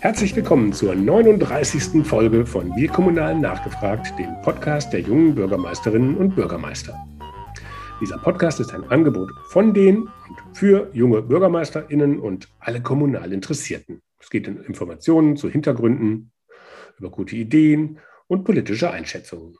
Herzlich 0.00 0.34
willkommen 0.34 0.72
zur 0.72 0.94
39. 0.94 2.04
Folge 2.04 2.44
von 2.44 2.74
Wir 2.74 2.88
Kommunalen 2.88 3.40
nachgefragt, 3.40 4.18
dem 4.18 4.40
Podcast 4.42 4.92
der 4.92 5.00
jungen 5.00 5.36
Bürgermeisterinnen 5.36 6.16
und 6.16 6.34
Bürgermeister. 6.34 6.98
Dieser 8.00 8.18
Podcast 8.18 8.58
ist 8.58 8.74
ein 8.74 8.82
Angebot 8.90 9.30
von 9.50 9.72
den 9.72 9.98
und 9.98 10.56
für 10.56 10.90
junge 10.94 11.22
Bürgermeisterinnen 11.22 12.18
und 12.18 12.48
alle 12.58 12.82
kommunal 12.82 13.32
Interessierten. 13.32 14.02
Es 14.18 14.30
geht 14.30 14.48
um 14.48 14.62
Informationen 14.64 15.36
zu 15.36 15.48
Hintergründen, 15.48 16.32
über 16.98 17.10
gute 17.10 17.36
Ideen 17.36 18.00
und 18.26 18.42
politische 18.42 18.90
Einschätzungen. 18.90 19.56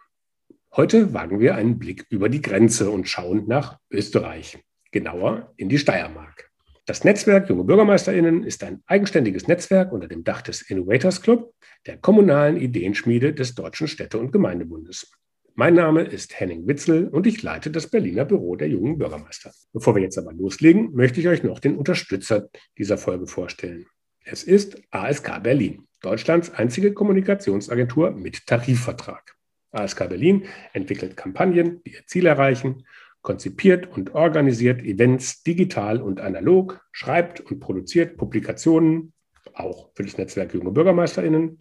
Heute 0.75 1.14
wagen 1.14 1.39
wir 1.39 1.55
einen 1.55 1.79
Blick 1.79 2.07
über 2.11 2.29
die 2.29 2.43
Grenze 2.43 2.91
und 2.91 3.09
schauen 3.09 3.46
nach 3.46 3.79
Österreich, 3.91 4.59
genauer 4.91 5.52
in 5.57 5.68
die 5.68 5.79
Steiermark. 5.79 6.48
Das 6.89 7.05
Netzwerk 7.05 7.50
Junge 7.50 7.64
Bürgermeisterinnen 7.64 8.44
ist 8.44 8.64
ein 8.64 8.82
eigenständiges 8.86 9.46
Netzwerk 9.46 9.93
unter 9.93 10.08
dem 10.08 10.25
Dach 10.25 10.40
des 10.40 10.63
Innovators 10.63 11.21
Club, 11.21 11.53
der 11.85 11.99
kommunalen 11.99 12.57
Ideenschmiede 12.57 13.35
des 13.35 13.54
Deutschen 13.54 13.89
Städte- 13.89 14.18
und 14.18 14.32
Gemeindebundes. 14.32 15.13
Mein 15.54 15.75
Name 15.75 16.00
ist 16.00 16.40
Henning 16.40 16.66
Witzel 16.66 17.08
und 17.08 17.27
ich 17.27 17.43
leite 17.43 17.71
das 17.71 17.89
Berliner 17.89 18.25
Büro 18.25 18.57
der 18.57 18.71
jungen 18.71 18.96
Bürgermeister. 18.96 19.53
Bevor 19.75 19.96
wir 19.96 20.03
jetzt 20.03 20.16
aber 20.16 20.32
loslegen, 20.32 20.94
möchte 20.94 21.21
ich 21.21 21.29
euch 21.29 21.43
noch 21.43 21.58
den 21.58 21.77
Unterstützer 21.77 22.49
dieser 22.79 22.96
Folge 22.96 23.27
vorstellen. 23.27 23.85
Es 24.25 24.43
ist 24.43 24.80
ASK 24.91 25.43
Berlin, 25.43 25.86
Deutschlands 26.00 26.55
einzige 26.55 26.94
Kommunikationsagentur 26.94 28.13
mit 28.13 28.46
Tarifvertrag. 28.46 29.36
ASK 29.72 30.08
Berlin 30.08 30.46
entwickelt 30.72 31.18
Kampagnen, 31.18 31.82
die 31.85 31.93
ihr 31.93 32.06
Ziel 32.06 32.25
erreichen 32.25 32.86
konzipiert 33.28 33.95
und 33.95 34.14
organisiert 34.14 34.81
Events 34.81 35.42
digital 35.42 36.00
und 36.00 36.19
analog, 36.19 36.81
schreibt 36.92 37.42
und 37.42 37.61
produziert 37.61 38.17
Publikationen, 38.17 39.12
auch 39.53 39.91
für 39.95 40.03
das 40.03 40.17
Netzwerk 40.17 40.55
Junge 40.55 40.70
Bürgermeisterinnen, 40.70 41.61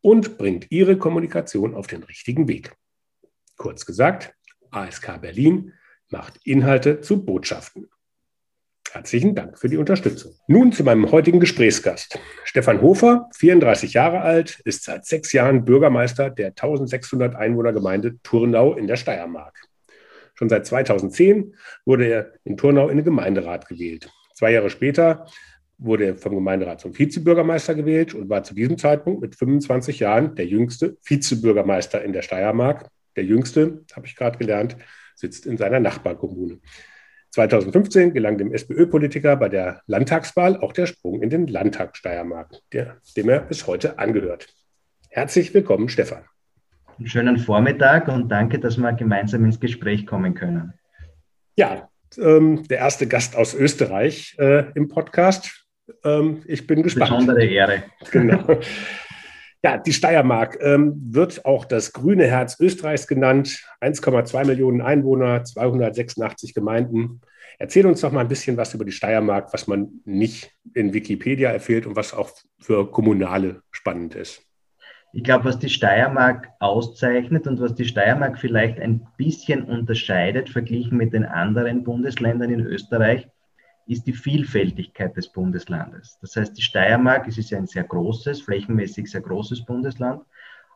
und 0.00 0.38
bringt 0.38 0.70
ihre 0.70 0.96
Kommunikation 0.96 1.74
auf 1.74 1.88
den 1.88 2.04
richtigen 2.04 2.48
Weg. 2.48 2.72
Kurz 3.58 3.84
gesagt, 3.84 4.32
ASK 4.70 5.20
Berlin 5.20 5.74
macht 6.08 6.40
Inhalte 6.42 7.02
zu 7.02 7.22
Botschaften. 7.22 7.90
Herzlichen 8.90 9.34
Dank 9.34 9.58
für 9.58 9.68
die 9.68 9.76
Unterstützung. 9.76 10.32
Nun 10.48 10.72
zu 10.72 10.84
meinem 10.84 11.10
heutigen 11.10 11.38
Gesprächsgast. 11.38 12.18
Stefan 12.44 12.80
Hofer, 12.80 13.28
34 13.34 13.92
Jahre 13.92 14.22
alt, 14.22 14.58
ist 14.64 14.84
seit 14.84 15.04
sechs 15.04 15.34
Jahren 15.34 15.66
Bürgermeister 15.66 16.30
der 16.30 16.46
1600 16.46 17.34
Einwohnergemeinde 17.34 18.22
Turnau 18.22 18.72
in 18.72 18.86
der 18.86 18.96
Steiermark. 18.96 19.68
Schon 20.34 20.48
seit 20.48 20.66
2010 20.66 21.54
wurde 21.84 22.06
er 22.06 22.32
in 22.44 22.56
Turnau 22.56 22.88
in 22.88 22.96
den 22.96 23.04
Gemeinderat 23.04 23.68
gewählt. 23.68 24.10
Zwei 24.34 24.52
Jahre 24.52 24.70
später 24.70 25.26
wurde 25.78 26.06
er 26.06 26.16
vom 26.16 26.34
Gemeinderat 26.34 26.80
zum 26.80 26.96
Vizebürgermeister 26.96 27.74
gewählt 27.74 28.14
und 28.14 28.28
war 28.28 28.42
zu 28.42 28.54
diesem 28.54 28.78
Zeitpunkt 28.78 29.20
mit 29.20 29.36
25 29.36 30.00
Jahren 30.00 30.34
der 30.34 30.46
jüngste 30.46 30.96
Vizebürgermeister 31.02 32.02
in 32.02 32.12
der 32.12 32.22
Steiermark. 32.22 32.88
Der 33.16 33.24
jüngste, 33.24 33.84
habe 33.94 34.06
ich 34.06 34.16
gerade 34.16 34.38
gelernt, 34.38 34.76
sitzt 35.14 35.46
in 35.46 35.56
seiner 35.56 35.80
Nachbarkommune. 35.80 36.58
2015 37.30 38.14
gelang 38.14 38.38
dem 38.38 38.52
SPÖ-Politiker 38.52 39.36
bei 39.36 39.48
der 39.48 39.82
Landtagswahl 39.86 40.56
auch 40.56 40.72
der 40.72 40.86
Sprung 40.86 41.20
in 41.20 41.30
den 41.30 41.48
Landtag 41.48 41.96
Steiermark, 41.96 42.60
der, 42.72 43.00
dem 43.16 43.28
er 43.28 43.40
bis 43.40 43.66
heute 43.66 43.98
angehört. 43.98 44.48
Herzlich 45.10 45.52
willkommen, 45.52 45.88
Stefan. 45.88 46.24
Einen 46.98 47.08
schönen 47.08 47.38
Vormittag 47.38 48.08
und 48.08 48.28
danke, 48.28 48.60
dass 48.60 48.78
wir 48.78 48.92
gemeinsam 48.92 49.44
ins 49.44 49.58
Gespräch 49.58 50.06
kommen 50.06 50.34
können. 50.34 50.74
Ja, 51.56 51.88
ähm, 52.18 52.66
der 52.68 52.78
erste 52.78 53.08
Gast 53.08 53.36
aus 53.36 53.54
Österreich 53.54 54.36
äh, 54.38 54.70
im 54.74 54.88
Podcast. 54.88 55.66
Ähm, 56.04 56.42
ich 56.46 56.66
bin 56.66 56.82
gespannt. 56.82 57.10
Besondere 57.10 57.44
Ehre. 57.44 57.84
Genau. 58.10 58.60
Ja, 59.64 59.78
die 59.78 59.94
Steiermark 59.94 60.58
ähm, 60.60 60.92
wird 61.10 61.46
auch 61.46 61.64
das 61.64 61.94
grüne 61.94 62.26
Herz 62.26 62.60
Österreichs 62.60 63.06
genannt. 63.06 63.64
1,2 63.80 64.44
Millionen 64.44 64.82
Einwohner, 64.82 65.42
286 65.42 66.52
Gemeinden. 66.52 67.22
Erzähl 67.58 67.86
uns 67.86 68.02
doch 68.02 68.12
mal 68.12 68.20
ein 68.20 68.28
bisschen 68.28 68.56
was 68.56 68.74
über 68.74 68.84
die 68.84 68.92
Steiermark, 68.92 69.52
was 69.52 69.66
man 69.66 70.02
nicht 70.04 70.52
in 70.74 70.92
Wikipedia 70.92 71.50
erfährt 71.50 71.86
und 71.86 71.96
was 71.96 72.12
auch 72.12 72.30
für 72.60 72.90
Kommunale 72.90 73.62
spannend 73.70 74.14
ist. 74.14 74.42
Ich 75.16 75.22
glaube, 75.22 75.44
was 75.44 75.60
die 75.60 75.68
Steiermark 75.68 76.48
auszeichnet 76.58 77.46
und 77.46 77.60
was 77.60 77.76
die 77.76 77.84
Steiermark 77.84 78.36
vielleicht 78.36 78.80
ein 78.80 79.06
bisschen 79.16 79.62
unterscheidet, 79.62 80.50
verglichen 80.50 80.98
mit 80.98 81.12
den 81.12 81.24
anderen 81.24 81.84
Bundesländern 81.84 82.50
in 82.50 82.66
Österreich, 82.66 83.28
ist 83.86 84.08
die 84.08 84.12
Vielfältigkeit 84.12 85.16
des 85.16 85.30
Bundeslandes. 85.30 86.18
Das 86.20 86.34
heißt, 86.34 86.58
die 86.58 86.62
Steiermark, 86.62 87.28
es 87.28 87.38
ist 87.38 87.54
ein 87.54 87.68
sehr 87.68 87.84
großes, 87.84 88.42
flächenmäßig 88.42 89.08
sehr 89.08 89.20
großes 89.20 89.64
Bundesland 89.64 90.20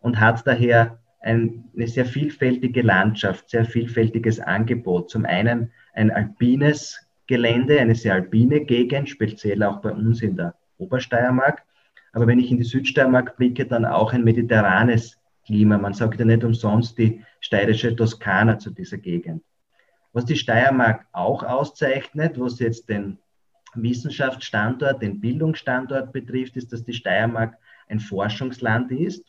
und 0.02 0.20
hat 0.20 0.46
daher 0.46 1.00
ein, 1.20 1.64
eine 1.74 1.88
sehr 1.88 2.06
vielfältige 2.06 2.82
Landschaft, 2.82 3.50
sehr 3.50 3.64
vielfältiges 3.64 4.38
Angebot. 4.38 5.10
Zum 5.10 5.24
einen 5.24 5.72
ein 5.94 6.12
alpines 6.12 7.08
Gelände, 7.26 7.80
eine 7.80 7.96
sehr 7.96 8.14
alpine 8.14 8.64
Gegend, 8.64 9.08
speziell 9.08 9.64
auch 9.64 9.80
bei 9.80 9.90
uns 9.90 10.22
in 10.22 10.36
der 10.36 10.54
Obersteiermark. 10.78 11.64
Aber 12.18 12.26
wenn 12.26 12.40
ich 12.40 12.50
in 12.50 12.56
die 12.56 12.64
Südsteiermark 12.64 13.36
blicke, 13.36 13.64
dann 13.64 13.84
auch 13.84 14.12
ein 14.12 14.24
mediterranes 14.24 15.20
Klima. 15.46 15.78
Man 15.78 15.94
sagt 15.94 16.18
ja 16.18 16.26
nicht 16.26 16.42
umsonst 16.42 16.98
die 16.98 17.22
steirische 17.38 17.94
Toskana 17.94 18.58
zu 18.58 18.70
dieser 18.70 18.98
Gegend. 18.98 19.44
Was 20.12 20.24
die 20.24 20.34
Steiermark 20.34 21.06
auch 21.12 21.44
auszeichnet, 21.44 22.40
was 22.40 22.58
jetzt 22.58 22.88
den 22.88 23.18
Wissenschaftsstandort, 23.76 25.00
den 25.00 25.20
Bildungsstandort 25.20 26.12
betrifft, 26.12 26.56
ist, 26.56 26.72
dass 26.72 26.84
die 26.84 26.92
Steiermark 26.92 27.56
ein 27.86 28.00
Forschungsland 28.00 28.90
ist. 28.90 29.24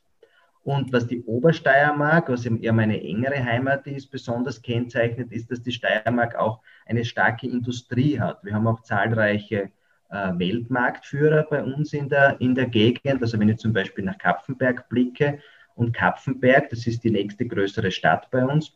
Und 0.64 0.92
was 0.92 1.06
die 1.06 1.22
Obersteiermark, 1.26 2.28
was 2.30 2.48
eher 2.48 2.74
meine 2.74 3.04
engere 3.04 3.46
Heimat 3.46 3.86
ist, 3.86 4.10
besonders 4.10 4.64
kennzeichnet, 4.64 5.32
ist, 5.32 5.52
dass 5.52 5.62
die 5.62 5.74
Steiermark 5.74 6.36
auch 6.36 6.62
eine 6.88 7.06
starke 7.06 7.46
Industrie 7.46 8.20
hat. 8.20 8.44
Wir 8.44 8.56
haben 8.56 8.66
auch 8.66 8.82
zahlreiche 8.82 9.70
Weltmarktführer 10.10 11.44
bei 11.50 11.64
uns 11.64 11.94
in 11.94 12.10
der, 12.10 12.40
in 12.42 12.56
der 12.56 12.68
Gegend. 12.68 13.22
Also 13.22 13.40
wenn 13.40 13.50
ich 13.50 13.58
zum 13.58 13.74
Beispiel 13.74 14.04
nach 14.04 14.18
Kapfenberg 14.18 14.90
blicke 14.90 15.40
und 15.76 15.94
Kapfenberg, 15.94 16.70
das 16.70 16.88
ist 16.88 17.04
die 17.04 17.12
nächste 17.12 17.46
größere 17.48 17.92
Stadt 17.92 18.30
bei 18.32 18.44
uns, 18.44 18.76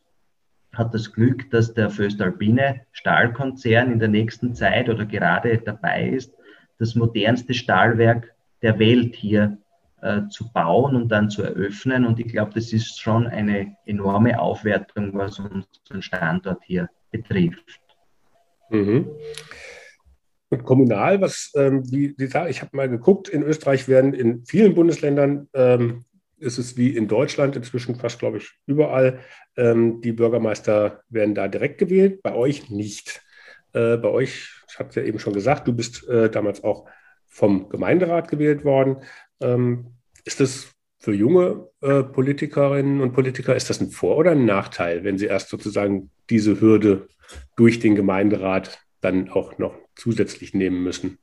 hat 0.74 0.94
das 0.94 1.12
Glück, 1.12 1.50
dass 1.52 1.74
der 1.74 1.90
Föstalpine 1.90 2.82
Stahlkonzern 2.92 3.92
in 3.92 4.00
der 4.00 4.08
nächsten 4.08 4.56
Zeit 4.56 4.90
oder 4.90 5.06
gerade 5.06 5.58
dabei 5.60 6.10
ist, 6.10 6.34
das 6.80 6.96
modernste 6.96 7.54
Stahlwerk 7.54 8.34
der 8.62 8.80
Welt 8.80 9.16
hier 9.16 9.58
äh, 10.02 10.28
zu 10.30 10.52
bauen 10.52 10.96
und 10.96 11.10
dann 11.10 11.30
zu 11.30 11.44
eröffnen. 11.44 12.06
Und 12.06 12.20
ich 12.20 12.28
glaube, 12.28 12.52
das 12.54 12.74
ist 12.74 13.00
schon 13.00 13.28
eine 13.28 13.76
enorme 13.86 14.40
Aufwertung, 14.40 15.14
was 15.14 15.40
unseren 15.40 16.02
Standort 16.02 16.64
hier 16.64 16.90
betrifft. 17.12 17.82
Mhm. 18.70 19.08
Und 20.54 20.66
kommunal, 20.66 21.20
was 21.20 21.52
ähm, 21.56 21.84
die, 21.84 22.16
die, 22.16 22.26
ich 22.26 22.62
habe 22.62 22.78
mal 22.78 22.88
geguckt, 22.88 23.28
in 23.28 23.42
Österreich 23.42 23.88
werden 23.88 24.14
in 24.14 24.46
vielen 24.46 24.76
Bundesländern 24.76 25.50
ähm, 25.56 26.06
ist 26.38 26.60
es 26.60 26.78
wie 26.78 26.96
in 26.96 27.08
Deutschland 27.08 27.56
inzwischen 27.56 27.96
fast, 27.96 28.20
glaube 28.20 28.38
ich, 28.38 28.52
überall. 28.68 29.20
Ähm, 29.58 30.00
die 30.02 30.12
Bürgermeister 30.12 31.02
werden 31.10 31.34
da 31.34 31.48
direkt 31.48 31.80
gewählt, 31.80 32.22
bei 32.22 32.36
euch 32.36 32.70
nicht. 32.70 33.24
Äh, 33.74 33.98
bei 33.98 34.10
euch, 34.10 34.52
ich 34.70 34.78
habe 34.78 34.90
es 34.90 34.96
ja 34.96 35.02
eben 35.02 35.18
schon 35.18 35.34
gesagt, 35.34 35.68
du 35.68 35.74
bist 35.74 36.08
äh, 36.08 36.30
damals 36.30 36.64
auch 36.64 36.88
vom 37.28 37.68
Gemeinderat 37.70 38.30
gewählt 38.30 38.64
worden. 38.64 38.98
Ähm, 39.42 39.88
ist 40.24 40.40
das 40.40 40.68
für 41.00 41.14
junge 41.14 41.68
äh, 41.82 42.04
Politikerinnen 42.04 43.02
und 43.02 43.14
Politiker, 43.14 43.56
ist 43.56 43.72
das 43.72 43.82
ein 43.82 43.90
Vor- 43.90 44.18
oder 44.18 44.32
ein 44.32 44.46
Nachteil, 44.46 45.04
wenn 45.04 45.18
sie 45.18 45.26
erst 45.26 45.50
sozusagen 45.50 46.12
diese 46.30 46.62
Hürde 46.62 47.08
durch 47.56 47.80
den 47.80 47.96
Gemeinderat 47.96 48.84
dann 49.04 49.30
auch 49.30 49.58
noch 49.58 49.76
zusätzlich 49.96 50.54
nehmen 50.54 50.84
müssen? 50.84 51.18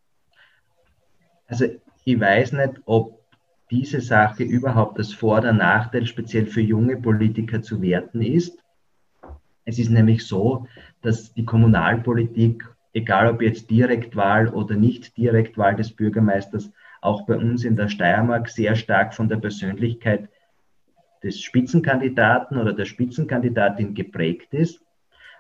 Also 1.47 1.67
ich 2.05 2.21
weiß 2.21 2.53
nicht, 2.53 2.75
ob 2.85 3.21
diese 3.71 4.01
Sache 4.01 4.43
überhaupt 4.43 4.99
als 4.99 5.13
Vor- 5.13 5.39
oder 5.39 5.53
Nachteil 5.53 6.07
speziell 6.07 6.47
für 6.47 6.61
junge 6.61 6.97
Politiker 6.97 7.63
zu 7.63 7.81
werten 7.83 8.23
ist. 8.23 8.59
Es 9.65 9.79
ist 9.79 9.91
nämlich 9.91 10.27
so, 10.27 10.67
dass 11.03 11.33
die 11.35 11.45
Kommunalpolitik, 11.45 12.65
egal 12.93 13.29
ob 13.29 13.43
jetzt 13.43 13.71
Direktwahl 13.71 14.49
oder 14.49 14.75
nicht 14.75 15.17
Direktwahl 15.17 15.77
des 15.77 15.93
Bürgermeisters, 15.93 16.73
auch 17.01 17.27
bei 17.27 17.37
uns 17.37 17.65
in 17.65 17.77
der 17.77 17.89
Steiermark 17.89 18.49
sehr 18.49 18.75
stark 18.75 19.15
von 19.15 19.29
der 19.29 19.37
Persönlichkeit 19.37 20.29
des 21.23 21.41
Spitzenkandidaten 21.41 22.59
oder 22.59 22.73
der 22.73 22.85
Spitzenkandidatin 22.85 23.95
geprägt 23.95 24.53
ist. 24.55 24.83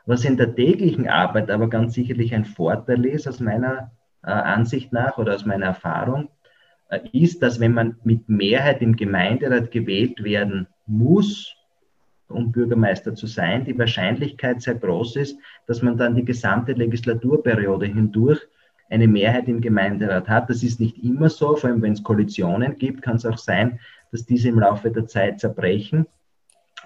Was 0.07 0.25
in 0.25 0.37
der 0.37 0.55
täglichen 0.55 1.09
Arbeit 1.09 1.51
aber 1.51 1.69
ganz 1.69 1.95
sicherlich 1.95 2.35
ein 2.35 2.45
Vorteil 2.45 3.05
ist, 3.07 3.29
aus 3.29 3.41
meiner 3.41 3.93
äh, 4.23 4.31
Ansicht 4.31 4.93
nach 4.93 5.19
oder 5.19 5.35
aus 5.35 5.47
meiner 5.47 5.67
Erfahrung, 5.67 6.31
äh, 6.89 7.01
ist, 7.13 7.43
dass 7.43 7.61
wenn 7.61 7.73
man 7.73 7.97
mit 8.05 8.29
Mehrheit 8.29 8.83
im 8.83 8.97
Gemeinderat 8.97 9.71
gewählt 9.71 10.23
werden 10.25 10.67
muss, 10.87 11.55
um 12.29 12.53
Bürgermeister 12.53 13.15
zu 13.15 13.27
sein, 13.27 13.65
die 13.65 13.79
Wahrscheinlichkeit 13.79 14.63
sehr 14.63 14.77
groß 14.77 15.17
ist, 15.17 15.39
dass 15.67 15.83
man 15.83 15.97
dann 15.97 16.15
die 16.15 16.25
gesamte 16.25 16.73
Legislaturperiode 16.73 17.87
hindurch 17.87 18.41
eine 18.89 19.07
Mehrheit 19.07 19.49
im 19.49 19.61
Gemeinderat 19.61 20.29
hat. 20.29 20.51
Das 20.51 20.63
ist 20.63 20.81
nicht 20.81 21.03
immer 21.03 21.29
so, 21.29 21.57
vor 21.57 21.71
allem 21.71 21.83
wenn 21.83 21.93
es 21.93 22.03
Koalitionen 22.03 22.77
gibt, 22.77 23.03
kann 23.03 23.17
es 23.17 23.27
auch 23.27 23.39
sein, 23.39 23.81
dass 24.11 24.27
diese 24.27 24.49
im 24.49 24.59
Laufe 24.59 24.91
der 24.91 25.07
Zeit 25.07 25.41
zerbrechen. 25.41 26.07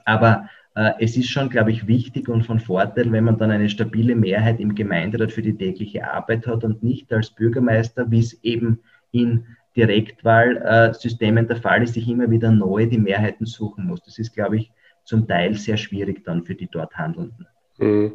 Aber 0.05 0.49
es 0.75 1.17
ist 1.17 1.29
schon, 1.29 1.51
glaube 1.51 1.71
ich, 1.71 1.87
wichtig 1.87 2.29
und 2.29 2.43
von 2.43 2.59
Vorteil, 2.59 3.13
wenn 3.13 3.25
man 3.25 3.39
dann 3.39 3.53
eine 3.53 3.69
stabile 3.69 4.17
Mehrheit 4.17 4.59
im 4.59 4.75
Gemeinderat 4.75 5.31
für 5.31 5.43
die 5.43 5.57
tägliche 5.57 6.11
Arbeit 6.11 6.47
hat 6.47 6.65
und 6.65 6.83
nicht 6.83 7.13
als 7.13 7.31
Bürgermeister, 7.31 8.11
wie 8.11 8.19
es 8.19 8.43
eben 8.43 8.81
in 9.13 9.47
Direktwahlsystemen 9.77 11.47
der 11.47 11.57
Fall 11.57 11.83
ist, 11.83 11.95
sich 11.95 12.09
immer 12.09 12.31
wieder 12.31 12.51
neu 12.51 12.87
die 12.87 12.99
Mehrheiten 12.99 13.47
suchen 13.47 13.87
muss. 13.87 14.03
Das 14.03 14.19
ist, 14.19 14.35
glaube 14.35 14.57
ich, 14.57 14.73
zum 15.05 15.29
Teil 15.29 15.55
sehr 15.55 15.77
schwierig 15.77 16.25
dann 16.25 16.45
für 16.45 16.55
die 16.55 16.69
dort 16.69 16.97
Handelnden. 16.97 17.47
Mhm. 17.79 18.13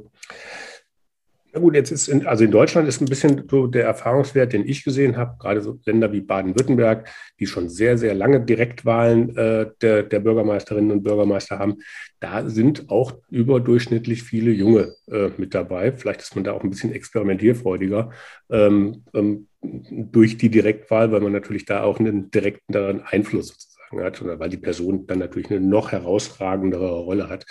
Ja 1.52 1.60
gut, 1.60 1.74
jetzt 1.74 1.90
ist 1.90 2.08
in, 2.08 2.28
also 2.28 2.44
in 2.44 2.52
Deutschland 2.52 2.88
ist 2.88 3.02
ein 3.02 3.06
bisschen 3.06 3.48
so 3.50 3.66
der 3.66 3.86
Erfahrungswert, 3.86 4.54
den 4.54 4.68
ich 4.68 4.84
gesehen 4.84 5.18
habe, 5.18 5.36
gerade 5.40 5.62
so 5.62 5.80
Länder 5.84 6.12
wie 6.12 6.22
Baden-Württemberg, 6.22 7.10
die 7.40 7.48
schon 7.48 7.70
sehr, 7.70 7.98
sehr 7.98 8.14
lange 8.14 8.40
Direktwahlen 8.42 9.36
äh, 9.36 9.72
der, 9.82 10.04
der, 10.04 10.20
Bürgermeisterinnen 10.20 10.92
und 10.92 11.04
Bürgermeister 11.04 11.58
haben. 11.58 11.78
Da 12.20 12.48
sind 12.48 12.92
auch 12.92 13.14
überdurchschnittlich 13.32 14.22
viele 14.22 14.52
Junge 14.52 14.94
äh, 15.08 15.30
mit 15.38 15.56
dabei. 15.56 15.92
Vielleicht 15.92 16.22
ist 16.22 16.36
man 16.36 16.44
da 16.44 16.52
auch 16.52 16.64
ein 16.64 16.70
bisschen 16.70 16.94
experimentierfreudiger 16.94 18.12
ähm, 18.52 19.04
ähm, 19.16 19.48
durch 19.62 20.38
die 20.38 20.50
Direktwahl, 20.50 21.12
weil 21.12 21.22
man 21.22 21.32
natürlich 21.32 21.66
da 21.66 21.82
auch 21.82 22.00
einen 22.00 22.30
direkteren 22.30 23.02
Einfluss 23.02 23.48
sozusagen 23.48 24.04
hat 24.04 24.22
oder 24.22 24.40
weil 24.40 24.50
die 24.50 24.58
Person 24.58 25.08
dann 25.08 25.18
natürlich 25.18 25.50
eine 25.50 25.62
noch 25.62 25.92
herausragendere 25.92 26.92
Rolle 26.92 27.28
hat 27.28 27.46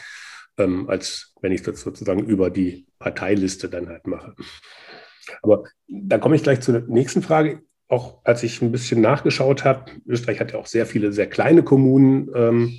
ähm, 0.59 0.89
als 0.89 1.35
wenn 1.41 1.53
ich 1.53 1.63
das 1.63 1.81
sozusagen 1.81 2.25
über 2.25 2.51
die 2.51 2.87
Parteiliste 2.99 3.69
dann 3.69 3.89
halt 3.89 4.07
mache. 4.07 4.35
Aber 5.43 5.65
da 5.89 6.19
komme 6.19 6.37
ich 6.37 6.43
gleich 6.43 6.61
zur 6.61 6.81
nächsten 6.89 7.23
Frage. 7.23 7.63
Auch 7.89 8.21
als 8.25 8.43
ich 8.43 8.61
ein 8.61 8.73
bisschen 8.73 9.01
nachgeschaut 9.01 9.65
habe, 9.65 9.91
Österreich 10.07 10.41
hat 10.41 10.53
ja 10.53 10.59
auch 10.59 10.67
sehr 10.67 10.85
viele 10.85 11.13
sehr 11.13 11.29
kleine 11.29 11.63
Kommunen. 11.63 12.29
Ähm, 12.35 12.79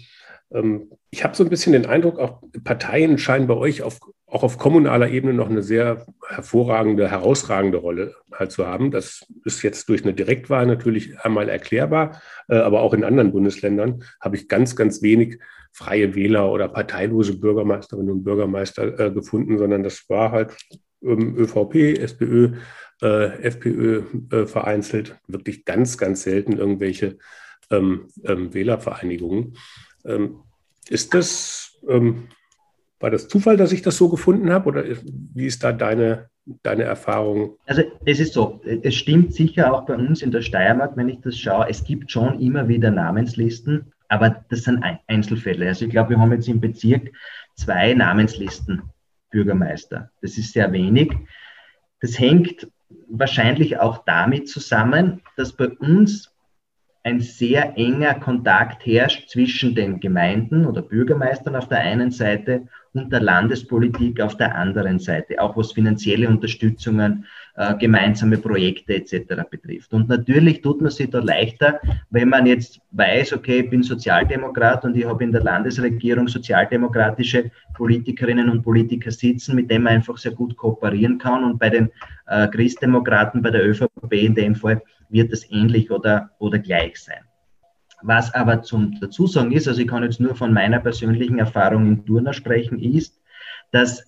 ich 1.12 1.24
habe 1.24 1.36
so 1.36 1.44
ein 1.44 1.50
bisschen 1.50 1.74
den 1.74 1.86
Eindruck, 1.86 2.18
auch 2.18 2.42
Parteien 2.64 3.18
scheinen 3.20 3.46
bei 3.46 3.54
euch 3.54 3.84
auf, 3.84 4.00
auch 4.26 4.44
auf 4.44 4.58
kommunaler 4.58 5.10
Ebene 5.10 5.34
noch 5.34 5.50
eine 5.50 5.62
sehr 5.62 6.08
hervorragende, 6.28 7.10
herausragende 7.10 7.78
Rolle 7.78 8.16
halt 8.34 8.52
zu 8.52 8.66
haben. 8.66 8.90
Das 8.90 9.26
ist 9.46 9.62
jetzt 9.62 9.90
durch 9.90 10.04
eine 10.04 10.14
Direktwahl 10.14 10.66
natürlich 10.66 11.20
einmal 11.20 11.50
erklärbar, 11.50 12.22
äh, 12.48 12.56
aber 12.56 12.82
auch 12.82 12.94
in 12.94 13.04
anderen 13.04 13.32
Bundesländern 13.32 14.04
habe 14.20 14.38
ich 14.38 14.48
ganz, 14.48 14.76
ganz 14.76 15.02
wenig 15.04 15.40
freie 15.72 16.16
Wähler 16.16 16.52
oder 16.52 16.68
parteilose 16.68 17.40
Bürgermeisterinnen 17.40 18.12
und 18.12 18.24
Bürgermeister 18.24 19.00
äh, 19.00 19.12
gefunden, 19.12 19.58
sondern 19.58 19.84
das 19.84 20.10
war 20.10 20.32
halt 20.32 20.56
ähm, 21.04 21.36
ÖVP, 21.38 22.00
SPÖ, 22.00 22.56
äh, 23.02 23.44
FPÖ 23.44 24.04
äh, 24.32 24.46
vereinzelt, 24.46 25.16
wirklich 25.28 25.66
ganz, 25.66 25.98
ganz 25.98 26.24
selten 26.24 26.54
irgendwelche 26.54 27.18
ähm, 27.72 28.08
ähm, 28.24 28.54
Wählervereinigungen. 28.54 29.56
Ähm, 30.06 30.40
ist 30.90 31.14
das, 31.14 31.78
ähm, 31.88 32.28
war 33.00 33.12
das 33.12 33.28
Zufall, 33.28 33.58
dass 33.58 33.72
ich 33.72 33.82
das 33.82 33.98
so 33.98 34.10
gefunden 34.10 34.52
habe 34.52 34.68
oder 34.68 34.84
wie 35.34 35.46
ist 35.46 35.64
da 35.64 35.72
deine, 35.72 36.30
deine 36.64 36.84
Erfahrung? 36.84 37.58
Also 37.66 37.84
es 38.06 38.20
ist 38.20 38.34
so, 38.34 38.62
es 38.64 38.96
stimmt 38.96 39.34
sicher 39.34 39.74
auch 39.74 39.86
bei 39.86 39.96
uns 39.96 40.22
in 40.22 40.32
der 40.32 40.42
Steiermark, 40.42 40.98
wenn 40.98 41.10
ich 41.10 41.22
das 41.22 41.38
schaue, 41.38 41.70
es 41.70 41.84
gibt 41.84 42.12
schon 42.12 42.40
immer 42.40 42.68
wieder 42.68 42.92
Namenslisten, 42.92 43.94
aber 44.08 44.44
das 44.50 44.64
sind 44.64 44.84
Einzelfälle. 45.08 45.68
Also 45.68 45.86
ich 45.86 45.92
glaube, 45.92 46.12
wir 46.12 46.20
haben 46.20 46.34
jetzt 46.34 46.48
im 46.48 46.60
Bezirk 46.60 47.12
zwei 47.56 47.94
Namenslisten 47.94 48.82
Bürgermeister. 49.30 50.10
Das 50.22 50.38
ist 50.38 50.54
sehr 50.54 50.72
wenig. 50.72 51.16
Das 52.02 52.18
hängt 52.20 52.68
wahrscheinlich 53.08 53.78
auch 53.80 54.04
damit 54.06 54.50
zusammen, 54.50 55.22
dass 55.38 55.54
bei 55.54 55.70
uns 55.70 56.34
ein 57.04 57.22
sehr 57.22 57.78
enger 57.78 58.16
Kontakt 58.16 58.86
herrscht 58.86 59.30
zwischen 59.30 59.74
den 59.74 60.00
Gemeinden 60.00 60.66
oder 60.66 60.82
Bürgermeistern 60.82 61.56
auf 61.56 61.70
der 61.70 61.80
einen 61.80 62.12
Seite 62.12 62.68
und 62.94 63.12
der 63.12 63.22
Landespolitik 63.22 64.20
auf 64.20 64.36
der 64.36 64.56
anderen 64.56 65.00
Seite, 65.00 65.40
auch 65.42 65.56
was 65.56 65.72
finanzielle 65.72 66.28
Unterstützungen, 66.28 67.26
äh, 67.56 67.76
gemeinsame 67.76 68.38
Projekte 68.38 68.96
etc. 68.96 69.44
betrifft. 69.50 69.94
Und 69.94 70.10
natürlich 70.10 70.62
tut 70.62 70.82
man 70.82 70.92
sich 70.92 71.10
da 71.10 71.20
leichter, 71.20 71.80
wenn 72.10 72.30
man 72.30 72.46
jetzt 72.46 72.82
weiß, 72.92 73.34
okay, 73.34 73.62
ich 73.62 73.70
bin 73.70 73.84
Sozialdemokrat 73.84 74.84
und 74.84 74.98
ich 74.98 75.06
habe 75.06 75.24
in 75.24 75.32
der 75.32 75.44
Landesregierung 75.44 76.28
sozialdemokratische 76.28 77.52
Politikerinnen 77.76 78.50
und 78.50 78.64
Politiker 78.64 79.12
sitzen, 79.12 79.56
mit 79.56 79.70
denen 79.70 79.84
man 79.86 79.94
einfach 79.94 80.18
sehr 80.18 80.34
gut 80.34 80.58
kooperieren 80.58 81.18
kann. 81.18 81.44
Und 81.44 81.60
bei 81.60 81.70
den 81.70 81.92
äh, 82.28 82.48
Christdemokraten, 82.48 83.42
bei 83.42 83.52
der 83.52 83.68
ÖVP 83.68 84.14
in 84.14 84.36
dem 84.36 84.56
Fall, 84.56 84.82
wird 85.10 85.32
es 85.34 85.50
ähnlich 85.52 85.92
oder, 85.92 86.32
oder 86.40 86.60
gleich 86.60 87.00
sein. 87.00 87.24
Was 88.02 88.34
aber 88.34 88.62
zum 88.62 89.00
Dazusagen 89.00 89.52
ist, 89.52 89.68
also 89.68 89.82
ich 89.82 89.88
kann 89.88 90.04
jetzt 90.04 90.20
nur 90.20 90.36
von 90.36 90.54
meiner 90.54 90.80
persönlichen 90.80 91.40
Erfahrung 91.40 91.86
in 91.88 92.06
Turner 92.06 92.34
sprechen, 92.34 92.80
ist, 92.80 93.20
dass 93.72 94.06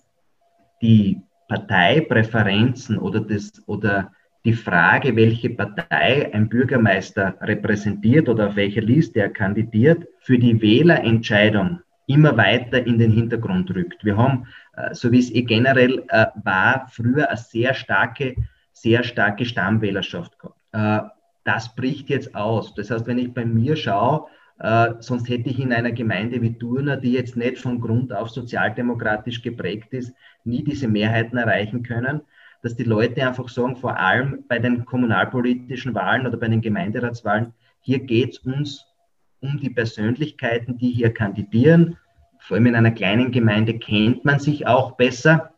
die 0.80 1.20
Parteipräferenzen 1.48 2.98
oder, 2.98 3.20
das, 3.20 3.52
oder 3.66 4.12
die 4.44 4.54
Frage, 4.54 5.14
welche 5.14 5.50
Partei 5.50 6.32
ein 6.32 6.48
Bürgermeister 6.48 7.36
repräsentiert 7.40 8.28
oder 8.28 8.48
auf 8.48 8.56
welcher 8.56 8.80
Liste 8.80 9.20
er 9.20 9.28
kandidiert, 9.28 10.06
für 10.20 10.38
die 10.38 10.60
Wählerentscheidung 10.60 11.80
immer 12.06 12.36
weiter 12.36 12.84
in 12.84 12.98
den 12.98 13.12
Hintergrund 13.12 13.72
rückt. 13.74 14.04
Wir 14.04 14.16
haben, 14.16 14.46
äh, 14.76 14.94
so 14.94 15.12
wie 15.12 15.18
es 15.18 15.30
eh 15.30 15.42
generell 15.42 16.04
äh, 16.08 16.26
war, 16.42 16.88
früher 16.90 17.28
eine 17.28 17.36
sehr 17.36 17.74
starke, 17.74 18.34
sehr 18.72 19.04
starke 19.04 19.44
Stammwählerschaft 19.44 20.38
gehabt. 20.38 20.61
Äh, 20.72 21.00
das 21.44 21.74
bricht 21.74 22.08
jetzt 22.08 22.34
aus. 22.34 22.74
Das 22.74 22.90
heißt, 22.90 23.06
wenn 23.06 23.18
ich 23.18 23.32
bei 23.32 23.44
mir 23.44 23.76
schaue, 23.76 24.26
äh, 24.58 24.94
sonst 25.00 25.28
hätte 25.28 25.50
ich 25.50 25.58
in 25.58 25.72
einer 25.72 25.92
Gemeinde 25.92 26.40
wie 26.40 26.56
Turner, 26.56 26.96
die 26.96 27.12
jetzt 27.12 27.36
nicht 27.36 27.58
von 27.58 27.80
Grund 27.80 28.12
auf 28.12 28.30
sozialdemokratisch 28.30 29.42
geprägt 29.42 29.92
ist, 29.92 30.14
nie 30.44 30.62
diese 30.62 30.88
Mehrheiten 30.88 31.36
erreichen 31.36 31.82
können, 31.82 32.20
dass 32.62 32.76
die 32.76 32.84
Leute 32.84 33.26
einfach 33.26 33.48
sagen, 33.48 33.76
vor 33.76 33.98
allem 33.98 34.44
bei 34.48 34.60
den 34.60 34.84
kommunalpolitischen 34.84 35.94
Wahlen 35.94 36.26
oder 36.26 36.36
bei 36.36 36.48
den 36.48 36.60
Gemeinderatswahlen, 36.60 37.52
hier 37.80 37.98
geht 37.98 38.32
es 38.32 38.38
uns 38.38 38.86
um 39.40 39.58
die 39.58 39.70
Persönlichkeiten, 39.70 40.78
die 40.78 40.90
hier 40.90 41.12
kandidieren. 41.12 41.96
Vor 42.38 42.56
allem 42.56 42.66
in 42.66 42.76
einer 42.76 42.92
kleinen 42.92 43.32
Gemeinde 43.32 43.78
kennt 43.78 44.24
man 44.24 44.38
sich 44.38 44.68
auch 44.68 44.92
besser. 44.92 45.54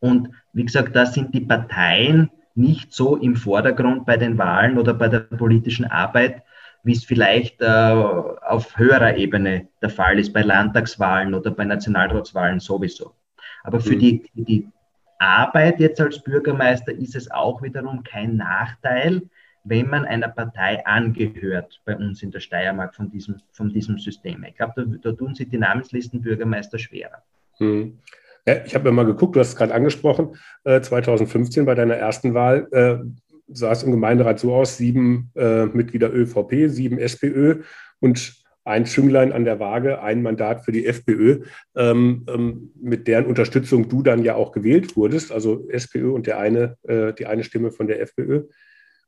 Und 0.00 0.30
wie 0.54 0.64
gesagt, 0.64 0.96
da 0.96 1.04
sind 1.04 1.34
die 1.34 1.42
Parteien, 1.42 2.30
nicht 2.54 2.92
so 2.92 3.16
im 3.16 3.36
Vordergrund 3.36 4.06
bei 4.06 4.16
den 4.16 4.38
Wahlen 4.38 4.78
oder 4.78 4.94
bei 4.94 5.08
der 5.08 5.20
politischen 5.20 5.86
Arbeit, 5.86 6.42
wie 6.84 6.92
es 6.92 7.04
vielleicht 7.04 7.60
äh, 7.60 7.66
auf 7.66 8.76
höherer 8.76 9.16
Ebene 9.16 9.68
der 9.82 9.90
Fall 9.90 10.18
ist, 10.18 10.32
bei 10.32 10.42
Landtagswahlen 10.42 11.34
oder 11.34 11.50
bei 11.50 11.64
Nationalratswahlen 11.64 12.60
sowieso. 12.60 13.14
Aber 13.62 13.80
für, 13.80 13.94
mhm. 13.94 13.98
die, 13.98 14.30
die 14.34 14.68
Arbeit 15.18 15.80
jetzt 15.80 16.00
als 16.00 16.22
Bürgermeister 16.22 16.92
ist 16.92 17.16
es 17.16 17.30
auch 17.30 17.62
wiederum 17.62 18.02
kein 18.02 18.36
Nachteil, 18.36 19.22
wenn 19.64 19.88
man 19.88 20.04
einer 20.04 20.28
Partei 20.28 20.84
angehört, 20.84 21.80
bei 21.86 21.96
uns 21.96 22.22
in 22.22 22.30
der 22.30 22.40
Steiermark 22.40 22.94
von 22.94 23.10
diesem, 23.10 23.36
von 23.50 23.70
diesem 23.70 23.98
System. 23.98 24.44
Ich 24.44 24.56
glaube, 24.56 24.74
da, 24.76 25.10
da, 25.10 25.12
tun 25.16 25.34
sich 25.34 25.48
die 25.48 25.56
Namenslistenbürgermeister 25.58 26.78
schwerer. 26.78 27.22
Mhm. 27.58 27.98
Ja, 28.46 28.62
ich 28.64 28.74
habe 28.74 28.84
mir 28.84 28.92
mal 28.92 29.06
geguckt, 29.06 29.36
du 29.36 29.40
hast 29.40 29.48
es 29.48 29.56
gerade 29.56 29.74
angesprochen, 29.74 30.36
äh, 30.64 30.80
2015 30.80 31.64
bei 31.64 31.74
deiner 31.74 31.94
ersten 31.94 32.34
Wahl 32.34 32.68
äh, 32.72 32.96
sah 33.48 33.72
es 33.72 33.82
im 33.82 33.90
Gemeinderat 33.90 34.38
so 34.38 34.54
aus, 34.54 34.76
sieben 34.76 35.30
äh, 35.34 35.66
Mitglieder 35.66 36.12
ÖVP, 36.12 36.68
sieben 36.68 36.98
SPÖ 36.98 37.62
und 38.00 38.44
ein 38.64 38.86
Schünglein 38.86 39.32
an 39.32 39.44
der 39.44 39.60
Waage, 39.60 40.00
ein 40.00 40.22
Mandat 40.22 40.64
für 40.64 40.72
die 40.72 40.86
FPÖ, 40.86 41.44
ähm, 41.76 42.24
ähm, 42.28 42.72
mit 42.80 43.06
deren 43.06 43.26
Unterstützung 43.26 43.88
du 43.88 44.02
dann 44.02 44.24
ja 44.24 44.34
auch 44.36 44.52
gewählt 44.52 44.96
wurdest, 44.96 45.32
also 45.32 45.68
SPÖ 45.68 46.10
und 46.10 46.26
der 46.26 46.38
eine, 46.38 46.76
äh, 46.84 47.12
die 47.12 47.26
eine 47.26 47.44
Stimme 47.44 47.70
von 47.70 47.86
der 47.86 48.00
FPÖ. 48.00 48.44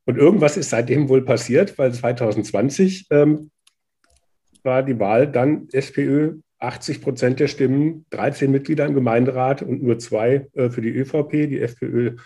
Und 0.04 0.18
irgendwas 0.18 0.56
ist 0.56 0.70
seitdem 0.70 1.08
wohl 1.08 1.24
passiert, 1.24 1.78
weil 1.78 1.92
2020 1.92 3.06
ähm, 3.10 3.50
war 4.62 4.82
die 4.82 4.98
Wahl 4.98 5.26
dann 5.26 5.68
SPÖ 5.72 6.36
80 6.58 7.02
Prozent 7.02 7.40
der 7.40 7.48
Stimmen, 7.48 8.06
13 8.10 8.50
Mitglieder 8.50 8.86
im 8.86 8.94
Gemeinderat 8.94 9.62
und 9.62 9.82
nur 9.82 9.98
zwei 9.98 10.48
äh, 10.54 10.70
für 10.70 10.80
die 10.80 10.90
ÖVP. 10.90 11.30
Die 11.48 11.60
FPÖ 11.60 12.16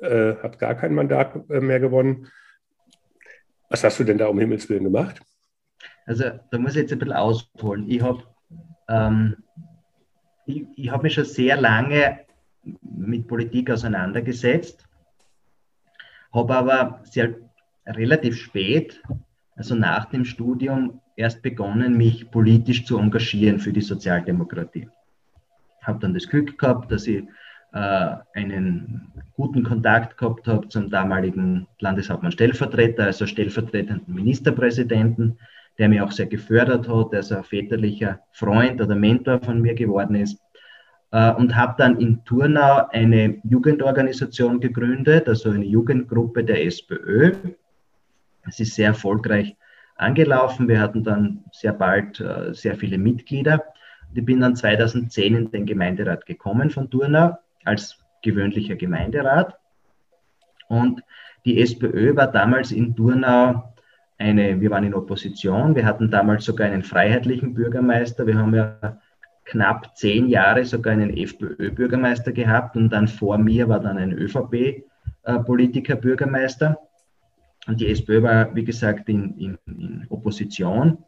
äh, 0.00 0.34
hat 0.42 0.58
gar 0.58 0.74
kein 0.74 0.94
Mandat 0.94 1.34
äh, 1.50 1.60
mehr 1.60 1.80
gewonnen. 1.80 2.28
Was 3.68 3.82
hast 3.82 3.98
du 3.98 4.04
denn 4.04 4.18
da 4.18 4.28
um 4.28 4.38
Himmels 4.38 4.68
Willen 4.68 4.84
gemacht? 4.84 5.20
Also 6.06 6.24
da 6.50 6.58
muss 6.58 6.76
ich 6.76 6.82
jetzt 6.82 6.92
ein 6.92 6.98
bisschen 6.98 7.14
ausholen. 7.14 7.90
Ich 7.90 8.02
habe 8.02 8.22
ähm, 8.88 9.36
ich, 10.46 10.66
ich 10.76 10.90
hab 10.90 11.02
mich 11.02 11.14
schon 11.14 11.24
sehr 11.24 11.56
lange 11.56 12.20
mit 12.82 13.26
Politik 13.26 13.70
auseinandergesetzt, 13.70 14.86
habe 16.32 16.54
aber 16.54 17.00
sehr 17.04 17.34
relativ 17.86 18.36
spät, 18.36 19.02
also 19.56 19.74
nach 19.74 20.06
dem 20.06 20.24
Studium, 20.24 21.00
erst 21.16 21.42
begonnen, 21.42 21.96
mich 21.96 22.30
politisch 22.30 22.84
zu 22.84 22.98
engagieren 22.98 23.58
für 23.58 23.72
die 23.72 23.80
Sozialdemokratie. 23.80 24.88
Habe 25.82 26.00
dann 26.00 26.14
das 26.14 26.28
Glück 26.28 26.58
gehabt, 26.58 26.90
dass 26.90 27.06
ich 27.06 27.24
äh, 27.72 28.16
einen 28.34 29.12
guten 29.36 29.64
Kontakt 29.64 30.16
gehabt 30.16 30.46
habe 30.46 30.68
zum 30.68 30.90
damaligen 30.90 31.66
Landeshauptmann 31.80 32.32
Stellvertreter, 32.32 33.04
also 33.04 33.26
stellvertretenden 33.26 34.14
Ministerpräsidenten, 34.14 35.38
der 35.78 35.88
mich 35.88 36.00
auch 36.00 36.12
sehr 36.12 36.26
gefördert 36.26 36.88
hat, 36.88 37.12
der 37.12 37.22
so 37.22 37.36
ein 37.36 37.44
väterlicher 37.44 38.20
Freund 38.32 38.80
oder 38.80 38.94
Mentor 38.94 39.40
von 39.40 39.60
mir 39.60 39.74
geworden 39.74 40.14
ist. 40.14 40.38
Äh, 41.10 41.32
und 41.34 41.54
habe 41.54 41.74
dann 41.78 42.00
in 42.00 42.24
Turnau 42.24 42.88
eine 42.90 43.40
Jugendorganisation 43.44 44.60
gegründet, 44.60 45.28
also 45.28 45.50
eine 45.50 45.64
Jugendgruppe 45.64 46.44
der 46.44 46.64
SPÖ. 46.64 47.32
Es 48.46 48.60
ist 48.60 48.74
sehr 48.74 48.88
erfolgreich 48.88 49.56
angelaufen. 49.96 50.68
Wir 50.68 50.80
hatten 50.80 51.04
dann 51.04 51.44
sehr 51.52 51.72
bald 51.72 52.20
äh, 52.20 52.52
sehr 52.52 52.76
viele 52.76 52.98
Mitglieder. 52.98 53.64
Ich 54.14 54.24
bin 54.24 54.40
dann 54.40 54.56
2010 54.56 55.34
in 55.34 55.50
den 55.50 55.66
Gemeinderat 55.66 56.26
gekommen 56.26 56.70
von 56.70 56.90
Turnau 56.90 57.38
als 57.64 57.98
gewöhnlicher 58.22 58.76
Gemeinderat. 58.76 59.58
Und 60.68 61.02
die 61.44 61.60
SPÖ 61.60 62.16
war 62.16 62.30
damals 62.30 62.72
in 62.72 62.96
Turnau 62.96 63.74
eine, 64.18 64.60
wir 64.60 64.70
waren 64.70 64.84
in 64.84 64.94
Opposition, 64.94 65.74
wir 65.74 65.84
hatten 65.84 66.08
damals 66.10 66.44
sogar 66.44 66.68
einen 66.68 66.84
freiheitlichen 66.84 67.54
Bürgermeister, 67.54 68.26
wir 68.26 68.38
haben 68.38 68.54
ja 68.54 69.00
knapp 69.44 69.96
zehn 69.96 70.28
Jahre 70.28 70.64
sogar 70.64 70.94
einen 70.94 71.16
FPÖ-Bürgermeister 71.16 72.32
gehabt 72.32 72.76
und 72.76 72.90
dann 72.90 73.06
vor 73.08 73.38
mir 73.38 73.68
war 73.68 73.80
dann 73.80 73.98
ein 73.98 74.12
ÖVP-Politiker-Bürgermeister. 74.12 76.78
Und 77.66 77.80
die 77.80 77.88
SPÖ 77.88 78.22
war, 78.22 78.54
wie 78.54 78.64
gesagt, 78.64 79.08
in, 79.08 79.38
in, 79.38 79.58
in 79.66 80.06
Opposition. 80.10 80.98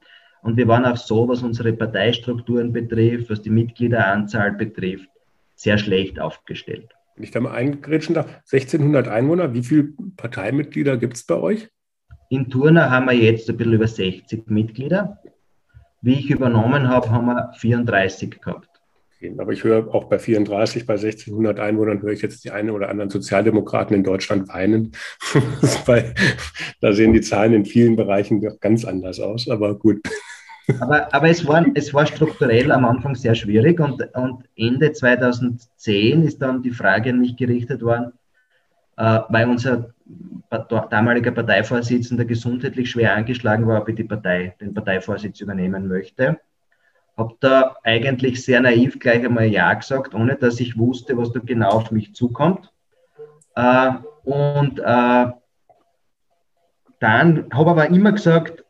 Und 0.42 0.56
wir 0.56 0.68
waren 0.68 0.84
auch 0.84 0.96
so, 0.96 1.28
was 1.28 1.42
unsere 1.42 1.72
Parteistrukturen 1.72 2.72
betrifft, 2.72 3.30
was 3.30 3.42
die 3.42 3.50
Mitgliederanzahl 3.50 4.52
betrifft, 4.52 5.08
sehr 5.54 5.76
schlecht 5.76 6.20
aufgestellt. 6.20 6.94
Wenn 7.16 7.25
ich 7.25 7.30
da 7.30 7.40
mal 7.40 7.54
eingrätschen 7.54 8.14
darf, 8.14 8.26
1600 8.50 9.08
Einwohner, 9.08 9.54
wie 9.54 9.62
viele 9.62 9.88
Parteimitglieder 10.16 10.98
gibt 10.98 11.16
es 11.16 11.25
bei 11.25 11.36
euch? 11.36 11.68
In 12.28 12.50
Turner 12.50 12.90
haben 12.90 13.06
wir 13.06 13.14
jetzt 13.14 13.48
ein 13.48 13.56
bisschen 13.56 13.72
über 13.72 13.88
60 13.88 14.48
Mitglieder. 14.48 15.18
Wie 16.02 16.14
ich 16.14 16.30
übernommen 16.30 16.88
habe, 16.88 17.10
haben 17.10 17.26
wir 17.26 17.52
34 17.54 18.40
gehabt. 18.40 18.75
Okay, 19.16 19.35
aber 19.38 19.52
ich 19.52 19.64
höre 19.64 19.94
auch 19.94 20.04
bei 20.04 20.18
34, 20.18 20.85
bei 20.85 20.94
1600 20.94 21.58
Einwohnern 21.58 22.02
höre 22.02 22.12
ich 22.12 22.20
jetzt 22.20 22.44
die 22.44 22.50
einen 22.50 22.70
oder 22.70 22.90
anderen 22.90 23.08
Sozialdemokraten 23.08 23.96
in 23.96 24.04
Deutschland 24.04 24.49
weinen. 24.49 24.92
Da 26.80 26.92
sehen 26.92 27.14
die 27.14 27.23
Zahlen 27.23 27.54
in 27.54 27.64
vielen 27.64 27.96
Bereichen 27.96 28.42
doch 28.42 28.61
ganz 28.61 28.85
anders 28.85 29.18
aus, 29.18 29.49
aber 29.49 29.78
gut. 29.78 30.00
Aber, 30.80 31.14
aber 31.14 31.28
es, 31.30 31.46
war, 31.46 31.64
es 31.75 31.94
war 31.94 32.06
strukturell 32.06 32.70
am 32.73 32.85
Anfang 32.85 33.14
sehr 33.14 33.35
schwierig 33.35 33.80
und, 33.80 34.02
und 34.14 34.44
Ende 34.56 34.92
2010 34.92 36.23
ist 36.23 36.42
dann 36.42 36.62
die 36.62 36.73
Frage 36.73 37.11
an 37.11 37.20
mich 37.20 37.37
gerichtet 37.37 37.82
worden, 37.82 38.12
äh, 38.96 39.20
weil 39.28 39.49
unser 39.49 39.94
damaliger 40.90 41.30
Parteivorsitzender 41.30 42.25
gesundheitlich 42.25 42.90
schwer 42.90 43.14
angeschlagen 43.14 43.66
war, 43.66 43.80
ob 43.80 43.88
ich 43.88 43.94
die 43.94 44.04
Partei, 44.04 44.54
den 44.61 44.75
Parteivorsitz 44.75 45.40
übernehmen 45.40 45.88
möchte. 45.88 46.38
Habe 47.16 47.35
da 47.40 47.76
eigentlich 47.82 48.44
sehr 48.44 48.61
naiv 48.61 48.99
gleich 48.99 49.25
einmal 49.25 49.46
Ja 49.46 49.73
gesagt, 49.75 50.14
ohne 50.14 50.37
dass 50.37 50.61
ich 50.61 50.76
wusste, 50.76 51.16
was 51.16 51.32
da 51.32 51.40
genau 51.40 51.70
auf 51.70 51.90
mich 51.90 52.14
zukommt. 52.14 52.73
Äh, 53.54 53.92
und 54.25 54.78
äh, 54.78 55.26
dann 56.99 57.46
habe 57.52 57.70
aber 57.70 57.88
immer 57.88 58.12
gesagt, 58.12 58.64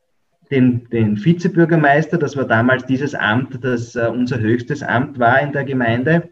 den, 0.50 0.88
den 0.90 1.22
Vizebürgermeister, 1.22 2.18
das 2.18 2.36
war 2.36 2.44
damals 2.44 2.86
dieses 2.86 3.14
Amt, 3.14 3.64
das 3.64 3.96
uh, 3.96 4.10
unser 4.10 4.38
höchstes 4.38 4.82
Amt 4.82 5.18
war 5.18 5.40
in 5.40 5.52
der 5.52 5.64
Gemeinde. 5.64 6.28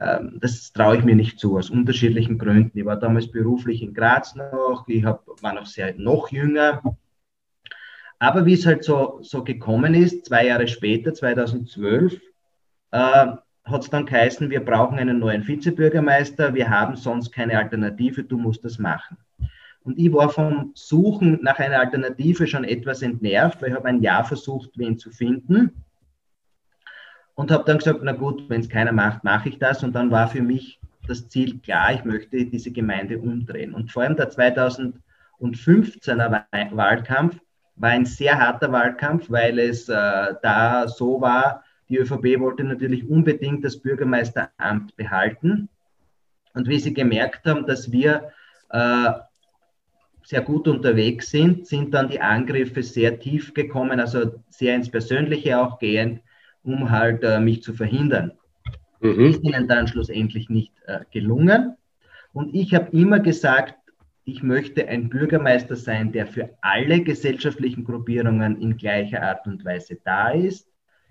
Ähm, 0.00 0.38
das 0.40 0.72
traue 0.72 0.96
ich 0.96 1.04
mir 1.04 1.14
nicht 1.14 1.38
zu, 1.38 1.56
aus 1.56 1.70
unterschiedlichen 1.70 2.38
Gründen. 2.38 2.76
Ich 2.78 2.84
war 2.84 2.96
damals 2.96 3.30
beruflich 3.30 3.82
in 3.82 3.94
Graz 3.94 4.34
noch, 4.34 4.84
ich 4.88 5.04
hab, 5.04 5.24
war 5.42 5.54
noch 5.54 5.66
sehr 5.66 5.94
noch 5.96 6.30
jünger. 6.30 6.82
Aber 8.24 8.46
wie 8.46 8.54
es 8.54 8.64
halt 8.64 8.84
so, 8.84 9.18
so 9.20 9.44
gekommen 9.44 9.92
ist, 9.92 10.24
zwei 10.24 10.46
Jahre 10.46 10.66
später, 10.66 11.12
2012, 11.12 12.14
äh, 12.90 12.96
hat 12.96 13.82
es 13.82 13.90
dann 13.90 14.06
geheißen, 14.06 14.48
wir 14.48 14.64
brauchen 14.64 14.98
einen 14.98 15.18
neuen 15.18 15.46
Vizebürgermeister, 15.46 16.54
wir 16.54 16.70
haben 16.70 16.96
sonst 16.96 17.32
keine 17.32 17.58
Alternative, 17.58 18.24
du 18.24 18.38
musst 18.38 18.64
das 18.64 18.78
machen. 18.78 19.18
Und 19.82 19.98
ich 19.98 20.10
war 20.10 20.30
vom 20.30 20.72
Suchen 20.74 21.38
nach 21.42 21.58
einer 21.58 21.78
Alternative 21.78 22.46
schon 22.46 22.64
etwas 22.64 23.02
entnervt, 23.02 23.60
weil 23.60 23.68
ich 23.68 23.76
habe 23.76 23.88
ein 23.88 24.00
Jahr 24.00 24.24
versucht, 24.24 24.70
wen 24.76 24.98
zu 24.98 25.10
finden. 25.10 25.84
Und 27.34 27.50
habe 27.50 27.64
dann 27.66 27.76
gesagt, 27.76 28.00
na 28.02 28.12
gut, 28.12 28.48
wenn 28.48 28.62
es 28.62 28.70
keiner 28.70 28.92
macht, 28.92 29.22
mache 29.22 29.50
ich 29.50 29.58
das. 29.58 29.84
Und 29.84 29.92
dann 29.92 30.10
war 30.10 30.28
für 30.28 30.40
mich 30.40 30.80
das 31.06 31.28
Ziel 31.28 31.58
klar, 31.58 31.92
ich 31.92 32.04
möchte 32.04 32.46
diese 32.46 32.70
Gemeinde 32.70 33.18
umdrehen. 33.18 33.74
Und 33.74 33.92
vor 33.92 34.02
allem 34.02 34.16
der 34.16 34.30
2015er 34.30 36.44
Wahlkampf 36.70 37.38
war 37.76 37.90
ein 37.90 38.06
sehr 38.06 38.38
harter 38.38 38.70
Wahlkampf, 38.72 39.30
weil 39.30 39.58
es 39.58 39.88
äh, 39.88 40.34
da 40.42 40.86
so 40.88 41.20
war, 41.20 41.64
die 41.88 41.98
ÖVP 41.98 42.40
wollte 42.40 42.64
natürlich 42.64 43.08
unbedingt 43.08 43.64
das 43.64 43.76
Bürgermeisteramt 43.76 44.96
behalten. 44.96 45.68
Und 46.54 46.68
wie 46.68 46.78
sie 46.78 46.94
gemerkt 46.94 47.46
haben, 47.46 47.66
dass 47.66 47.90
wir 47.90 48.30
äh, 48.70 49.10
sehr 50.24 50.40
gut 50.40 50.66
unterwegs 50.66 51.30
sind, 51.30 51.66
sind 51.66 51.92
dann 51.92 52.08
die 52.08 52.20
Angriffe 52.20 52.82
sehr 52.82 53.18
tief 53.18 53.52
gekommen, 53.52 54.00
also 54.00 54.42
sehr 54.48 54.74
ins 54.74 54.90
Persönliche 54.90 55.58
auch 55.58 55.78
gehend, 55.78 56.22
um 56.62 56.90
halt 56.90 57.22
äh, 57.22 57.40
mich 57.40 57.62
zu 57.62 57.74
verhindern. 57.74 58.32
Mhm. 59.00 59.26
Ist 59.26 59.44
ihnen 59.44 59.68
dann 59.68 59.86
schlussendlich 59.86 60.48
nicht 60.48 60.72
äh, 60.86 61.00
gelungen. 61.10 61.76
Und 62.32 62.54
ich 62.54 62.74
habe 62.74 62.96
immer 62.96 63.20
gesagt, 63.20 63.74
ich 64.24 64.42
möchte 64.42 64.88
ein 64.88 65.10
Bürgermeister 65.10 65.76
sein, 65.76 66.12
der 66.12 66.26
für 66.26 66.50
alle 66.62 67.02
gesellschaftlichen 67.02 67.84
Gruppierungen 67.84 68.60
in 68.60 68.76
gleicher 68.76 69.22
Art 69.22 69.46
und 69.46 69.64
Weise 69.64 69.98
da 70.02 70.30
ist, 70.30 70.66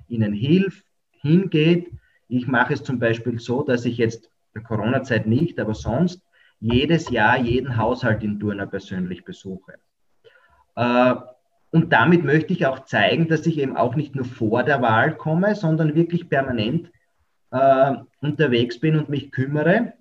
ihnen 0.08 0.34
hilft, 0.34 0.86
hingeht. 1.12 1.91
Ich 2.27 2.48
mache 2.48 2.74
es 2.74 2.84
zum 2.84 3.00
Beispiel 3.00 3.39
so, 3.39 3.63
dass 3.63 3.86
ich 3.86 3.98
jetzt 3.98 4.32
der 4.55 4.63
Corona-Zeit 4.63 5.27
nicht, 5.27 5.60
aber 5.60 5.75
sonst 5.75 6.22
jedes 6.60 7.10
Jahr 7.10 7.38
jeden 7.38 7.77
Haushalt 7.77 8.24
in 8.24 8.39
Turner 8.39 8.65
persönlich 8.65 9.24
besuche. 9.25 9.74
Äh, 10.75 11.15
und 11.72 11.91
damit 11.91 12.24
möchte 12.24 12.53
ich 12.53 12.65
auch 12.65 12.86
zeigen, 12.86 13.27
dass 13.27 13.46
ich 13.46 13.58
eben 13.58 13.75
auch 13.75 13.96
nicht 13.96 14.15
nur 14.15 14.25
vor 14.25 14.63
der 14.63 14.82
Wahl 14.82 15.15
komme, 15.15 15.55
sondern 15.55 15.96
wirklich 15.96 16.29
permanent 16.29 16.91
äh, 17.51 17.96
unterwegs 18.22 18.79
bin 18.79 18.96
und 18.96 19.10
mich 19.10 19.32
kümmere. 19.32 19.93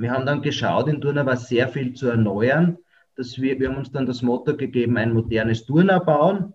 Wir 0.00 0.12
haben 0.12 0.26
dann 0.26 0.42
geschaut, 0.42 0.88
in 0.88 1.00
Turner 1.00 1.26
war 1.26 1.36
sehr 1.36 1.68
viel 1.68 1.94
zu 1.94 2.08
erneuern. 2.08 2.78
Dass 3.16 3.38
wir, 3.40 3.58
wir 3.60 3.68
haben 3.68 3.76
uns 3.76 3.92
dann 3.92 4.06
das 4.06 4.22
Motto 4.22 4.56
gegeben, 4.56 4.96
ein 4.96 5.12
modernes 5.12 5.66
Turner 5.66 6.00
bauen 6.00 6.54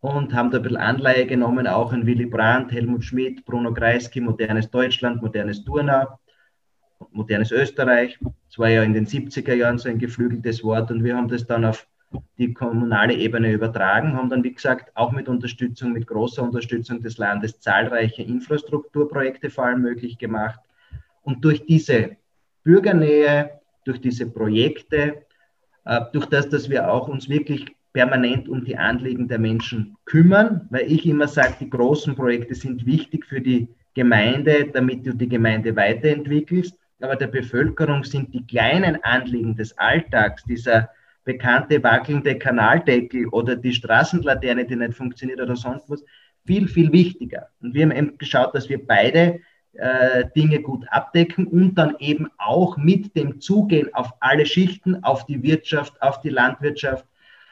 und 0.00 0.32
haben 0.32 0.50
da 0.50 0.58
ein 0.58 0.62
bisschen 0.62 0.76
Anleihe 0.76 1.26
genommen, 1.26 1.66
auch 1.66 1.92
an 1.92 2.06
Willy 2.06 2.26
Brandt, 2.26 2.70
Helmut 2.70 3.04
Schmidt, 3.04 3.44
Bruno 3.44 3.72
Kreisky, 3.72 4.20
modernes 4.20 4.70
Deutschland, 4.70 5.20
modernes 5.22 5.64
Turner 5.64 6.18
modernes 7.10 7.50
Österreich. 7.50 8.18
Das 8.48 8.58
war 8.58 8.68
ja 8.68 8.82
in 8.82 8.92
den 8.92 9.06
70er 9.06 9.54
Jahren 9.54 9.78
so 9.78 9.88
ein 9.88 9.98
geflügeltes 9.98 10.64
Wort 10.64 10.90
und 10.90 11.04
wir 11.04 11.16
haben 11.16 11.28
das 11.28 11.46
dann 11.46 11.64
auf 11.64 11.86
die 12.38 12.54
kommunale 12.54 13.14
Ebene 13.14 13.52
übertragen, 13.52 14.14
haben 14.14 14.30
dann, 14.30 14.42
wie 14.42 14.54
gesagt, 14.54 14.96
auch 14.96 15.12
mit 15.12 15.28
Unterstützung, 15.28 15.92
mit 15.92 16.06
großer 16.06 16.42
Unterstützung 16.42 17.02
des 17.02 17.18
Landes 17.18 17.60
zahlreiche 17.60 18.22
Infrastrukturprojekte 18.22 19.50
vor 19.50 19.64
allem 19.64 19.82
möglich 19.82 20.16
gemacht. 20.16 20.60
Und 21.22 21.44
durch 21.44 21.66
diese 21.66 22.16
Bürgernähe, 22.64 23.50
durch 23.84 24.00
diese 24.00 24.30
Projekte, 24.30 25.22
äh, 25.84 26.00
durch 26.12 26.26
das, 26.26 26.48
dass 26.48 26.68
wir 26.68 26.90
auch 26.90 27.08
uns 27.08 27.28
wirklich 27.28 27.66
permanent 27.92 28.48
um 28.48 28.64
die 28.64 28.76
Anliegen 28.76 29.28
der 29.28 29.38
Menschen 29.38 29.96
kümmern, 30.04 30.66
weil 30.70 30.90
ich 30.90 31.06
immer 31.06 31.26
sage, 31.26 31.54
die 31.60 31.70
großen 31.70 32.14
Projekte 32.14 32.54
sind 32.54 32.84
wichtig 32.84 33.24
für 33.26 33.40
die 33.40 33.68
Gemeinde, 33.94 34.68
damit 34.72 35.06
du 35.06 35.14
die 35.14 35.28
Gemeinde 35.28 35.74
weiterentwickelst 35.74 36.78
aber 37.00 37.16
der 37.16 37.28
Bevölkerung 37.28 38.04
sind 38.04 38.34
die 38.34 38.46
kleinen 38.46 39.02
Anliegen 39.04 39.54
des 39.56 39.76
Alltags, 39.78 40.42
dieser 40.44 40.90
bekannte 41.24 41.82
wackelnde 41.82 42.38
Kanaldeckel 42.38 43.28
oder 43.28 43.54
die 43.54 43.72
Straßenlaterne, 43.72 44.64
die 44.64 44.76
nicht 44.76 44.94
funktioniert 44.94 45.40
oder 45.40 45.56
sonst 45.56 45.88
was, 45.88 46.04
viel, 46.46 46.66
viel 46.66 46.90
wichtiger. 46.90 47.48
Und 47.60 47.74
wir 47.74 47.82
haben 47.82 47.92
eben 47.92 48.18
geschaut, 48.18 48.54
dass 48.54 48.68
wir 48.68 48.84
beide 48.84 49.40
Dinge 50.34 50.60
gut 50.60 50.86
abdecken 50.90 51.46
und 51.46 51.76
dann 51.76 51.94
eben 52.00 52.28
auch 52.36 52.76
mit 52.76 53.14
dem 53.14 53.40
Zugehen 53.40 53.94
auf 53.94 54.10
alle 54.18 54.44
Schichten, 54.44 55.04
auf 55.04 55.24
die 55.26 55.42
Wirtschaft, 55.42 56.02
auf 56.02 56.20
die 56.20 56.30
Landwirtschaft, 56.30 57.04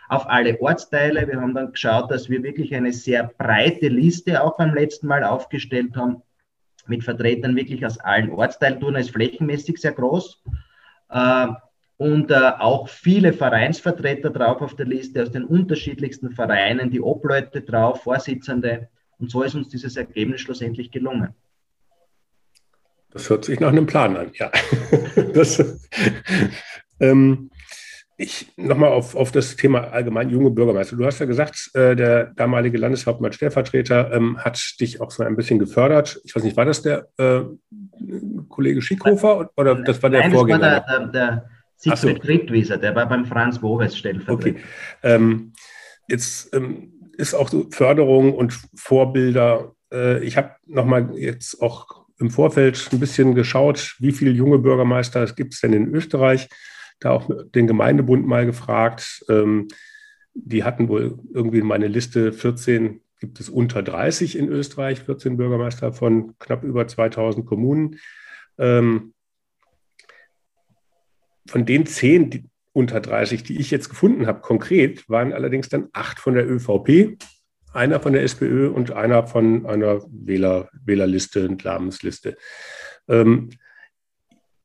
auf 0.09 0.29
alle 0.29 0.61
Ortsteile. 0.61 1.27
Wir 1.29 1.41
haben 1.41 1.55
dann 1.55 1.73
geschaut, 1.73 2.11
dass 2.11 2.29
wir 2.29 2.43
wirklich 2.43 2.75
eine 2.75 2.93
sehr 2.93 3.31
breite 3.39 3.89
Liste 3.89 4.43
auch 4.43 4.57
beim 4.57 4.75
letzten 4.75 5.07
Mal 5.07 5.25
aufgestellt 5.25 5.97
haben, 5.97 6.23
mit 6.87 7.05
Vertretern 7.05 7.57
wirklich 7.57 7.85
aus 7.85 7.99
allen 7.99 8.31
Ortsteilen. 8.31 8.81
Turner 8.81 9.01
ist 9.01 9.11
flächenmäßig 9.11 9.79
sehr 9.79 9.93
groß. 9.93 10.43
Äh, 11.11 11.47
und 11.99 12.31
äh, 12.31 12.53
auch 12.59 12.89
viele 12.89 13.33
Vereinsvertreter 13.33 14.31
drauf 14.31 14.61
auf 14.61 14.77
der 14.77 14.87
Liste 14.87 15.23
aus 15.23 15.31
den 15.31 15.45
unterschiedlichsten 15.45 16.31
Vereinen, 16.31 16.91
die 16.91 17.01
Obleute 17.01 17.63
drauf, 17.63 18.03
Vorsitzende. 18.03 18.89
Und 19.19 19.31
so 19.31 19.43
ist 19.43 19.55
uns 19.55 19.71
dieses 19.71 19.97
Ergebnis 19.97 20.43
schlussendlich 20.43 20.91
gelungen. 20.91 21.35
Das 23.17 23.31
hört 23.31 23.47
sich 23.47 23.61
nach 23.61 23.71
einem 23.71 23.87
Plan 23.87 24.15
an, 24.15 24.31
ja. 24.35 24.51
das, 25.33 25.79
ähm, 27.01 27.51
ich 28.19 28.53
nochmal 28.57 28.91
auf, 28.91 29.15
auf 29.17 29.33
das 29.33 29.57
Thema 29.57 29.91
allgemein 29.91 30.29
junge 30.29 30.51
Bürgermeister. 30.51 30.97
Du 30.97 31.07
hast 31.07 31.19
ja 31.19 31.25
gesagt, 31.25 31.71
äh, 31.73 31.97
der 31.97 32.27
damalige 32.37 32.77
Landeshauptmann 32.77 33.33
Stellvertreter 33.33 34.13
ähm, 34.13 34.37
hat 34.39 34.61
dich 34.81 35.01
auch 35.01 35.11
so 35.11 35.23
ein 35.23 35.35
bisschen 35.35 35.59
gefördert. 35.59 36.21
Ich 36.25 36.37
weiß 36.37 36.45
nicht, 36.45 36.59
war 36.59 36.67
das 36.67 36.83
der 36.83 37.09
äh, 37.17 37.41
Kollege 38.51 38.83
Schickhofer 38.83 39.51
oder 39.57 39.77
das 39.77 40.03
war 40.03 40.11
der 40.11 40.21
Nein, 40.21 40.33
Vorgänger? 40.33 40.59
Das 40.59 40.89
war 40.89 40.99
der, 40.99 41.07
der, 41.07 41.31
der 41.31 41.51
Siegfried 41.77 42.23
so. 42.23 42.29
Rittwieser, 42.29 42.77
der 42.77 42.95
war 42.95 43.09
beim 43.09 43.25
Franz 43.25 43.59
Boves 43.59 43.97
Stellvertreter. 43.97 44.59
Okay. 44.59 44.63
Ähm, 45.03 45.55
jetzt 46.07 46.55
ähm, 46.55 46.93
ist 47.17 47.33
auch 47.33 47.49
so 47.49 47.67
Förderung 47.71 48.35
und 48.35 48.53
Vorbilder. 48.75 49.73
Äh, 49.91 50.23
ich 50.23 50.37
habe 50.37 50.51
nochmal 50.67 51.17
jetzt 51.17 51.63
auch 51.63 52.06
im 52.19 52.31
Vorfeld 52.31 52.89
ein 52.93 53.01
bisschen 53.01 53.35
geschaut, 53.35 53.97
wie 53.99 54.13
viele 54.13 54.31
junge 54.31 54.59
Bürgermeister 54.59 55.23
es 55.23 55.37
gibt 55.37 55.55
es 55.55 55.61
denn 55.61 55.73
in 55.73 55.95
Österreich 55.95 56.49
da 57.01 57.11
auch 57.11 57.31
den 57.55 57.67
Gemeindebund 57.67 58.27
mal 58.27 58.47
gefragt. 58.47 59.25
Ähm, 59.29 59.69
die 60.35 60.65
hatten 60.65 60.89
wohl 60.89 61.19
irgendwie 61.33 61.59
in 61.59 61.67
meine 61.67 61.89
Liste 61.89 62.33
14, 62.33 63.01
gibt 63.21 63.41
es 63.41 63.49
unter 63.49 63.83
30 63.83 64.37
in 64.37 64.49
Österreich, 64.49 65.01
14 65.01 65.37
Bürgermeister 65.37 65.93
von 65.93 66.39
knapp 66.39 66.63
über 66.63 66.87
2000 66.87 67.47
Kommunen. 67.47 67.99
Ähm, 68.59 69.15
von 71.49 71.65
den 71.65 71.87
zehn 71.87 72.51
unter 72.73 73.01
30, 73.01 73.43
die 73.43 73.59
ich 73.59 73.71
jetzt 73.71 73.89
gefunden 73.89 74.27
habe, 74.27 74.41
konkret, 74.41 75.09
waren 75.09 75.33
allerdings 75.33 75.69
dann 75.69 75.89
acht 75.93 76.19
von 76.19 76.35
der 76.35 76.47
ÖVP, 76.47 77.17
einer 77.77 78.01
von 78.01 78.13
der 78.13 78.23
SPÖ 78.23 78.69
und 78.69 78.93
einer 78.93 79.27
von 79.27 79.67
einer 79.67 80.03
Wähler, 80.11 80.69
Wählerliste 80.85 81.49
und 81.49 81.65
Namensliste. 81.65 82.37
Ähm, 83.09 83.51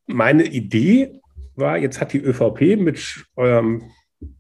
meine 0.08 0.46
Idee 0.46 1.20
war, 1.56 1.78
jetzt 1.78 2.02
hat 2.02 2.14
die 2.14 2.22
ÖVP 2.22 2.78
mit 2.80 3.26
eurem 3.36 3.84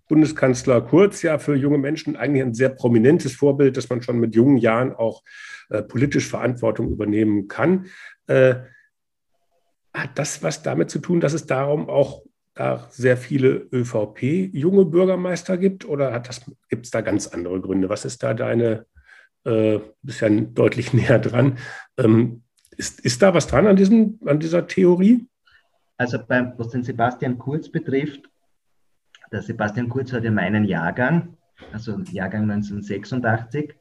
Bundeskanzler 0.08 0.82
Kurz 0.82 1.22
ja 1.22 1.40
für 1.40 1.56
junge 1.56 1.78
Menschen 1.78 2.16
eigentlich 2.16 2.44
ein 2.44 2.54
sehr 2.54 2.70
prominentes 2.70 3.34
Vorbild, 3.34 3.78
dass 3.78 3.90
man 3.90 4.02
schon 4.02 4.20
mit 4.20 4.36
jungen 4.36 4.58
Jahren 4.58 4.94
auch 4.94 5.24
äh, 5.70 5.82
politisch 5.82 6.28
Verantwortung 6.28 6.90
übernehmen 6.92 7.48
kann. 7.48 7.88
Äh, 8.28 8.56
hat 9.94 10.12
das 10.16 10.42
was 10.44 10.64
damit 10.64 10.90
zu 10.90 11.00
tun, 11.00 11.20
dass 11.20 11.34
es 11.34 11.46
darum 11.46 11.90
auch 11.90 12.24
da 12.54 12.88
sehr 12.90 13.18
viele 13.18 13.68
ÖVP-junge 13.72 14.86
Bürgermeister 14.86 15.58
gibt 15.58 15.86
oder 15.86 16.22
gibt 16.70 16.86
es 16.86 16.92
da 16.92 17.02
ganz 17.02 17.28
andere 17.28 17.62
Gründe? 17.62 17.90
Was 17.90 18.06
ist 18.06 18.24
da 18.24 18.34
deine, 18.34 18.86
äh, 19.46 19.80
bist 20.02 20.22
ja 20.22 20.30
deutlich 20.30 20.94
näher 20.94 21.20
dran. 21.20 21.58
Ähm, 21.98 22.44
ist, 22.78 23.00
ist 23.02 23.22
da 23.22 23.34
was 23.34 23.48
dran 23.48 23.68
an, 23.68 23.76
diesem, 23.76 24.20
an 24.26 24.40
dieser 24.40 24.68
Theorie? 24.68 25.28
Also 25.98 26.18
beim, 26.26 26.54
was 26.58 26.70
den 26.70 26.84
Sebastian 26.84 27.38
Kurz 27.38 27.70
betrifft, 27.70 28.28
der 29.32 29.42
Sebastian 29.42 29.88
Kurz 29.88 30.12
hat 30.12 30.24
ja 30.24 30.32
meinen 30.32 30.66
Jahrgang, 30.66 31.38
also 31.72 32.00
Jahrgang 32.12 32.50
1986. 32.50 33.76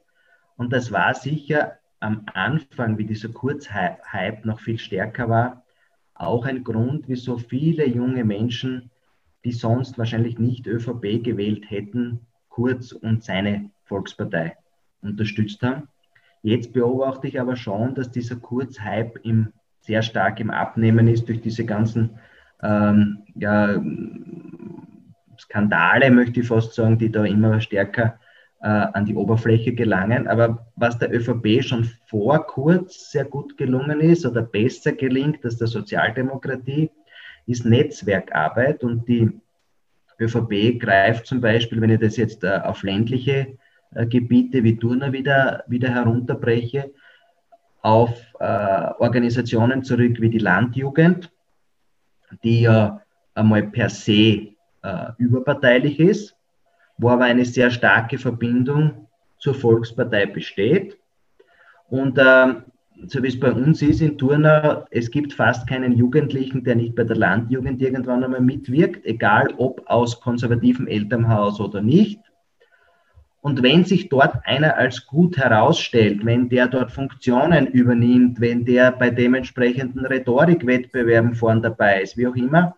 Und 0.55 0.71
das 0.71 0.91
war 0.91 1.13
sicher 1.13 1.77
am 1.99 2.25
Anfang, 2.33 2.97
wie 2.97 3.05
dieser 3.05 3.29
Kurz-Hype 3.29 4.45
noch 4.45 4.59
viel 4.59 4.79
stärker 4.79 5.29
war, 5.29 5.60
auch 6.21 6.45
ein 6.45 6.63
Grund, 6.63 7.05
wieso 7.07 7.37
viele 7.37 7.87
junge 7.87 8.23
Menschen, 8.23 8.91
die 9.43 9.51
sonst 9.51 9.97
wahrscheinlich 9.97 10.37
nicht 10.39 10.67
ÖVP 10.67 11.23
gewählt 11.23 11.69
hätten, 11.69 12.21
Kurz 12.49 12.91
und 12.91 13.23
seine 13.23 13.69
Volkspartei 13.85 14.57
unterstützt 15.01 15.63
haben. 15.63 15.87
Jetzt 16.43 16.73
beobachte 16.73 17.27
ich 17.27 17.39
aber 17.39 17.55
schon, 17.55 17.95
dass 17.95 18.11
dieser 18.11 18.35
Kurz-Hype 18.35 19.19
im 19.23 19.53
sehr 19.79 20.01
stark 20.01 20.39
im 20.39 20.51
Abnehmen 20.51 21.07
ist 21.07 21.27
durch 21.27 21.41
diese 21.41 21.65
ganzen 21.65 22.19
ähm, 22.61 23.23
ja, 23.35 23.81
Skandale, 25.39 26.11
möchte 26.11 26.41
ich 26.41 26.47
fast 26.47 26.73
sagen, 26.73 26.97
die 26.97 27.11
da 27.11 27.25
immer 27.25 27.61
stärker 27.61 28.19
an 28.63 29.05
die 29.05 29.15
Oberfläche 29.15 29.73
gelangen. 29.73 30.27
Aber 30.27 30.67
was 30.75 30.99
der 30.99 31.11
ÖVP 31.11 31.63
schon 31.63 31.83
vor 32.05 32.45
kurz 32.45 33.09
sehr 33.09 33.25
gut 33.25 33.57
gelungen 33.57 33.99
ist 34.01 34.23
oder 34.23 34.43
besser 34.43 34.91
gelingt 34.91 35.43
als 35.43 35.57
der 35.57 35.67
Sozialdemokratie, 35.67 36.91
ist 37.47 37.65
Netzwerkarbeit 37.65 38.83
und 38.83 39.07
die 39.07 39.31
ÖVP 40.19 40.79
greift 40.79 41.25
zum 41.25 41.41
Beispiel, 41.41 41.81
wenn 41.81 41.89
ich 41.89 41.99
das 41.99 42.17
jetzt 42.17 42.43
äh, 42.43 42.59
auf 42.63 42.83
ländliche 42.83 43.57
äh, 43.95 44.05
Gebiete 44.05 44.63
wie 44.63 44.77
Turner 44.77 45.11
wieder, 45.11 45.63
wieder 45.67 45.89
herunterbreche, 45.89 46.91
auf 47.81 48.11
äh, 48.39 48.91
Organisationen 48.99 49.83
zurück 49.83 50.21
wie 50.21 50.29
die 50.29 50.37
Landjugend, 50.37 51.31
die 52.43 52.61
ja 52.61 53.01
einmal 53.33 53.63
per 53.63 53.89
se 53.89 54.53
äh, 54.83 55.11
überparteilich 55.17 55.99
ist, 55.99 56.35
wo 57.01 57.09
aber 57.09 57.25
eine 57.25 57.45
sehr 57.45 57.71
starke 57.71 58.19
Verbindung 58.19 59.07
zur 59.39 59.55
Volkspartei 59.55 60.27
besteht. 60.27 60.97
Und 61.89 62.19
äh, 62.19 62.53
so 63.07 63.23
wie 63.23 63.27
es 63.27 63.39
bei 63.39 63.51
uns 63.51 63.81
ist 63.81 64.01
in 64.01 64.19
Turnau, 64.19 64.85
es 64.91 65.09
gibt 65.09 65.33
fast 65.33 65.67
keinen 65.67 65.93
Jugendlichen, 65.93 66.63
der 66.63 66.75
nicht 66.75 66.95
bei 66.95 67.03
der 67.03 67.17
Landjugend 67.17 67.81
irgendwann 67.81 68.23
einmal 68.23 68.41
mitwirkt, 68.41 69.03
egal 69.05 69.51
ob 69.57 69.81
aus 69.87 70.21
konservativem 70.21 70.87
Elternhaus 70.87 71.59
oder 71.59 71.81
nicht. 71.81 72.19
Und 73.41 73.63
wenn 73.63 73.83
sich 73.83 74.09
dort 74.09 74.35
einer 74.45 74.77
als 74.77 75.07
gut 75.07 75.37
herausstellt, 75.37 76.23
wenn 76.23 76.49
der 76.49 76.67
dort 76.67 76.91
Funktionen 76.91 77.65
übernimmt, 77.65 78.39
wenn 78.39 78.63
der 78.63 78.91
bei 78.91 79.09
dementsprechenden 79.09 80.05
Rhetorikwettbewerben 80.05 81.33
vorn 81.33 81.63
dabei 81.63 82.03
ist, 82.03 82.15
wie 82.15 82.27
auch 82.27 82.35
immer, 82.35 82.75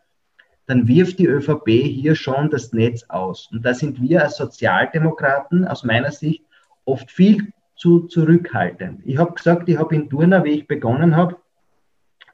dann 0.66 0.88
wirft 0.88 1.20
die 1.20 1.28
ÖVP 1.28 1.68
hier 1.68 2.16
schon 2.16 2.50
das 2.50 2.74
Netz 2.74 3.04
aus. 3.10 3.50
Und 3.52 3.66
da 3.66 3.74
sind 3.74 4.02
wir 4.02 4.24
als 4.24 4.38
Sozialdemokraten 4.38 5.68
aus 5.68 5.84
meiner 5.84 6.12
Sicht 6.12 6.44
oft 6.86 7.12
viel 7.12 7.52
zu 7.76 8.08
zurückhaltend. 8.08 9.02
Ich 9.06 9.18
habe 9.18 9.34
gesagt, 9.34 9.68
ich 9.68 9.78
habe 9.78 9.96
in 9.96 10.10
Turner, 10.10 10.44
wie 10.44 10.52
ich 10.52 10.68
begonnen 10.68 11.16
habe, 11.16 11.38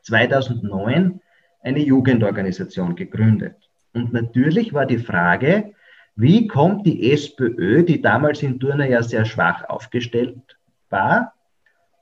2009 0.04 1.22
eine 1.62 1.80
Jugendorganisation 1.80 2.96
gegründet. 2.96 3.56
Und 3.94 4.13
natürlich 4.13 4.74
war 4.74 4.86
die 4.86 5.00
Frage, 5.00 5.74
wie 6.15 6.48
kommt 6.48 6.86
die 6.86 7.12
SPÖ, 7.12 7.84
die 7.84 8.02
damals 8.02 8.44
in 8.44 8.60
Turner 8.60 8.86
ja 8.86 9.02
sehr 9.02 9.26
schwach 9.26 9.63
aufgestellt 9.68 10.58
war, 10.89 11.34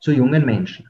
zu 0.01 0.11
jungen 0.11 0.45
Menschen? 0.45 0.89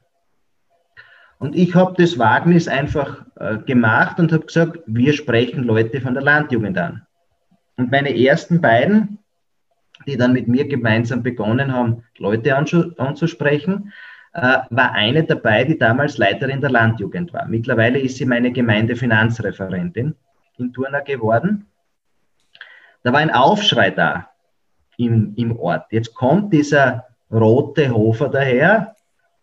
Und 1.38 1.54
ich 1.54 1.74
habe 1.74 1.94
das 1.96 2.18
Wagnis 2.18 2.66
einfach 2.66 3.24
äh, 3.36 3.58
gemacht 3.58 4.18
und 4.18 4.32
habe 4.32 4.46
gesagt, 4.46 4.80
wir 4.86 5.12
sprechen 5.12 5.62
Leute 5.62 6.00
von 6.00 6.14
der 6.14 6.22
Landjugend 6.22 6.76
an. 6.78 7.06
Und 7.76 7.92
meine 7.92 8.16
ersten 8.18 8.60
beiden, 8.60 9.18
die 10.06 10.16
dann 10.16 10.32
mit 10.32 10.48
mir 10.48 10.66
gemeinsam 10.66 11.22
begonnen 11.22 11.72
haben, 11.72 12.02
Leute 12.18 12.56
anzusprechen, 12.56 13.92
äh, 14.32 14.58
war 14.70 14.92
eine 14.92 15.24
dabei, 15.24 15.64
die 15.64 15.78
damals 15.78 16.18
Leiterin 16.18 16.60
der 16.60 16.70
Landjugend 16.70 17.32
war. 17.32 17.46
Mittlerweile 17.46 18.00
ist 18.00 18.16
sie 18.16 18.26
meine 18.26 18.52
Gemeindefinanzreferentin 18.52 20.14
in 20.58 20.72
Turner 20.72 21.02
geworden. 21.02 21.66
Da 23.04 23.12
war 23.12 23.20
ein 23.20 23.32
Aufschrei 23.32 23.90
da 23.90 24.30
im, 24.96 25.34
im 25.36 25.56
Ort. 25.56 25.86
Jetzt 25.92 26.14
kommt 26.14 26.52
dieser 26.52 27.06
rote 27.30 27.90
Hofer 27.90 28.28
daher 28.28 28.96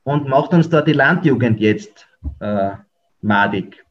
und 0.06 0.28
macht 0.28 0.54
uns 0.54 0.70
da 0.70 0.82
die 0.82 0.94
Landjugend 0.94 1.60
jetzt 1.60 2.08
äh, 2.40 2.72
madig. 3.22 3.84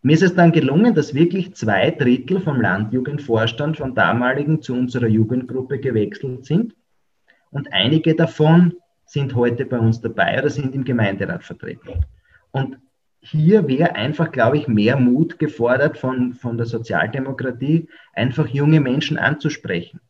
Mir 0.00 0.14
ist 0.14 0.22
es 0.22 0.34
dann 0.34 0.52
gelungen, 0.52 0.94
dass 0.94 1.14
wirklich 1.14 1.54
zwei 1.54 1.90
Drittel 1.90 2.40
vom 2.40 2.60
Landjugendvorstand 2.60 3.76
vom 3.76 3.94
damaligen 3.94 4.62
zu 4.62 4.74
unserer 4.74 5.08
Jugendgruppe 5.08 5.78
gewechselt 5.80 6.46
sind. 6.46 6.74
Und 7.50 7.72
einige 7.72 8.14
davon 8.14 8.74
sind 9.04 9.34
heute 9.34 9.66
bei 9.66 9.78
uns 9.78 10.00
dabei 10.00 10.38
oder 10.38 10.50
sind 10.50 10.74
im 10.74 10.84
Gemeinderat 10.84 11.42
vertreten. 11.42 12.06
Und 12.52 12.78
hier 13.20 13.66
wäre 13.68 13.94
einfach, 13.96 14.30
glaube 14.30 14.56
ich, 14.56 14.68
mehr 14.68 14.96
Mut 14.96 15.38
gefordert 15.38 15.98
von, 15.98 16.32
von 16.32 16.56
der 16.56 16.66
Sozialdemokratie, 16.66 17.88
einfach 18.14 18.46
junge 18.46 18.80
Menschen 18.80 19.18
anzusprechen. 19.18 20.00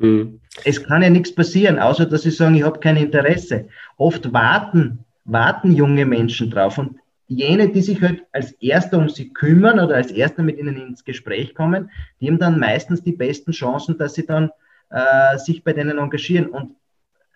Mhm. 0.00 0.40
Es 0.64 0.82
kann 0.82 1.02
ja 1.02 1.10
nichts 1.10 1.34
passieren, 1.34 1.78
außer 1.78 2.06
dass 2.06 2.22
sie 2.22 2.30
sagen, 2.30 2.54
ich 2.56 2.62
habe 2.62 2.80
kein 2.80 2.96
Interesse. 2.96 3.68
Oft 3.98 4.32
warten, 4.32 5.04
warten 5.24 5.72
junge 5.72 6.06
Menschen 6.06 6.50
drauf 6.50 6.78
und 6.78 6.96
jene, 7.28 7.68
die 7.68 7.82
sich 7.82 8.00
halt 8.00 8.24
als 8.32 8.52
Erster 8.52 8.98
um 8.98 9.08
sie 9.08 9.32
kümmern 9.32 9.78
oder 9.78 9.94
als 9.96 10.10
Erster 10.10 10.42
mit 10.42 10.58
ihnen 10.58 10.76
ins 10.76 11.04
Gespräch 11.04 11.54
kommen, 11.54 11.90
die 12.20 12.28
haben 12.28 12.38
dann 12.38 12.58
meistens 12.58 13.02
die 13.02 13.12
besten 13.12 13.52
Chancen, 13.52 13.98
dass 13.98 14.14
sie 14.14 14.26
dann 14.26 14.50
äh, 14.88 15.38
sich 15.38 15.62
bei 15.62 15.72
denen 15.72 15.98
engagieren. 15.98 16.46
Und 16.46 16.74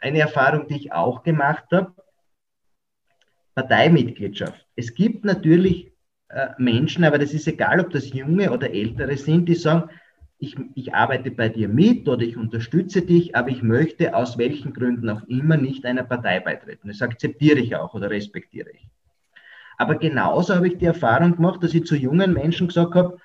eine 0.01 0.21
Erfahrung, 0.21 0.67
die 0.67 0.77
ich 0.77 0.93
auch 0.93 1.23
gemacht 1.23 1.67
habe, 1.71 1.93
Parteimitgliedschaft. 3.55 4.67
Es 4.75 4.95
gibt 4.95 5.25
natürlich 5.25 5.93
äh, 6.29 6.49
Menschen, 6.59 7.05
aber 7.05 7.19
das 7.19 7.33
ist 7.33 7.47
egal, 7.47 7.79
ob 7.79 7.91
das 7.91 8.13
junge 8.13 8.51
oder 8.51 8.71
ältere 8.71 9.17
sind, 9.17 9.49
die 9.49 9.55
sagen, 9.55 9.91
ich, 10.45 10.57
ich 10.75 10.95
arbeite 10.95 11.31
bei 11.31 11.49
dir 11.49 11.69
mit 11.69 12.09
oder 12.09 12.23
ich 12.23 12.37
unterstütze 12.37 13.03
dich, 13.03 13.35
aber 13.35 13.49
ich 13.49 13.63
möchte 13.63 14.15
aus 14.15 14.39
welchen 14.39 14.73
Gründen 14.73 15.09
auch 15.09 15.23
immer 15.25 15.57
nicht 15.57 15.85
einer 15.87 16.05
Partei 16.05 16.41
beitreten. 16.41 16.89
Das 16.89 17.03
akzeptiere 17.03 17.59
ich 17.59 17.75
auch 17.75 17.95
oder 17.95 18.11
respektiere 18.11 18.71
ich. 18.71 18.87
Aber 19.77 19.97
genauso 19.97 20.55
habe 20.55 20.69
ich 20.69 20.79
die 20.79 20.85
Erfahrung 20.85 21.37
gemacht, 21.37 21.63
dass 21.63 21.75
ich 21.75 21.85
zu 21.85 21.97
jungen 21.97 22.33
Menschen 22.33 22.69
gesagt 22.69 22.95
habe, 22.95 23.19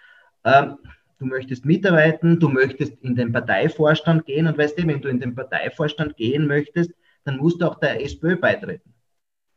ähm, 0.46 0.78
du 1.20 1.26
möchtest 1.26 1.66
mitarbeiten, 1.66 2.40
du 2.40 2.50
möchtest 2.50 2.94
in 3.04 3.16
den 3.16 3.32
Parteivorstand 3.32 4.26
gehen 4.26 4.48
und 4.48 4.58
weißt 4.58 4.80
du, 4.80 4.88
wenn 4.88 5.02
du 5.02 5.10
in 5.10 5.20
den 5.20 5.36
Parteivorstand 5.36 6.16
gehen 6.16 6.48
möchtest, 6.48 6.92
dann 7.26 7.38
musst 7.38 7.62
du 7.62 7.66
auch 7.66 7.80
der 7.80 8.04
SPÖ 8.04 8.38
beitreten. 8.38 8.94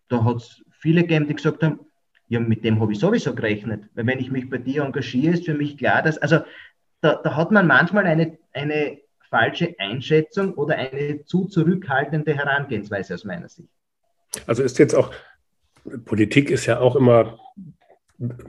Da 0.09 0.25
hat 0.25 0.37
es 0.37 0.63
viele 0.71 1.03
gegeben, 1.03 1.29
die 1.29 1.35
gesagt 1.35 1.63
haben, 1.63 1.81
ja, 2.29 2.41
mit 2.41 2.65
dem 2.65 2.81
habe 2.81 2.93
ich 2.93 2.99
sowieso 2.99 3.35
gerechnet. 3.35 3.89
Weil 3.95 4.07
wenn 4.07 4.19
ich 4.19 4.31
mich 4.31 4.49
bei 4.49 4.59
dir 4.59 4.85
engagiere, 4.85 5.35
ist 5.35 5.45
für 5.45 5.55
mich 5.55 5.77
klar, 5.77 6.03
dass, 6.03 6.19
also 6.19 6.41
da, 7.03 7.21
da 7.23 7.37
hat 7.37 7.51
man 7.51 7.67
manchmal 7.67 8.07
eine, 8.07 8.39
eine 8.53 8.99
falsche 9.29 9.75
Einschätzung 9.79 10.55
oder 10.55 10.77
eine 10.77 11.25
zu 11.25 11.47
zurückhaltende 11.47 12.35
Herangehensweise 12.35 13.15
aus 13.15 13.25
meiner 13.25 13.49
Sicht. 13.49 13.69
Also 14.47 14.63
ist 14.63 14.79
jetzt 14.79 14.95
auch, 14.95 15.13
Politik 16.05 16.51
ist 16.51 16.67
ja 16.67 16.79
auch 16.81 16.97
immer 16.97 17.39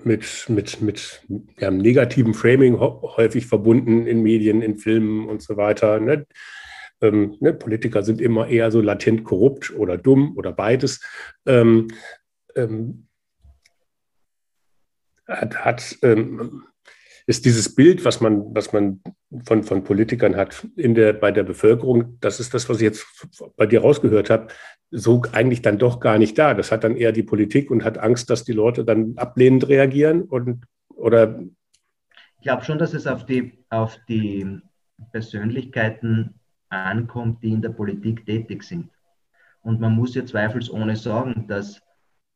mit, 0.04 0.46
mit, 0.48 0.82
mit 0.82 1.22
ja, 1.58 1.72
negativen 1.72 2.34
Framing 2.34 2.80
häufig 2.80 3.48
verbunden 3.48 4.06
in 4.06 4.22
Medien, 4.22 4.62
in 4.62 4.78
Filmen 4.78 5.28
und 5.28 5.42
so 5.42 5.58
weiter. 5.58 6.00
Ne? 6.00 6.28
Ähm, 7.02 7.38
ne? 7.39 7.54
Politiker 7.54 8.04
sind 8.04 8.22
immer 8.22 8.48
eher 8.48 8.70
so 8.70 8.82
latent 8.82 9.24
korrupt 9.24 9.72
oder 9.76 9.98
dumm 9.98 10.38
oder 10.38 10.52
beides. 10.52 11.02
Ähm, 11.48 11.88
ähm, 12.56 13.08
hat, 15.28 15.66
hat 15.66 15.98
ähm, 16.04 16.63
ist 17.26 17.46
dieses 17.46 17.74
Bild, 17.74 18.04
was 18.06 18.22
man, 18.22 18.54
was 18.54 18.74
man 18.74 19.02
von, 19.46 19.64
von 19.64 19.84
Politikern 19.84 20.36
hat 20.36 20.68
in 20.76 20.96
der, 20.96 21.14
bei 21.14 21.32
der 21.32 21.44
Bevölkerung, 21.44 22.18
das 22.20 22.40
ist 22.40 22.54
das, 22.54 22.68
was 22.70 22.78
ich 22.78 22.84
jetzt 22.84 23.06
bei 23.56 23.66
dir 23.66 23.82
rausgehört 23.82 24.30
habe, 24.30 24.48
so 24.92 25.24
eigentlich 25.32 25.62
dann 25.62 25.78
doch 25.78 26.00
gar 26.00 26.18
nicht 26.18 26.38
da. 26.38 26.54
Das 26.54 26.72
hat 26.72 26.84
dann 26.84 26.98
eher 26.98 27.12
die 27.12 27.24
Politik 27.24 27.72
und 27.72 27.84
hat 27.84 27.98
Angst, 27.98 28.30
dass 28.30 28.44
die 28.44 28.52
Leute 28.52 28.86
dann 28.86 29.14
ablehnend 29.18 29.68
reagieren 29.68 30.24
und 30.24 30.66
oder 30.90 31.40
ich 32.44 32.46
glaube 32.46 32.66
schon, 32.66 32.78
dass 32.78 32.94
es 32.94 33.08
auf 33.08 33.26
die, 33.26 33.64
auf 33.70 33.98
die 34.10 34.60
Persönlichkeiten 35.14 36.42
ankommt, 36.68 37.42
die 37.42 37.52
in 37.52 37.62
der 37.62 37.70
Politik 37.70 38.26
tätig 38.26 38.64
sind. 38.64 38.90
Und 39.62 39.80
man 39.80 39.94
muss 39.94 40.14
ja 40.14 40.26
zweifelsohne 40.26 40.98
sagen, 40.98 41.46
dass 41.48 41.82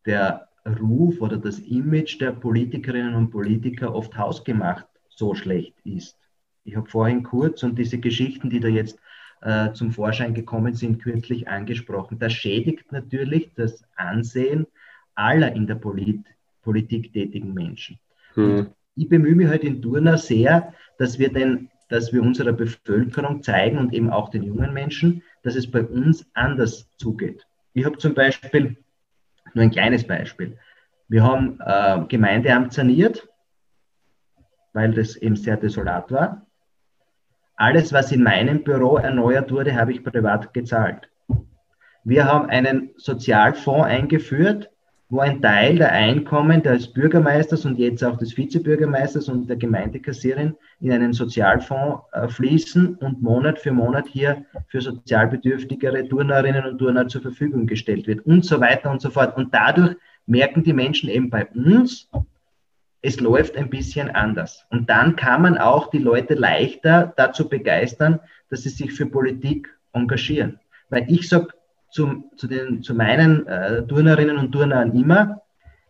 der 0.05 0.47
Ruf 0.75 1.21
oder 1.21 1.37
das 1.37 1.59
Image 1.59 2.19
der 2.19 2.31
Politikerinnen 2.31 3.15
und 3.15 3.29
Politiker 3.29 3.93
oft 3.93 4.17
hausgemacht 4.17 4.85
so 5.09 5.33
schlecht 5.33 5.75
ist. 5.83 6.17
Ich 6.63 6.75
habe 6.75 6.89
vorhin 6.89 7.23
kurz 7.23 7.63
und 7.63 7.77
diese 7.77 7.97
Geschichten, 7.97 8.49
die 8.49 8.59
da 8.59 8.67
jetzt 8.67 8.99
äh, 9.41 9.71
zum 9.73 9.91
Vorschein 9.91 10.33
gekommen 10.33 10.73
sind, 10.73 11.01
kürzlich 11.01 11.47
angesprochen. 11.47 12.19
Das 12.19 12.33
schädigt 12.33 12.91
natürlich 12.91 13.51
das 13.55 13.83
Ansehen 13.95 14.67
aller 15.15 15.53
in 15.53 15.67
der 15.67 15.75
Polit 15.75 16.23
Politik 16.61 17.13
tätigen 17.13 17.53
Menschen. 17.53 17.97
Hm. 18.33 18.67
Ich 18.95 19.07
bemühe 19.07 19.35
mich 19.35 19.47
halt 19.47 19.63
in 19.63 19.81
Turner 19.81 20.17
sehr, 20.17 20.73
dass 20.97 21.17
wir, 21.17 21.31
den, 21.31 21.69
dass 21.87 22.11
wir 22.11 22.21
unserer 22.21 22.51
Bevölkerung 22.51 23.41
zeigen 23.41 23.77
und 23.77 23.93
eben 23.93 24.09
auch 24.09 24.29
den 24.29 24.43
jungen 24.43 24.73
Menschen, 24.73 25.23
dass 25.43 25.55
es 25.55 25.71
bei 25.71 25.81
uns 25.81 26.25
anders 26.33 26.89
zugeht. 26.97 27.47
Ich 27.73 27.85
habe 27.85 27.97
zum 27.97 28.13
Beispiel 28.13 28.75
nur 29.57 29.63
ein 29.63 29.71
kleines 29.71 30.07
Beispiel. 30.07 30.57
Wir 31.09 31.23
haben 31.23 31.59
äh, 31.65 32.05
Gemeindeamt 32.07 32.73
saniert, 32.73 33.27
weil 34.73 34.93
das 34.93 35.15
eben 35.15 35.35
sehr 35.35 35.57
desolat 35.57 36.11
war. 36.11 36.45
Alles, 37.55 37.91
was 37.91 38.11
in 38.11 38.23
meinem 38.23 38.63
Büro 38.63 38.97
erneuert 38.97 39.51
wurde, 39.51 39.75
habe 39.75 39.91
ich 39.91 40.03
privat 40.03 40.53
gezahlt. 40.53 41.09
Wir 42.03 42.25
haben 42.25 42.49
einen 42.49 42.91
Sozialfonds 42.97 43.87
eingeführt, 43.87 44.69
wo 45.09 45.21
ein 45.21 45.41
Teil 45.41 45.77
der 45.77 45.93
Einkommen 45.93 46.61
des 46.61 46.91
Bürgermeisters 46.91 47.65
und 47.65 47.77
jetzt 47.77 48.03
auch 48.03 48.17
des 48.17 48.35
Vizebürgermeisters 48.35 49.29
und 49.29 49.47
der 49.47 49.55
Gemeindekassierin 49.55 50.55
in 50.81 50.91
einen 50.91 51.13
Sozialfonds 51.13 52.03
äh, 52.11 52.27
fließen 52.27 52.95
und 52.95 53.21
Monat 53.21 53.57
für 53.59 53.71
Monat 53.71 54.07
hier 54.07 54.45
für 54.67 54.81
sozialbedürftigere 54.81 56.07
Turnerinnen 56.09 56.65
und 56.65 56.77
Turner 56.77 57.07
zur 57.07 57.21
Verfügung 57.21 57.67
gestellt 57.67 58.05
wird 58.05 58.25
und 58.25 58.43
so 58.43 58.59
weiter 58.59 58.91
und 58.91 59.01
so 59.01 59.09
fort. 59.09 59.37
Und 59.37 59.53
dadurch 59.53 59.95
merken 60.25 60.63
die 60.63 60.73
Menschen 60.73 61.09
eben 61.09 61.29
bei 61.29 61.45
uns, 61.45 62.09
es 63.01 63.21
läuft 63.21 63.55
ein 63.55 63.69
bisschen 63.69 64.09
anders. 64.09 64.65
Und 64.69 64.89
dann 64.89 65.15
kann 65.15 65.41
man 65.41 65.57
auch 65.57 65.89
die 65.89 65.99
Leute 65.99 66.33
leichter 66.33 67.13
dazu 67.15 67.47
begeistern, 67.47 68.19
dass 68.49 68.63
sie 68.63 68.69
sich 68.69 68.91
für 68.91 69.05
Politik 69.05 69.73
engagieren. 69.93 70.59
Weil 70.89 71.05
ich 71.09 71.29
sage, 71.29 71.47
zu, 71.97 72.29
zu, 72.35 72.45
den, 72.45 72.83
zu 72.83 72.93
meinen 72.93 73.47
äh, 73.47 73.81
Turnerinnen 73.87 74.37
und 74.37 74.51
Turnern 74.51 74.95
immer, 74.95 75.41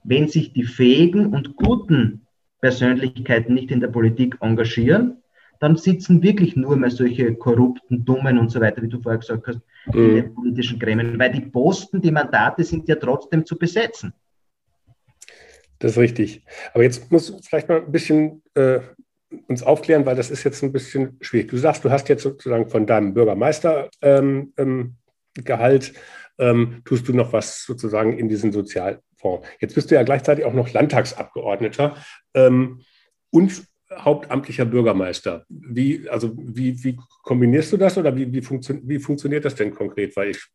wenn 0.05 0.29
sich 0.29 0.53
die 0.53 0.63
fähigen 0.63 1.33
und 1.33 1.57
guten 1.57 2.25
Persönlichkeiten 2.61 3.53
nicht 3.53 3.71
in 3.71 3.81
der 3.81 3.89
Politik 3.89 4.37
engagieren, 4.39 5.21
dann 5.59 5.75
sitzen 5.75 6.23
wirklich 6.23 6.55
nur 6.55 6.77
mehr 6.77 6.91
solche 6.91 7.35
korrupten, 7.35 8.05
dummen 8.05 8.37
und 8.37 8.49
so 8.49 8.61
weiter, 8.61 8.81
wie 8.81 8.87
du 8.87 9.01
vorher 9.01 9.19
gesagt 9.19 9.47
hast, 9.47 9.59
mhm. 9.87 10.09
in 10.09 10.15
den 10.15 10.33
politischen 10.33 10.79
Gremien. 10.79 11.19
Weil 11.19 11.33
die 11.33 11.41
Posten, 11.41 11.99
die 11.99 12.11
Mandate 12.11 12.63
sind 12.63 12.87
ja 12.87 12.95
trotzdem 12.95 13.45
zu 13.45 13.57
besetzen. 13.57 14.13
Das 15.79 15.91
ist 15.91 15.97
richtig. 15.97 16.41
Aber 16.73 16.83
jetzt 16.83 17.11
muss 17.11 17.35
vielleicht 17.45 17.67
mal 17.67 17.81
ein 17.81 17.91
bisschen 17.91 18.43
äh, 18.53 18.79
uns 19.47 19.61
aufklären, 19.61 20.05
weil 20.05 20.15
das 20.15 20.31
ist 20.31 20.45
jetzt 20.45 20.63
ein 20.63 20.71
bisschen 20.71 21.17
schwierig. 21.19 21.49
Du 21.49 21.57
sagst, 21.57 21.83
du 21.83 21.91
hast 21.91 22.07
jetzt 22.07 22.23
sozusagen 22.23 22.69
von 22.69 22.85
deinem 22.87 23.13
Bürgermeister 23.13 23.89
ähm, 24.01 24.53
ähm, 24.57 24.95
Gehalt 25.43 25.93
ähm, 26.39 26.81
tust 26.85 27.07
du 27.07 27.13
noch 27.13 27.33
was 27.33 27.63
sozusagen 27.63 28.17
in 28.17 28.29
diesen 28.29 28.51
Sozialfonds. 28.51 29.47
Jetzt 29.59 29.75
bist 29.75 29.91
du 29.91 29.95
ja 29.95 30.03
gleichzeitig 30.03 30.45
auch 30.45 30.53
noch 30.53 30.71
Landtagsabgeordneter 30.71 31.97
ähm, 32.33 32.81
und 33.31 33.63
hauptamtlicher 33.91 34.65
Bürgermeister. 34.65 35.45
Wie, 35.49 36.07
also 36.09 36.33
wie, 36.37 36.83
wie 36.83 36.97
kombinierst 37.23 37.71
du 37.71 37.77
das 37.77 37.97
oder 37.97 38.15
wie, 38.15 38.31
wie, 38.33 38.41
funktio 38.41 38.77
wie 38.83 38.99
funktioniert 38.99 39.45
das 39.45 39.55
denn 39.55 39.73
konkret? 39.73 40.15
Weil 40.15 40.31
ich 40.31 40.45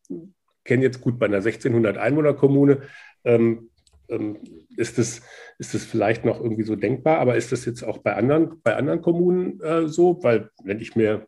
kenne 0.63 0.83
jetzt 0.83 1.01
gut 1.01 1.19
bei 1.19 1.25
einer 1.25 1.37
1600 1.37 1.97
Einwohner-Kommune, 1.97 2.83
ähm, 3.25 3.69
ähm, 4.09 4.37
ist 4.77 4.99
es 4.99 5.21
ist 5.59 5.73
das 5.73 5.83
vielleicht 5.83 6.25
noch 6.25 6.41
irgendwie 6.41 6.63
so 6.63 6.75
denkbar, 6.75 7.19
aber 7.19 7.35
ist 7.35 7.51
das 7.51 7.65
jetzt 7.65 7.83
auch 7.83 7.99
bei 7.99 8.15
anderen, 8.15 8.61
bei 8.63 8.75
anderen 8.75 9.01
Kommunen 9.01 9.61
äh, 9.61 9.87
so? 9.87 10.21
Weil 10.23 10.49
wenn 10.63 10.79
ich 10.79 10.95
mir 10.95 11.27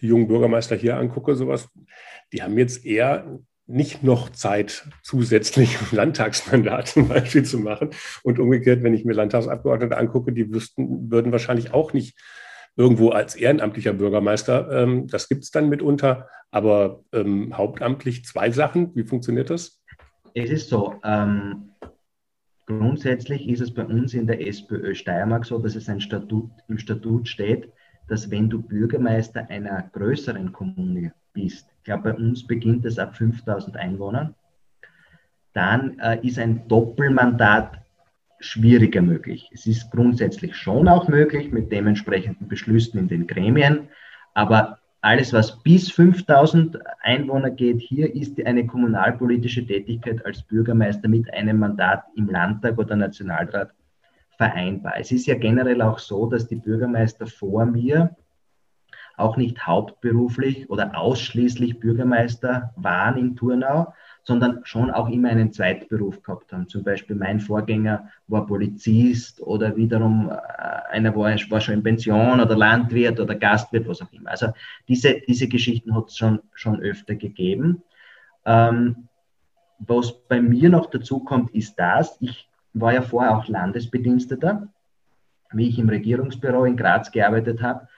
die 0.00 0.06
jungen 0.06 0.28
Bürgermeister 0.28 0.76
hier 0.76 0.96
angucke, 0.96 1.34
sowas, 1.34 1.68
die 2.32 2.42
haben 2.42 2.58
jetzt 2.58 2.84
eher 2.84 3.38
nicht 3.66 4.02
noch 4.02 4.30
Zeit, 4.30 4.88
zusätzlich 5.02 5.76
Landtagsmandat 5.92 6.88
zum 6.88 7.08
Beispiel 7.08 7.44
zu 7.44 7.58
machen. 7.58 7.90
Und 8.22 8.38
umgekehrt, 8.38 8.82
wenn 8.82 8.94
ich 8.94 9.04
mir 9.04 9.14
Landtagsabgeordnete 9.14 9.96
angucke, 9.96 10.32
die 10.32 10.52
wüssten, 10.52 11.10
würden 11.10 11.32
wahrscheinlich 11.32 11.72
auch 11.72 11.92
nicht 11.92 12.18
irgendwo 12.76 13.10
als 13.10 13.34
ehrenamtlicher 13.34 13.92
Bürgermeister, 13.92 14.70
ähm, 14.70 15.06
das 15.06 15.28
gibt 15.28 15.44
es 15.44 15.50
dann 15.50 15.68
mitunter, 15.68 16.28
aber 16.50 17.02
ähm, 17.12 17.56
hauptamtlich 17.56 18.24
zwei 18.24 18.50
Sachen. 18.50 18.94
Wie 18.94 19.04
funktioniert 19.04 19.50
das? 19.50 19.82
Es 20.34 20.50
ist 20.50 20.68
so, 20.70 20.94
ähm, 21.04 21.72
grundsätzlich 22.66 23.48
ist 23.48 23.60
es 23.60 23.74
bei 23.74 23.84
uns 23.84 24.14
in 24.14 24.26
der 24.26 24.46
SPÖ 24.46 24.94
Steiermark 24.94 25.44
so, 25.44 25.58
dass 25.58 25.74
es 25.74 25.88
ein 25.88 26.00
Statut, 26.00 26.50
im 26.68 26.78
Statut 26.78 27.28
steht, 27.28 27.70
dass 28.08 28.30
wenn 28.30 28.50
du 28.50 28.60
Bürgermeister 28.60 29.48
einer 29.48 29.82
größeren 29.92 30.52
Kommune 30.52 31.12
bist, 31.32 31.68
ich 31.78 31.84
glaube, 31.84 32.12
bei 32.12 32.14
uns 32.14 32.46
beginnt 32.46 32.84
es 32.84 32.98
ab 32.98 33.16
5000 33.16 33.76
Einwohnern, 33.76 34.34
dann 35.52 35.98
äh, 35.98 36.18
ist 36.26 36.38
ein 36.38 36.66
Doppelmandat 36.68 37.78
schwieriger 38.40 39.02
möglich. 39.02 39.48
Es 39.52 39.66
ist 39.66 39.90
grundsätzlich 39.90 40.56
schon 40.56 40.88
auch 40.88 41.08
möglich 41.08 41.52
mit 41.52 41.70
dementsprechenden 41.70 42.48
Beschlüssen 42.48 42.98
in 42.98 43.08
den 43.08 43.26
Gremien, 43.26 43.88
aber 44.34 44.78
alles, 45.00 45.32
was 45.32 45.60
bis 45.62 45.90
5000 45.90 46.78
Einwohner 47.00 47.50
geht, 47.50 47.80
hier 47.80 48.14
ist 48.14 48.44
eine 48.44 48.66
kommunalpolitische 48.66 49.66
Tätigkeit 49.66 50.24
als 50.24 50.42
Bürgermeister 50.42 51.08
mit 51.08 51.32
einem 51.34 51.58
Mandat 51.58 52.04
im 52.14 52.28
Landtag 52.28 52.78
oder 52.78 52.94
Nationalrat 52.94 53.72
vereinbar. 54.42 54.94
Es 54.98 55.12
ist 55.12 55.26
ja 55.26 55.36
generell 55.36 55.80
auch 55.82 56.00
so, 56.00 56.26
dass 56.26 56.48
die 56.48 56.56
Bürgermeister 56.56 57.28
vor 57.28 57.64
mir 57.64 58.16
auch 59.16 59.36
nicht 59.36 59.64
hauptberuflich 59.64 60.68
oder 60.68 60.98
ausschließlich 60.98 61.78
Bürgermeister 61.78 62.72
waren 62.74 63.16
in 63.18 63.36
Turnau, 63.36 63.94
sondern 64.24 64.60
schon 64.64 64.90
auch 64.90 65.08
immer 65.08 65.28
einen 65.28 65.52
Zweitberuf 65.52 66.24
gehabt 66.24 66.52
haben. 66.52 66.66
Zum 66.66 66.82
Beispiel 66.82 67.14
mein 67.14 67.38
Vorgänger 67.38 68.08
war 68.26 68.44
Polizist 68.46 69.40
oder 69.40 69.76
wiederum 69.76 70.30
äh, 70.30 70.34
einer 70.90 71.14
war, 71.14 71.30
war 71.50 71.60
schon 71.60 71.74
in 71.74 71.82
Pension 71.84 72.40
oder 72.40 72.56
Landwirt 72.56 73.20
oder 73.20 73.36
Gastwirt, 73.36 73.86
was 73.86 74.02
auch 74.02 74.12
immer. 74.12 74.30
Also 74.30 74.48
diese, 74.88 75.20
diese 75.28 75.46
Geschichten 75.46 75.94
hat 75.94 76.08
es 76.08 76.16
schon, 76.16 76.40
schon 76.54 76.80
öfter 76.80 77.14
gegeben. 77.14 77.82
Ähm, 78.44 79.08
was 79.78 80.12
bei 80.26 80.40
mir 80.40 80.68
noch 80.68 80.86
dazu 80.86 81.20
kommt, 81.20 81.54
ist 81.54 81.76
das, 81.76 82.16
ich 82.20 82.48
war 82.74 82.94
ja 82.94 83.02
vorher 83.02 83.36
auch 83.36 83.48
Landesbediensteter, 83.48 84.68
wie 85.52 85.68
ich 85.68 85.78
im 85.78 85.88
Regierungsbüro 85.88 86.64
in 86.64 86.76
Graz 86.76 87.10
gearbeitet 87.10 87.62
habe. 87.62 87.88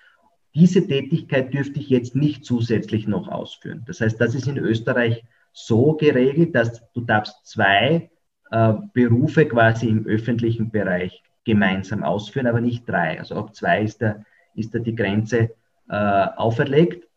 Diese 0.54 0.87
Tätigkeit 0.87 1.52
dürfte 1.52 1.80
ich 1.80 1.88
jetzt 1.88 2.14
nicht 2.14 2.44
zusätzlich 2.44 3.08
noch 3.08 3.28
ausführen. 3.28 3.82
Das 3.87 4.00
heißt, 4.00 4.20
das 4.20 4.34
ist 4.34 4.46
in 4.46 4.58
Österreich 4.58 5.24
so 5.52 5.94
geregelt, 5.94 6.54
dass 6.54 6.82
du 6.92 7.00
darfst 7.00 7.46
zwei 7.46 8.10
äh, 8.50 8.72
Berufe 8.92 9.46
quasi 9.46 9.88
im 9.88 10.06
öffentlichen 10.06 10.70
Bereich 10.70 11.22
gemeinsam 11.44 12.02
ausführen, 12.02 12.46
aber 12.46 12.60
nicht 12.60 12.88
drei. 12.88 13.18
Also 13.18 13.37
ab 13.37 13.54
zwei 13.54 13.82
ist 13.82 14.00
da, 14.02 14.24
ist 14.54 14.74
da 14.74 14.78
die 14.78 14.94
Grenze 14.94 15.50
äh, 15.88 16.26
auferlegt. 16.37 17.08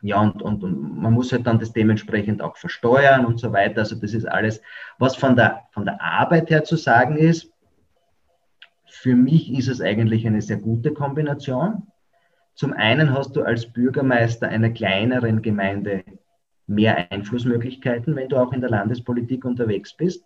Ja, 0.00 0.20
und, 0.20 0.42
und, 0.42 0.62
und, 0.62 1.00
man 1.00 1.12
muss 1.12 1.32
halt 1.32 1.46
dann 1.46 1.58
das 1.58 1.72
dementsprechend 1.72 2.40
auch 2.40 2.56
versteuern 2.56 3.24
und 3.24 3.40
so 3.40 3.52
weiter. 3.52 3.80
Also 3.80 3.96
das 3.96 4.14
ist 4.14 4.26
alles, 4.26 4.60
was 4.98 5.16
von 5.16 5.34
der, 5.34 5.64
von 5.72 5.84
der 5.84 6.00
Arbeit 6.00 6.50
her 6.50 6.64
zu 6.64 6.76
sagen 6.76 7.16
ist. 7.16 7.52
Für 8.86 9.14
mich 9.14 9.52
ist 9.52 9.68
es 9.68 9.80
eigentlich 9.80 10.26
eine 10.26 10.40
sehr 10.40 10.58
gute 10.58 10.92
Kombination. 10.92 11.88
Zum 12.54 12.72
einen 12.72 13.12
hast 13.12 13.36
du 13.36 13.42
als 13.42 13.72
Bürgermeister 13.72 14.48
einer 14.48 14.70
kleineren 14.70 15.42
Gemeinde 15.42 16.04
mehr 16.66 17.10
Einflussmöglichkeiten, 17.10 18.14
wenn 18.14 18.28
du 18.28 18.36
auch 18.36 18.52
in 18.52 18.60
der 18.60 18.70
Landespolitik 18.70 19.44
unterwegs 19.44 19.96
bist. 19.96 20.24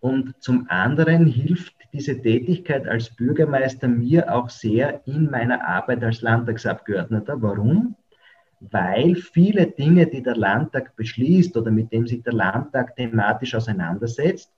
Und 0.00 0.34
zum 0.40 0.66
anderen 0.68 1.26
hilft 1.26 1.74
diese 1.92 2.20
Tätigkeit 2.20 2.86
als 2.86 3.14
Bürgermeister 3.14 3.88
mir 3.88 4.32
auch 4.32 4.48
sehr 4.48 5.06
in 5.06 5.30
meiner 5.30 5.66
Arbeit 5.66 6.04
als 6.04 6.22
Landtagsabgeordneter. 6.22 7.42
Warum? 7.42 7.96
Weil 8.60 9.14
viele 9.14 9.66
Dinge, 9.66 10.06
die 10.06 10.22
der 10.22 10.36
Landtag 10.36 10.96
beschließt 10.96 11.56
oder 11.56 11.70
mit 11.70 11.92
dem 11.92 12.06
sich 12.06 12.22
der 12.22 12.32
Landtag 12.32 12.96
thematisch 12.96 13.54
auseinandersetzt, 13.54 14.52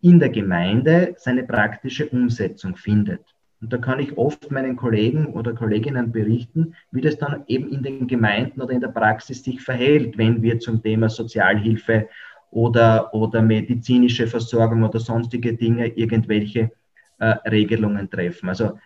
in 0.00 0.18
der 0.18 0.28
Gemeinde 0.28 1.14
seine 1.16 1.42
praktische 1.42 2.06
Umsetzung 2.08 2.76
findet. 2.76 3.22
Und 3.60 3.72
da 3.72 3.78
kann 3.78 3.98
ich 3.98 4.16
oft 4.16 4.50
meinen 4.50 4.76
Kollegen 4.76 5.26
oder 5.26 5.52
Kolleginnen 5.52 6.12
berichten, 6.12 6.74
wie 6.92 7.00
das 7.00 7.18
dann 7.18 7.42
eben 7.48 7.68
in 7.72 7.82
den 7.82 8.06
Gemeinden 8.06 8.60
oder 8.60 8.72
in 8.72 8.80
der 8.80 8.88
Praxis 8.88 9.42
sich 9.42 9.60
verhält, 9.60 10.16
wenn 10.16 10.42
wir 10.42 10.60
zum 10.60 10.80
Thema 10.82 11.08
Sozialhilfe 11.08 12.08
oder, 12.50 13.12
oder 13.12 13.42
medizinische 13.42 14.26
Versorgung 14.26 14.84
oder 14.84 15.00
sonstige 15.00 15.54
Dinge 15.54 15.88
irgendwelche 15.88 16.70
äh, 17.18 17.26
Regelungen 17.48 18.08
treffen. 18.08 18.48
Also 18.48 18.78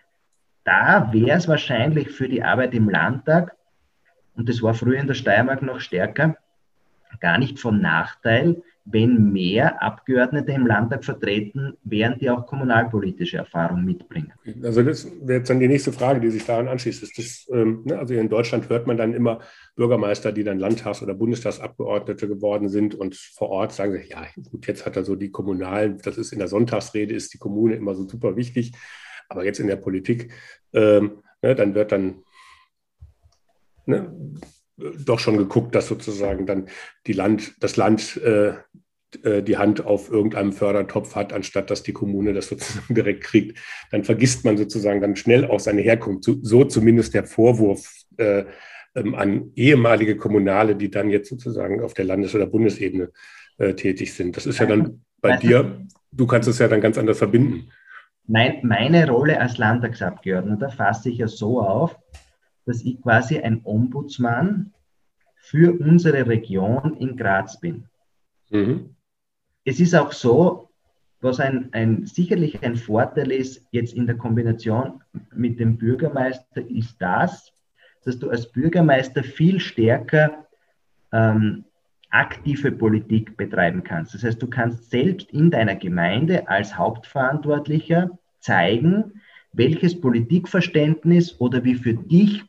da 0.65 1.13
wäre 1.13 1.37
es 1.37 1.49
wahrscheinlich 1.49 2.11
für 2.11 2.29
die 2.29 2.43
Arbeit 2.43 2.73
im 2.73 2.89
Landtag, 2.89 3.55
und 4.35 4.49
das 4.49 4.63
war 4.63 4.75
früher 4.75 4.99
in 4.99 5.07
der 5.07 5.15
Steiermark 5.15 5.63
noch 5.63 5.81
stärker, 5.81 6.37
gar 7.21 7.39
nicht 7.39 7.59
von 7.59 7.81
Nachteil, 7.81 8.63
wenn 8.85 9.33
mehr 9.33 9.81
Abgeordnete 9.81 10.53
im 10.53 10.67
Landtag 10.67 11.05
vertreten 11.05 11.75
wären, 11.85 12.19
die 12.19 12.29
auch 12.31 12.47
kommunalpolitische 12.47 13.37
Erfahrung 13.37 13.85
mitbringen. 13.85 14.33
Also 14.63 14.83
das 14.83 15.07
wäre 15.21 15.39
jetzt 15.39 15.51
dann 15.51 15.61
die 15.61 15.69
nächste 15.69 15.93
Frage, 15.93 16.21
die 16.21 16.31
sich 16.31 16.45
daran 16.45 16.67
anschließt. 16.67 17.03
Ist 17.03 17.17
das, 17.17 17.49
ähm, 17.53 17.83
ne, 17.85 17.99
also 17.99 18.15
in 18.15 18.29
Deutschland 18.29 18.69
hört 18.69 18.89
man 18.89 18.97
dann 18.97 19.15
immer 19.15 19.41
Bürgermeister, 19.77 20.33
die 20.33 20.43
dann 20.43 20.59
Landtags- 20.59 21.03
oder 21.03 21.15
Bundestagsabgeordnete 21.15 22.27
geworden 22.27 22.69
sind 22.69 22.95
und 22.95 23.15
vor 23.15 23.51
Ort 23.51 23.73
sagen 23.73 23.93
sie, 23.93 24.11
ja 24.11 24.27
gut, 24.51 24.67
jetzt 24.67 24.85
hat 24.85 24.97
er 24.97 25.05
so 25.05 25.15
die 25.15 25.31
kommunalen, 25.31 25.99
das 26.03 26.19
ist 26.19 26.33
in 26.33 26.41
der 26.41 26.49
Sonntagsrede, 26.49 27.15
ist 27.15 27.33
die 27.35 27.39
Kommune 27.39 27.75
immer 27.75 27.95
so 27.95 28.09
super 28.09 28.35
wichtig, 28.35 28.73
aber 29.29 29.45
jetzt 29.45 29.61
in 29.61 29.69
der 29.69 29.77
Politik, 29.77 30.33
ähm, 30.73 31.23
ne, 31.41 31.55
dann 31.55 31.77
wird 31.77 31.93
dann 31.93 32.25
ne, 33.87 34.13
doch 34.77 35.19
schon 35.19 35.37
geguckt, 35.37 35.75
dass 35.75 35.89
sozusagen 35.89 36.47
dann 36.47 36.69
die 37.07 37.13
Land, 37.13 37.55
das 37.61 37.77
Land 37.77 38.17
äh, 38.19 38.55
äh, 39.23 39.43
die 39.43 39.59
Hand 39.59 39.85
auf 39.85 40.11
irgendeinem 40.11 40.53
Fördertopf 40.53 41.15
hat, 41.15 41.33
anstatt 41.33 41.71
dass 41.71 41.83
die 41.83 41.93
Kommune 41.93 42.33
das 42.33 42.49
sozusagen 42.49 42.95
direkt 42.95 43.25
kriegt. 43.25 43.59
Dann 43.91 44.05
vergisst 44.05 44.45
man 44.45 44.57
sozusagen 44.57 45.01
dann 45.01 45.17
schnell 45.17 45.45
auch 45.45 45.61
seine 45.61 45.83
Herkunft. 45.83 46.29
So 46.43 46.65
zumindest 46.65 47.15
der 47.15 47.25
Vorwurf 47.25 47.93
äh, 48.17 48.45
ähm, 48.95 49.15
an 49.15 49.53
ehemalige 49.55 50.17
Kommunale, 50.17 50.77
die 50.77 50.91
dann 50.91 51.11
jetzt 51.11 51.29
sozusagen 51.29 51.83
auf 51.83 51.95
der 51.95 52.05
Landes- 52.05 52.35
oder 52.35 52.47
Bundesebene 52.47 53.11
äh, 53.59 53.75
tätig 53.75 54.15
sind. 54.15 54.37
Das 54.37 54.47
ist 54.47 54.59
ja 54.59 54.67
dann 54.67 55.05
bei 55.21 55.37
dir, 55.37 55.87
du 56.11 56.27
kannst 56.27 56.49
es 56.49 56.59
ja 56.59 56.69
dann 56.69 56.81
ganz 56.81 56.99
anders 56.99 57.19
verbinden. 57.19 57.71
Mein, 58.27 58.61
meine 58.63 59.09
Rolle 59.09 59.41
als 59.41 59.59
Landtagsabgeordneter 59.59 60.71
fasse 60.71 61.11
ich 61.11 61.19
ja 61.19 61.29
so 61.29 61.61
auf, 61.61 61.97
dass 62.67 62.83
ich 62.83 63.01
quasi 63.03 63.39
ein 63.39 63.61
Ombudsmann 63.65 64.73
für 65.37 65.79
unsere 65.79 66.27
Region 66.27 66.97
in 66.97 67.17
Graz 67.17 67.59
bin. 67.61 67.85
Mhm. 68.51 68.95
Es 69.65 69.81
ist 69.81 69.95
auch 69.95 70.13
so, 70.13 70.69
was 71.21 71.41
ein, 71.41 71.69
ein, 71.73 72.07
sicherlich 72.07 72.63
ein 72.63 72.77
Vorteil 72.77 73.31
ist 73.31 73.67
jetzt 73.71 73.95
in 73.95 74.07
der 74.07 74.17
Kombination 74.17 75.03
mit 75.35 75.61
dem 75.61 75.79
Bürgermeister, 75.79 76.69
ist 76.69 76.97
das, 77.01 77.53
dass 78.05 78.19
du 78.19 78.31
als 78.31 78.51
Bürgermeister 78.51 79.23
viel 79.23 79.61
stärker 79.61 80.47
ähm, 81.13 81.65
aktive 82.11 82.73
Politik 82.73 83.37
betreiben 83.37 83.83
kannst. 83.85 84.15
Das 84.15 84.25
heißt, 84.25 84.43
du 84.43 84.49
kannst 84.49 84.91
selbst 84.91 85.31
in 85.31 85.51
deiner 85.51 85.77
Gemeinde 85.77 86.49
als 86.49 86.77
Hauptverantwortlicher 86.77 88.11
zeigen, 88.41 89.21
welches 89.53 90.01
Politikverständnis 90.01 91.41
oder 91.41 91.65
wie 91.65 91.75
für 91.75 91.95
dich 91.95 92.45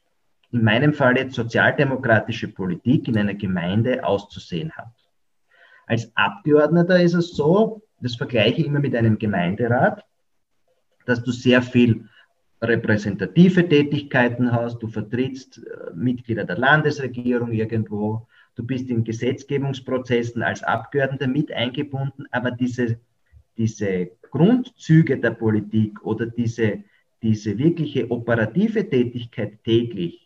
in 0.54 0.63
meinem 0.63 0.94
Fall 0.94 1.18
jetzt 1.18 1.36
sozialdemokratische 1.36 2.48
Politik 2.48 3.08
in 3.08 3.18
einer 3.18 3.34
Gemeinde 3.34 4.06
auszusehen 4.06 4.72
hat. 4.74 4.94
Als 5.88 6.12
Abgeordneter 6.16 7.02
ist 7.02 7.16
es 7.16 7.36
so, 7.36 7.82
das 8.00 8.16
vergleiche 8.16 8.62
ich 8.62 8.68
immer 8.68 8.80
mit 8.80 8.96
einem 8.96 9.18
Gemeinderat, 9.18 10.06
dass 11.06 11.24
du 11.24 11.32
sehr 11.32 11.62
viel 11.62 12.08
repräsentative 12.62 13.68
Tätigkeiten 13.68 14.52
hast, 14.52 14.80
du 14.80 14.88
vertrittst 14.88 15.58
äh, 15.58 15.94
Mitglieder 15.96 16.46
der 16.46 16.58
Landesregierung 16.58 17.52
irgendwo, 17.52 18.28
du 18.56 18.63
bist 18.63 18.89
in 18.89 19.04
Gesetzgebungsprozessen 19.04 20.44
als 20.44 20.63
Abgeordneter 20.63 21.28
mit 21.28 21.52
eingebunden, 21.52 22.26
aber 22.32 22.52
diese, 22.52 23.00
diese 23.58 24.12
Grundzüge 24.30 25.18
der 25.18 25.32
Politik 25.32 26.02
oder 26.06 26.28
diese, 26.28 26.84
diese 27.22 27.58
wirkliche 27.58 28.10
operative 28.10 28.88
Tätigkeit 28.89 29.62
täglich, 29.63 30.24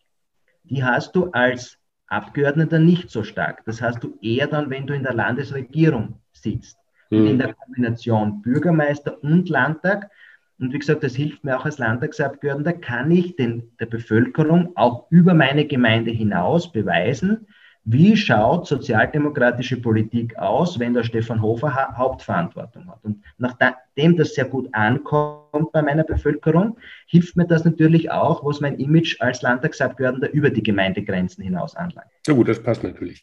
die 0.70 0.84
hast 0.84 1.14
du 1.16 1.30
als 1.32 1.78
Abgeordneter 2.06 2.78
nicht 2.78 3.10
so 3.10 3.22
stark. 3.22 3.64
Das 3.66 3.82
hast 3.82 4.02
du 4.02 4.18
eher 4.22 4.46
dann, 4.46 4.70
wenn 4.70 4.86
du 4.86 4.94
in 4.94 5.02
der 5.02 5.14
Landesregierung 5.14 6.20
sitzt. 6.32 6.78
Mhm. 7.10 7.26
In 7.26 7.38
der 7.38 7.54
Kombination 7.54 8.42
Bürgermeister 8.42 9.22
und 9.22 9.48
Landtag. 9.48 10.10
Und 10.58 10.72
wie 10.72 10.78
gesagt, 10.78 11.04
das 11.04 11.14
hilft 11.14 11.44
mir 11.44 11.58
auch 11.58 11.64
als 11.64 11.78
Landtagsabgeordneter, 11.78 12.72
kann 12.74 13.10
ich 13.10 13.36
den, 13.36 13.70
der 13.78 13.86
Bevölkerung 13.86 14.72
auch 14.76 15.06
über 15.10 15.34
meine 15.34 15.66
Gemeinde 15.66 16.10
hinaus 16.10 16.72
beweisen, 16.72 17.46
wie 17.84 18.16
schaut 18.16 18.66
sozialdemokratische 18.66 19.80
Politik 19.80 20.36
aus, 20.36 20.78
wenn 20.78 20.94
der 20.94 21.04
Stefan 21.04 21.40
Hofer 21.40 21.74
ha 21.74 21.96
Hauptverantwortung 21.96 22.88
hat? 22.88 23.02
Und 23.02 23.24
nachdem 23.38 24.16
das 24.16 24.34
sehr 24.34 24.44
gut 24.44 24.68
ankommt 24.72 25.72
bei 25.72 25.82
meiner 25.82 26.04
Bevölkerung, 26.04 26.78
hilft 27.06 27.36
mir 27.36 27.46
das 27.46 27.64
natürlich 27.64 28.10
auch, 28.10 28.44
was 28.44 28.60
mein 28.60 28.78
Image 28.78 29.20
als 29.20 29.42
Landtagsabgeordneter 29.42 30.32
über 30.32 30.50
die 30.50 30.62
Gemeindegrenzen 30.62 31.42
hinaus 31.42 31.74
anlangt. 31.76 32.10
Ja 32.26 32.34
gut, 32.34 32.48
das 32.48 32.62
passt 32.62 32.82
natürlich. 32.82 33.22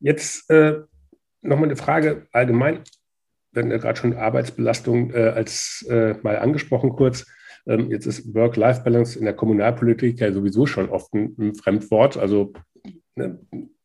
Jetzt 0.00 0.50
äh, 0.50 0.80
nochmal 1.40 1.68
eine 1.68 1.76
Frage 1.76 2.26
allgemein. 2.32 2.80
Wir 3.52 3.62
hatten 3.62 3.70
ja 3.70 3.78
gerade 3.78 3.98
schon 3.98 4.14
Arbeitsbelastung 4.14 5.12
äh, 5.12 5.30
als 5.30 5.86
äh, 5.88 6.14
mal 6.22 6.38
angesprochen 6.38 6.90
kurz. 6.90 7.26
Ähm, 7.66 7.90
jetzt 7.90 8.06
ist 8.06 8.34
Work-Life-Balance 8.34 9.18
in 9.18 9.24
der 9.24 9.34
Kommunalpolitik 9.34 10.20
ja 10.20 10.32
sowieso 10.32 10.66
schon 10.66 10.88
oft 10.90 11.12
ein 11.14 11.54
Fremdwort. 11.54 12.16
Also 12.16 12.52
Ne, 13.18 13.38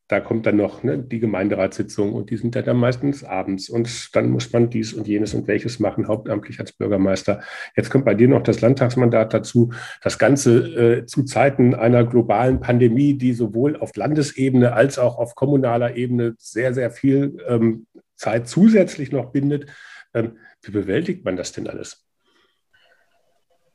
da 0.10 0.20
kommt 0.20 0.46
dann 0.46 0.58
noch 0.58 0.84
ne, 0.84 1.00
die 1.00 1.20
Gemeinderatssitzung 1.20 2.14
und 2.14 2.30
die 2.30 2.38
sind 2.38 2.56
dann 2.56 2.78
meistens 2.78 3.24
abends 3.24 3.68
und 3.68 4.16
dann 4.16 4.30
muss 4.30 4.54
man 4.54 4.70
dies 4.70 4.94
und 4.94 5.08
jenes 5.08 5.34
und 5.34 5.48
welches 5.48 5.80
machen, 5.80 6.08
hauptamtlich 6.08 6.60
als 6.60 6.74
Bürgermeister. 6.74 7.42
Jetzt 7.76 7.90
kommt 7.90 8.06
bei 8.06 8.14
dir 8.14 8.28
noch 8.28 8.44
das 8.44 8.62
Landtagsmandat 8.62 9.34
dazu. 9.34 9.74
Das 10.04 10.20
Ganze 10.20 11.00
äh, 11.00 11.06
zu 11.08 11.24
Zeiten 11.24 11.74
einer 11.74 12.04
globalen 12.04 12.60
Pandemie, 12.60 13.18
die 13.18 13.34
sowohl 13.34 13.76
auf 13.76 13.96
Landesebene 13.96 14.74
als 14.74 15.00
auch 15.00 15.18
auf 15.18 15.34
kommunaler 15.34 15.96
Ebene 15.96 16.36
sehr, 16.38 16.76
sehr 16.76 16.92
viel 16.92 17.38
ähm, 17.48 17.88
Zeit 18.16 18.48
zusätzlich 18.48 19.12
noch 19.12 19.32
bindet. 19.32 19.66
Ähm, 20.14 20.38
wie 20.62 20.72
bewältigt 20.72 21.26
man 21.26 21.38
das 21.38 21.54
denn 21.54 21.68
alles? 21.68 22.06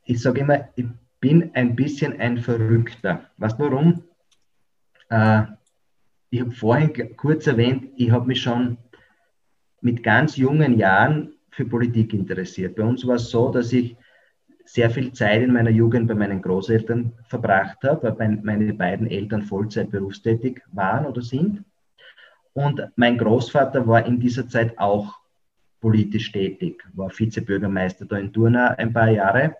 Ich 0.05 0.21
sage 0.21 0.39
immer, 0.39 0.69
ich 0.77 0.85
bin 1.19 1.51
ein 1.53 1.75
bisschen 1.75 2.17
ein 2.17 2.37
Verrückter. 2.37 3.29
Weißt 3.37 3.59
warum? 3.59 4.05
Äh, 5.09 5.43
ich 6.29 6.41
habe 6.41 6.51
vorhin 6.51 7.15
kurz 7.17 7.47
erwähnt, 7.47 7.89
ich 7.95 8.11
habe 8.11 8.27
mich 8.27 8.41
schon 8.41 8.77
mit 9.81 10.03
ganz 10.03 10.37
jungen 10.37 10.77
Jahren 10.77 11.33
für 11.51 11.65
Politik 11.65 12.13
interessiert. 12.13 12.75
Bei 12.75 12.83
uns 12.83 13.05
war 13.05 13.15
es 13.15 13.29
so, 13.29 13.49
dass 13.49 13.73
ich 13.73 13.95
sehr 14.65 14.91
viel 14.91 15.11
Zeit 15.13 15.41
in 15.41 15.51
meiner 15.51 15.71
Jugend 15.71 16.07
bei 16.07 16.13
meinen 16.13 16.41
Großeltern 16.41 17.11
verbracht 17.23 17.77
habe, 17.83 18.15
weil 18.19 18.39
meine 18.43 18.73
beiden 18.73 19.07
Eltern 19.07 19.41
Vollzeit 19.41 19.89
berufstätig 19.89 20.61
waren 20.71 21.07
oder 21.07 21.21
sind. 21.21 21.63
Und 22.53 22.87
mein 22.95 23.17
Großvater 23.17 23.87
war 23.87 24.05
in 24.05 24.19
dieser 24.19 24.47
Zeit 24.47 24.77
auch 24.77 25.17
politisch 25.81 26.31
tätig, 26.31 26.83
war 26.93 27.09
Vizebürgermeister 27.09 28.05
da 28.05 28.17
in 28.17 28.31
Turna 28.31 28.67
ein 28.75 28.93
paar 28.93 29.09
Jahre. 29.09 29.55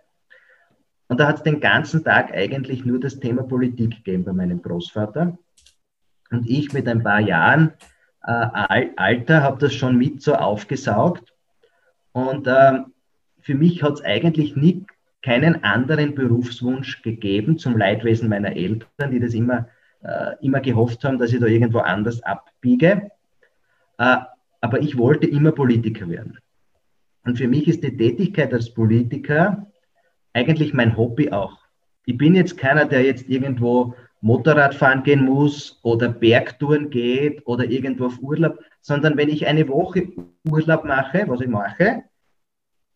Und 1.09 1.19
da 1.19 1.27
hat 1.27 1.37
es 1.37 1.43
den 1.43 1.59
ganzen 1.59 2.03
Tag 2.03 2.31
eigentlich 2.33 2.85
nur 2.85 2.99
das 2.99 3.19
Thema 3.19 3.43
Politik 3.43 4.03
gegeben 4.03 4.23
bei 4.23 4.31
meinem 4.31 4.61
Großvater. 4.61 5.37
Und 6.29 6.47
ich 6.47 6.71
mit 6.71 6.87
ein 6.87 7.03
paar 7.03 7.19
Jahren 7.19 7.73
äh, 8.23 8.91
Alter, 8.95 9.41
habe 9.41 9.59
das 9.59 9.73
schon 9.73 9.97
mit 9.97 10.21
so 10.21 10.35
aufgesaugt. 10.35 11.33
Und 12.11 12.45
äh, 12.47 12.79
für 13.41 13.55
mich 13.55 13.81
hat 13.81 13.93
es 13.93 14.03
eigentlich 14.03 14.55
nie 14.55 14.85
keinen 15.23 15.63
anderen 15.63 16.13
Berufswunsch 16.13 17.01
gegeben 17.01 17.57
zum 17.57 17.75
Leidwesen 17.75 18.29
meiner 18.29 18.55
Eltern, 18.55 19.11
die 19.11 19.19
das 19.19 19.33
immer, 19.33 19.67
äh, 20.03 20.35
immer 20.41 20.59
gehofft 20.59 21.03
haben, 21.03 21.17
dass 21.17 21.33
ich 21.33 21.39
da 21.39 21.47
irgendwo 21.47 21.79
anders 21.79 22.21
abbiege. 22.21 23.09
Äh, 23.97 24.17
aber 24.61 24.81
ich 24.81 24.95
wollte 24.97 25.25
immer 25.25 25.53
Politiker 25.53 26.07
werden. 26.07 26.37
Und 27.23 27.37
für 27.37 27.47
mich 27.47 27.67
ist 27.67 27.83
die 27.83 27.97
Tätigkeit 27.97 28.53
als 28.53 28.73
Politiker 28.73 29.68
eigentlich 30.39 30.73
mein 30.73 30.95
Hobby 30.97 31.31
auch. 31.31 31.57
Ich 32.05 32.17
bin 32.17 32.33
jetzt 32.33 32.57
keiner, 32.57 32.85
der 32.85 33.03
jetzt 33.03 33.29
irgendwo 33.29 33.93
Motorrad 34.21 34.73
fahren 34.73 35.03
gehen 35.03 35.23
muss 35.23 35.79
oder 35.83 36.09
Bergtouren 36.09 36.89
geht 36.89 37.45
oder 37.45 37.65
irgendwo 37.65 38.07
auf 38.07 38.19
Urlaub, 38.21 38.59
sondern 38.81 39.17
wenn 39.17 39.29
ich 39.29 39.47
eine 39.47 39.67
Woche 39.67 40.07
Urlaub 40.49 40.85
mache, 40.85 41.25
was 41.27 41.41
ich 41.41 41.47
mache, 41.47 42.03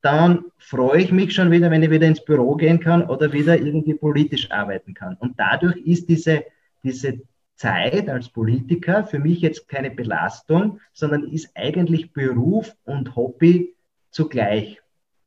dann 0.02 0.46
freue 0.58 1.02
ich 1.02 1.12
mich 1.12 1.34
schon 1.34 1.52
wieder, 1.52 1.72
wenn 1.72 1.84
ich 1.84 1.90
wieder 1.90 2.08
ins 2.08 2.26
Büro 2.26 2.56
gehen 2.56 2.80
kann 2.80 3.08
oder 3.08 3.32
wieder 3.32 3.58
irgendwie 3.58 3.94
politisch 3.94 4.52
arbeiten 4.52 4.94
kann. 4.94 5.16
Und 5.20 5.40
dadurch 5.40 5.78
ist 5.78 6.10
diese, 6.10 6.44
diese 6.84 7.22
Zeit 7.56 8.10
als 8.10 8.28
Politiker 8.30 9.06
für 9.06 9.20
mich 9.20 9.40
jetzt 9.40 9.70
keine 9.70 9.92
Belastung, 9.92 10.80
sondern 10.92 11.24
ist 11.24 11.52
eigentlich 11.56 12.12
Beruf 12.12 12.76
und 12.84 13.16
Hobby 13.16 13.76
zugleich. 14.12 14.83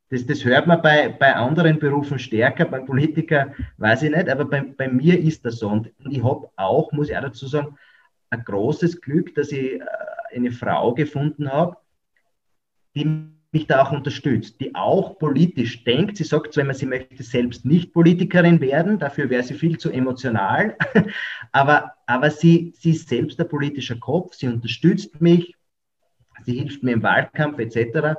Das, 0.09 0.25
das 0.25 0.45
hört 0.45 0.67
man 0.67 0.81
bei, 0.81 1.09
bei 1.09 1.35
anderen 1.35 1.79
Berufen 1.79 2.17
stärker, 2.17 2.65
beim 2.65 2.85
Politiker 2.85 3.53
weiß 3.77 4.03
ich 4.03 4.11
nicht, 4.11 4.29
aber 4.29 4.45
bei, 4.45 4.61
bei 4.61 4.87
mir 4.87 5.19
ist 5.19 5.45
das 5.45 5.59
so. 5.59 5.69
Und 5.69 5.91
ich 6.09 6.23
habe 6.23 6.49
auch, 6.55 6.91
muss 6.93 7.09
ich 7.09 7.17
auch 7.17 7.21
dazu 7.21 7.47
sagen, 7.47 7.77
ein 8.29 8.43
großes 8.43 9.01
Glück, 9.01 9.35
dass 9.35 9.51
ich 9.51 9.73
äh, 9.73 9.85
eine 10.33 10.51
Frau 10.51 10.93
gefunden 10.93 11.51
habe, 11.51 11.77
die 12.95 13.05
mich 13.51 13.67
da 13.67 13.83
auch 13.83 13.91
unterstützt, 13.91 14.59
die 14.59 14.75
auch 14.75 15.17
politisch 15.17 15.83
denkt. 15.83 16.17
Sie 16.17 16.23
sagt 16.23 16.53
zwar 16.53 16.63
immer, 16.63 16.73
sie 16.73 16.85
möchte 16.85 17.23
selbst 17.23 17.65
nicht 17.65 17.93
Politikerin 17.93 18.59
werden, 18.59 18.99
dafür 18.99 19.29
wäre 19.29 19.43
sie 19.43 19.53
viel 19.53 19.77
zu 19.77 19.89
emotional, 19.89 20.77
aber, 21.51 21.93
aber 22.05 22.29
sie, 22.29 22.73
sie 22.77 22.91
ist 22.91 23.07
selbst 23.07 23.39
ein 23.39 23.47
politischer 23.47 23.97
Kopf, 23.97 24.35
sie 24.35 24.47
unterstützt 24.47 25.21
mich, 25.21 25.55
sie 26.43 26.59
hilft 26.59 26.83
mir 26.83 26.93
im 26.93 27.03
Wahlkampf 27.03 27.59
etc. 27.59 28.17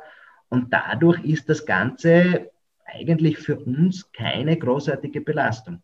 Und 0.49 0.73
dadurch 0.73 1.25
ist 1.25 1.49
das 1.49 1.67
Ganze 1.67 2.51
eigentlich 2.85 3.39
für 3.39 3.57
uns 3.59 4.11
keine 4.13 4.57
großartige 4.57 5.21
Belastung. 5.21 5.83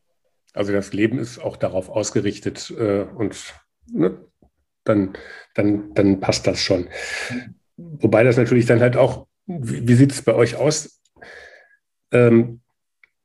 Also 0.54 0.72
das 0.72 0.92
Leben 0.92 1.18
ist 1.18 1.38
auch 1.38 1.56
darauf 1.56 1.88
ausgerichtet 1.88 2.70
äh, 2.70 3.02
und 3.02 3.54
ne, 3.90 4.16
dann, 4.84 5.14
dann, 5.54 5.92
dann 5.94 6.20
passt 6.20 6.46
das 6.46 6.60
schon. 6.60 6.88
Wobei 7.76 8.22
das 8.22 8.36
natürlich 8.36 8.66
dann 8.66 8.80
halt 8.80 8.96
auch, 8.96 9.26
wie, 9.46 9.86
wie 9.88 9.94
sieht 9.94 10.12
es 10.12 10.22
bei 10.22 10.34
euch 10.34 10.56
aus? 10.56 11.02
Ähm, 12.12 12.60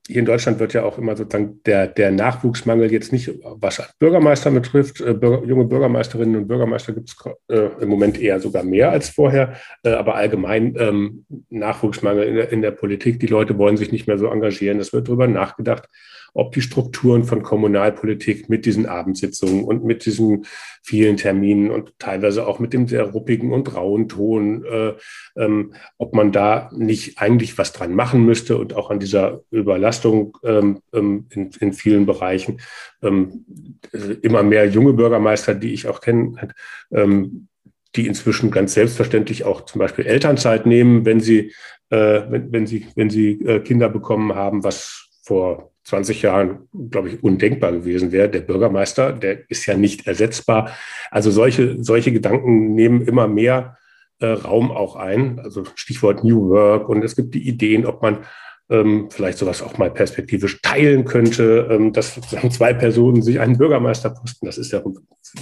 hier 0.10 0.17
in 0.22 0.26
Deutschland 0.26 0.60
wird 0.60 0.74
ja 0.74 0.84
auch 0.84 0.98
immer 0.98 1.15
sozusagen 1.15 1.62
der, 1.67 1.86
der 1.86 2.10
Nachwuchsmangel 2.10 2.91
jetzt 2.91 3.13
nicht, 3.13 3.32
was 3.43 3.93
Bürgermeister 4.00 4.50
betrifft. 4.50 5.02
Äh, 5.02 5.13
Bürger, 5.13 5.45
junge 5.45 5.65
Bürgermeisterinnen 5.65 6.36
und 6.36 6.48
Bürgermeister 6.48 6.93
gibt 6.93 7.10
es 7.10 7.15
äh, 7.48 7.69
im 7.80 7.89
Moment 7.89 8.19
eher 8.19 8.39
sogar 8.39 8.63
mehr 8.63 8.89
als 8.89 9.10
vorher, 9.10 9.54
äh, 9.84 9.91
aber 9.91 10.15
allgemein 10.15 10.76
ähm, 10.80 11.26
Nachwuchsmangel 11.52 12.24
in 12.24 12.36
der, 12.36 12.52
in 12.52 12.62
der 12.63 12.72
Politik. 12.72 13.19
Die 13.19 13.28
Leute 13.28 13.60
wollen 13.60 13.78
sich 13.78 13.91
nicht 13.91 14.08
mehr 14.08 14.17
so 14.17 14.26
engagieren. 14.26 14.80
Es 14.80 14.93
wird 14.93 15.08
darüber 15.08 15.28
nachgedacht, 15.28 15.88
ob 16.33 16.53
die 16.53 16.61
Strukturen 16.61 17.23
von 17.23 17.43
Kommunalpolitik 17.43 18.49
mit 18.49 18.65
diesen 18.65 18.85
Abendsitzungen 18.85 19.63
und 19.63 19.83
mit 19.83 20.05
diesen 20.05 20.45
vielen 20.83 21.17
Terminen 21.17 21.71
und 21.71 21.93
teilweise 21.99 22.47
auch 22.47 22.59
mit 22.59 22.73
dem 22.73 22.87
sehr 22.87 23.03
ruppigen 23.03 23.51
und 23.51 23.75
rauen 23.75 24.07
Ton, 24.07 24.65
äh, 24.65 24.93
ähm, 25.35 25.73
ob 25.97 26.13
man 26.13 26.31
da 26.31 26.69
nicht 26.73 27.19
eigentlich 27.19 27.57
was 27.57 27.73
dran 27.73 27.93
machen 27.93 28.25
müsste 28.25 28.57
und 28.57 28.73
auch 28.73 28.89
an 28.89 28.99
dieser 28.99 29.41
Überlastung 29.51 30.37
ähm, 30.43 30.81
ähm 30.93 31.27
in, 31.31 31.51
in, 31.59 31.73
vielen 31.73 32.05
Bereichen. 32.05 32.61
Ähm, 33.01 33.45
äh, 33.91 34.15
immer 34.21 34.43
mehr 34.43 34.67
junge 34.67 34.93
Bürgermeister, 34.93 35.53
die 35.53 35.73
ich 35.73 35.87
auch 35.87 36.01
kenne, 36.01 36.53
ähm, 36.91 37.47
die 37.95 38.07
inzwischen 38.07 38.51
ganz 38.51 38.73
selbstverständlich 38.73 39.43
auch 39.43 39.65
zum 39.65 39.79
Beispiel 39.79 40.05
Elternzeit 40.05 40.65
nehmen, 40.65 41.05
wenn 41.05 41.19
sie, 41.19 41.53
äh, 41.89 42.21
wenn, 42.29 42.51
wenn 42.51 42.67
sie, 42.67 42.87
wenn 42.95 43.09
sie 43.09 43.41
äh, 43.41 43.59
Kinder 43.61 43.89
bekommen 43.89 44.35
haben, 44.35 44.63
was 44.63 45.09
vor 45.29 45.71
20 45.83 46.23
Jahren, 46.23 46.67
glaube 46.89 47.09
ich, 47.09 47.23
undenkbar 47.23 47.71
gewesen 47.71 48.11
wäre. 48.11 48.29
Der 48.29 48.41
Bürgermeister, 48.41 49.13
der 49.13 49.47
ist 49.49 49.67
ja 49.67 49.77
nicht 49.77 50.07
ersetzbar. 50.07 50.71
Also 51.11 51.29
solche, 51.29 51.83
solche 51.83 52.11
Gedanken 52.11 52.73
nehmen 52.73 53.01
immer 53.01 53.27
mehr 53.27 53.77
äh, 54.19 54.25
Raum 54.25 54.71
auch 54.71 54.95
ein. 54.95 55.39
Also 55.39 55.65
Stichwort 55.75 56.23
New 56.23 56.49
Work. 56.49 56.89
Und 56.89 57.03
es 57.03 57.15
gibt 57.15 57.35
die 57.35 57.47
Ideen, 57.47 57.85
ob 57.85 58.01
man 58.01 58.25
ähm, 58.71 59.09
vielleicht 59.11 59.37
sowas 59.37 59.61
auch 59.61 59.77
mal 59.77 59.91
perspektivisch 59.91 60.61
teilen 60.63 61.05
könnte, 61.05 61.67
ähm, 61.69 61.93
dass 61.93 62.19
zwei 62.49 62.73
Personen 62.73 63.21
sich 63.21 63.39
einen 63.39 63.57
Bürgermeister 63.57 64.09
posten. 64.09 64.47
Das 64.47 64.57
ist 64.57 64.71
ja 64.71 64.81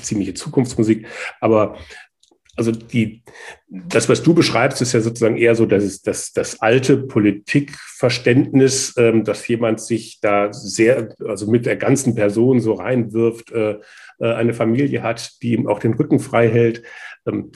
ziemliche 0.02 0.34
Zukunftsmusik. 0.34 1.08
Aber 1.40 1.78
also 2.58 2.72
die, 2.72 3.24
das, 3.70 4.10
was 4.10 4.24
du 4.24 4.34
beschreibst, 4.34 4.82
ist 4.82 4.94
ja 4.94 5.00
sozusagen 5.00 5.38
eher 5.38 5.56
so 5.56 5.66
das, 5.66 6.02
das, 6.02 6.34
das 6.34 6.60
alte 6.60 6.98
Politikverständnis, 6.98 8.96
ähm, 8.98 9.24
dass 9.24 9.48
jemand 9.48 9.80
sich 9.80 10.20
da 10.22 10.52
sehr, 10.52 11.16
also 11.26 11.50
mit 11.50 11.68
der 11.68 11.76
ganzen 11.76 12.16
Person 12.16 12.60
so 12.60 12.74
reinwirft, 12.74 13.52
äh, 13.52 13.78
äh, 14.20 14.34
eine 14.34 14.56
Familie 14.56 15.04
hat, 15.04 15.42
die 15.44 15.54
ihm 15.54 15.68
auch 15.68 15.80
den 15.80 15.94
Rücken 15.94 16.20
frei 16.20 16.50
hält. 16.50 16.82
Ähm, 17.28 17.52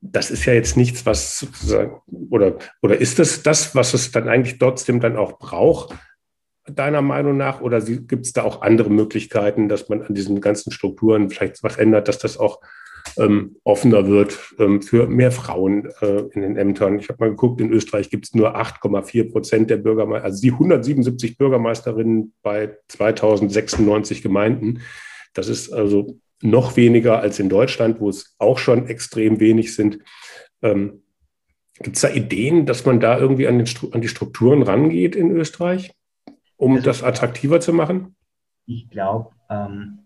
das 0.00 0.30
ist 0.30 0.44
ja 0.44 0.52
jetzt 0.52 0.76
nichts, 0.76 1.04
was 1.04 1.38
sozusagen, 1.38 2.00
oder, 2.30 2.58
oder 2.80 3.00
ist 3.00 3.18
das 3.18 3.42
das, 3.42 3.74
was 3.74 3.94
es 3.94 4.12
dann 4.12 4.28
eigentlich 4.28 4.58
trotzdem 4.58 5.00
dann 5.00 5.16
auch 5.16 5.38
braucht, 5.38 5.96
deiner 6.66 7.02
Meinung 7.02 7.36
nach? 7.36 7.60
Oder 7.60 7.80
gibt 7.80 8.26
es 8.26 8.32
da 8.32 8.42
auch 8.42 8.62
andere 8.62 8.90
Möglichkeiten, 8.90 9.68
dass 9.68 9.88
man 9.88 10.02
an 10.02 10.14
diesen 10.14 10.40
ganzen 10.40 10.70
Strukturen 10.70 11.30
vielleicht 11.30 11.62
was 11.62 11.76
ändert, 11.76 12.08
dass 12.08 12.18
das 12.18 12.38
auch 12.38 12.60
ähm, 13.18 13.56
offener 13.64 14.06
wird 14.06 14.54
ähm, 14.58 14.82
für 14.82 15.06
mehr 15.06 15.32
Frauen 15.32 15.88
äh, 16.00 16.22
in 16.32 16.42
den 16.42 16.56
Ämtern. 16.56 16.98
Ich 16.98 17.08
habe 17.08 17.24
mal 17.24 17.30
geguckt, 17.30 17.60
in 17.60 17.70
Österreich 17.70 18.10
gibt 18.10 18.26
es 18.26 18.34
nur 18.34 18.56
8,4 18.56 19.30
Prozent 19.30 19.70
der 19.70 19.78
Bürgermeister, 19.78 20.24
also 20.24 20.40
die 20.40 20.52
177 20.52 21.38
Bürgermeisterinnen 21.38 22.32
bei 22.42 22.76
2096 22.88 24.22
Gemeinden. 24.22 24.80
Das 25.32 25.48
ist 25.48 25.72
also 25.72 26.18
noch 26.42 26.76
weniger 26.76 27.20
als 27.20 27.40
in 27.40 27.48
Deutschland, 27.48 28.00
wo 28.00 28.08
es 28.08 28.34
auch 28.38 28.58
schon 28.58 28.86
extrem 28.86 29.40
wenig 29.40 29.74
sind. 29.74 29.98
Ähm, 30.62 31.02
Gibt 31.80 31.96
es 31.96 32.02
da 32.02 32.08
Ideen, 32.08 32.66
dass 32.66 32.86
man 32.86 33.00
da 33.00 33.18
irgendwie 33.18 33.48
an, 33.48 33.58
den, 33.58 33.66
an, 33.92 34.00
die 34.00 34.08
Strukturen 34.08 34.62
rangeht 34.62 35.16
in 35.16 35.30
Österreich, 35.30 35.92
um 36.56 36.74
also, 36.74 36.84
das 36.84 37.02
attraktiver 37.02 37.60
zu 37.60 37.72
machen? 37.72 38.14
Ich 38.66 38.88
glaube, 38.90 39.30
ähm, 39.50 40.03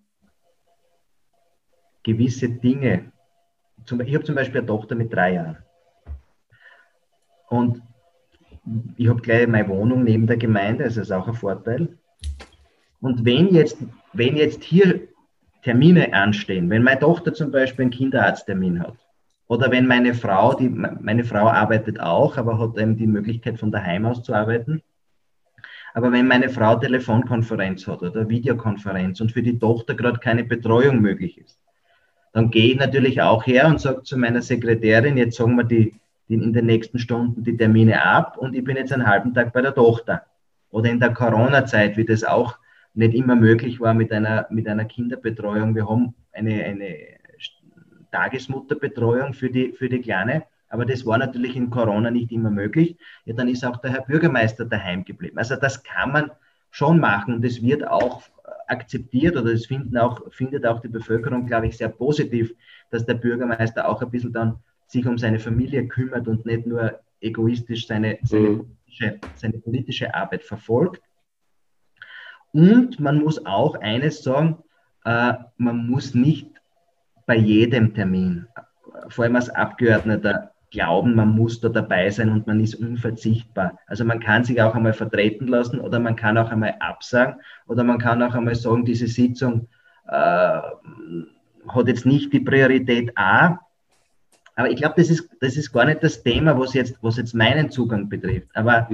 gewisse 2.09 2.49
Dinge. 2.49 3.12
ich 3.85 4.14
habe 4.14 4.25
zum 4.25 4.35
Beispiel 4.35 4.61
eine 4.61 4.66
Tochter 4.66 4.94
mit 4.94 5.12
drei 5.12 5.35
Jahren. 5.35 5.59
Und 7.49 7.83
ich 8.97 9.09
habe 9.09 9.21
gleich 9.21 9.47
meine 9.47 9.68
Wohnung 9.68 10.05
neben 10.05 10.27
der 10.27 10.38
Gemeinde, 10.38 10.85
das 10.85 10.97
ist 10.97 11.12
auch 11.12 11.29
ein 11.29 11.35
Vorteil. 11.35 11.99
Und 13.01 13.27
wenn 13.27 13.49
jetzt, 13.49 13.77
wenn 14.14 14.37
jetzt 14.37 14.64
hier 14.64 15.09
Termine 15.62 16.14
anstehen, 16.14 16.71
wenn 16.71 16.83
meine 16.83 17.01
Tochter 17.01 17.35
zum 17.35 17.51
Beispiel 17.51 17.83
einen 17.83 17.90
Kinderarzttermin 17.90 18.81
hat, 18.81 18.97
oder 19.47 19.71
wenn 19.71 19.87
meine 19.87 20.14
Frau, 20.14 20.55
die, 20.55 20.68
meine 20.68 21.25
Frau 21.25 21.47
arbeitet 21.49 22.01
auch, 22.01 22.37
aber 22.38 22.59
hat 22.59 22.79
eben 22.79 22.97
die 22.97 23.07
Möglichkeit 23.07 23.59
von 23.59 23.71
daheim 23.71 24.07
aus 24.07 24.23
zu 24.23 24.35
arbeiten. 24.35 24.83
Aber 25.94 26.12
wenn 26.12 26.27
meine 26.27 26.49
Frau 26.51 26.77
Telefonkonferenz 26.77 27.87
hat 27.87 28.03
oder 28.03 28.29
Videokonferenz 28.29 29.21
und 29.21 29.33
für 29.33 29.42
die 29.42 29.59
Tochter 29.59 29.94
gerade 29.94 30.18
keine 30.18 30.44
Betreuung 30.44 31.01
möglich 31.01 31.38
ist, 31.38 31.59
dann 32.32 32.50
gehe 32.50 32.72
ich 32.72 32.78
natürlich 32.78 33.20
auch 33.22 33.46
her 33.46 33.66
und 33.66 33.80
sage 33.80 34.02
zu 34.02 34.16
meiner 34.16 34.42
Sekretärin, 34.42 35.16
jetzt 35.16 35.37
sagen 35.37 35.56
wir 35.56 35.64
die, 35.64 35.94
die 36.29 36.35
in 36.35 36.52
den 36.52 36.66
nächsten 36.66 36.98
Stunden 36.98 37.42
die 37.42 37.56
Termine 37.56 38.04
ab 38.04 38.37
und 38.37 38.54
ich 38.54 38.64
bin 38.64 38.76
jetzt 38.76 38.92
einen 38.92 39.06
halben 39.06 39.35
Tag 39.35 39.52
bei 39.52 39.62
der 39.62 39.74
Tochter. 39.74 40.22
Oder 40.70 40.90
in 40.90 41.00
der 41.00 41.14
Corona-Zeit, 41.14 41.96
wie 41.96 42.04
das 42.04 42.24
auch 42.24 42.58
nicht 42.94 43.14
immer 43.14 43.37
möglich 43.37 43.81
war 43.81 43.94
mit 43.94 44.12
einer, 44.12 44.46
mit 44.50 44.68
einer 44.68 44.85
Kinderbetreuung. 44.85 45.74
Wir 45.74 45.88
haben 45.88 46.14
eine, 46.33 46.64
eine 46.64 46.96
Tagesmutterbetreuung 48.12 49.33
für 49.33 49.50
die, 49.50 49.72
für 49.72 49.88
die 49.88 50.00
Kleine, 50.00 50.44
aber 50.68 50.85
das 50.85 51.06
war 51.06 51.16
natürlich 51.16 51.56
in 51.56 51.70
Corona 51.70 52.10
nicht 52.10 52.33
immer 52.33 52.50
möglich. 52.50 52.96
Ja, 53.24 53.35
dann 53.35 53.48
ist 53.48 53.64
auch 53.64 53.79
der 53.79 53.92
Herr 53.92 54.02
Bürgermeister 54.02 54.64
daheim 54.64 55.04
geblieben. 55.04 55.38
Also 55.38 55.56
das 55.56 55.83
kann 55.83 56.12
man 56.12 56.31
schon 56.70 57.00
machen 57.00 57.35
und 57.35 57.44
es 57.44 57.62
wird 57.62 57.87
auch 57.87 58.22
akzeptiert 58.69 59.37
oder 59.37 59.52
es 59.52 59.69
auch, 59.96 60.33
findet 60.33 60.66
auch 60.66 60.81
die 60.81 60.88
Bevölkerung, 60.88 61.46
glaube 61.46 61.66
ich, 61.66 61.77
sehr 61.77 61.88
positiv, 61.88 62.54
dass 62.90 63.06
der 63.06 63.14
Bürgermeister 63.14 63.88
auch 63.88 64.02
ein 64.02 64.10
bisschen 64.10 64.33
dann 64.33 64.58
sich 64.87 65.06
um 65.06 65.19
seine 65.19 65.38
Familie 65.38 65.87
kümmert 65.87 66.29
und 66.29 66.46
nicht 66.46 66.66
nur 66.66 67.00
egoistisch 67.21 67.87
seine, 67.87 68.19
seine, 68.23 68.48
mhm. 68.48 68.58
politische, 68.58 69.21
seine 69.35 69.58
politische 69.58 70.14
Arbeit 70.14 70.44
verfolgt. 70.44 71.02
Und 72.52 72.98
man 72.98 73.19
muss 73.19 73.44
auch 73.44 73.75
eines 73.75 74.23
sagen, 74.23 74.62
äh, 75.04 75.35
man 75.56 75.87
muss 75.87 76.14
nicht 76.14 76.50
bei 77.27 77.37
jedem 77.37 77.92
Termin 77.92 78.46
vor 79.08 79.25
allem 79.25 79.37
als 79.37 79.50
Abgeordneter 79.50 80.52
glauben, 80.71 81.14
man 81.14 81.31
muss 81.31 81.60
da 81.60 81.69
dabei 81.69 82.10
sein 82.10 82.31
und 82.31 82.46
man 82.46 82.60
ist 82.60 82.75
unverzichtbar. 82.75 83.79
Also 83.87 84.04
man 84.04 84.21
kann 84.21 84.44
sich 84.44 84.60
auch 84.60 84.75
einmal 84.75 84.92
vertreten 84.92 85.46
lassen 85.48 85.81
oder 85.81 85.98
man 85.98 86.16
kann 86.16 86.37
auch 86.37 86.50
einmal 86.50 86.75
absagen 86.81 87.37
oder 87.66 87.85
man 87.85 87.98
kann 87.98 88.23
auch 88.23 88.35
einmal 88.35 88.54
sagen, 88.54 88.85
diese 88.85 89.06
Sitzung 89.06 89.69
äh, 90.08 90.60
hat 91.69 91.87
jetzt 91.87 92.06
nicht 92.06 92.33
die 92.33 92.40
Priorität 92.40 93.16
A. 93.16 93.60
Aber 94.56 94.71
ich 94.71 94.77
glaube, 94.77 94.94
das 94.96 95.10
ist, 95.10 95.31
das 95.40 95.56
ist 95.56 95.73
gar 95.73 95.85
nicht 95.85 96.02
das 96.02 96.23
Thema, 96.23 96.58
was 96.58 96.75
jetzt, 96.75 96.98
was 97.02 97.16
jetzt 97.16 97.35
meinen 97.35 97.71
Zugang 97.71 98.08
betrifft. 98.08 98.48
Aber 98.54 98.88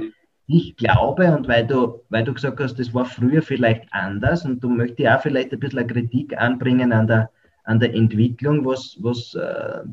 ich 0.47 0.75
glaube, 0.75 1.35
und 1.35 1.47
weil 1.47 1.65
du, 1.65 2.01
weil 2.09 2.23
du 2.23 2.33
gesagt 2.33 2.59
hast, 2.59 2.77
das 2.77 2.93
war 2.93 3.05
früher 3.05 3.41
vielleicht 3.41 3.91
anders 3.91 4.45
und 4.45 4.63
du 4.63 4.69
möchtest 4.69 5.09
auch 5.09 5.21
vielleicht 5.21 5.51
ein 5.51 5.59
bisschen 5.59 5.79
eine 5.79 5.87
Kritik 5.87 6.37
anbringen 6.37 6.93
an 6.93 7.07
der, 7.07 7.31
an 7.63 7.79
der 7.79 7.95
Entwicklung, 7.95 8.63
was, 8.63 8.95
was 9.01 9.33
äh, 9.33 9.83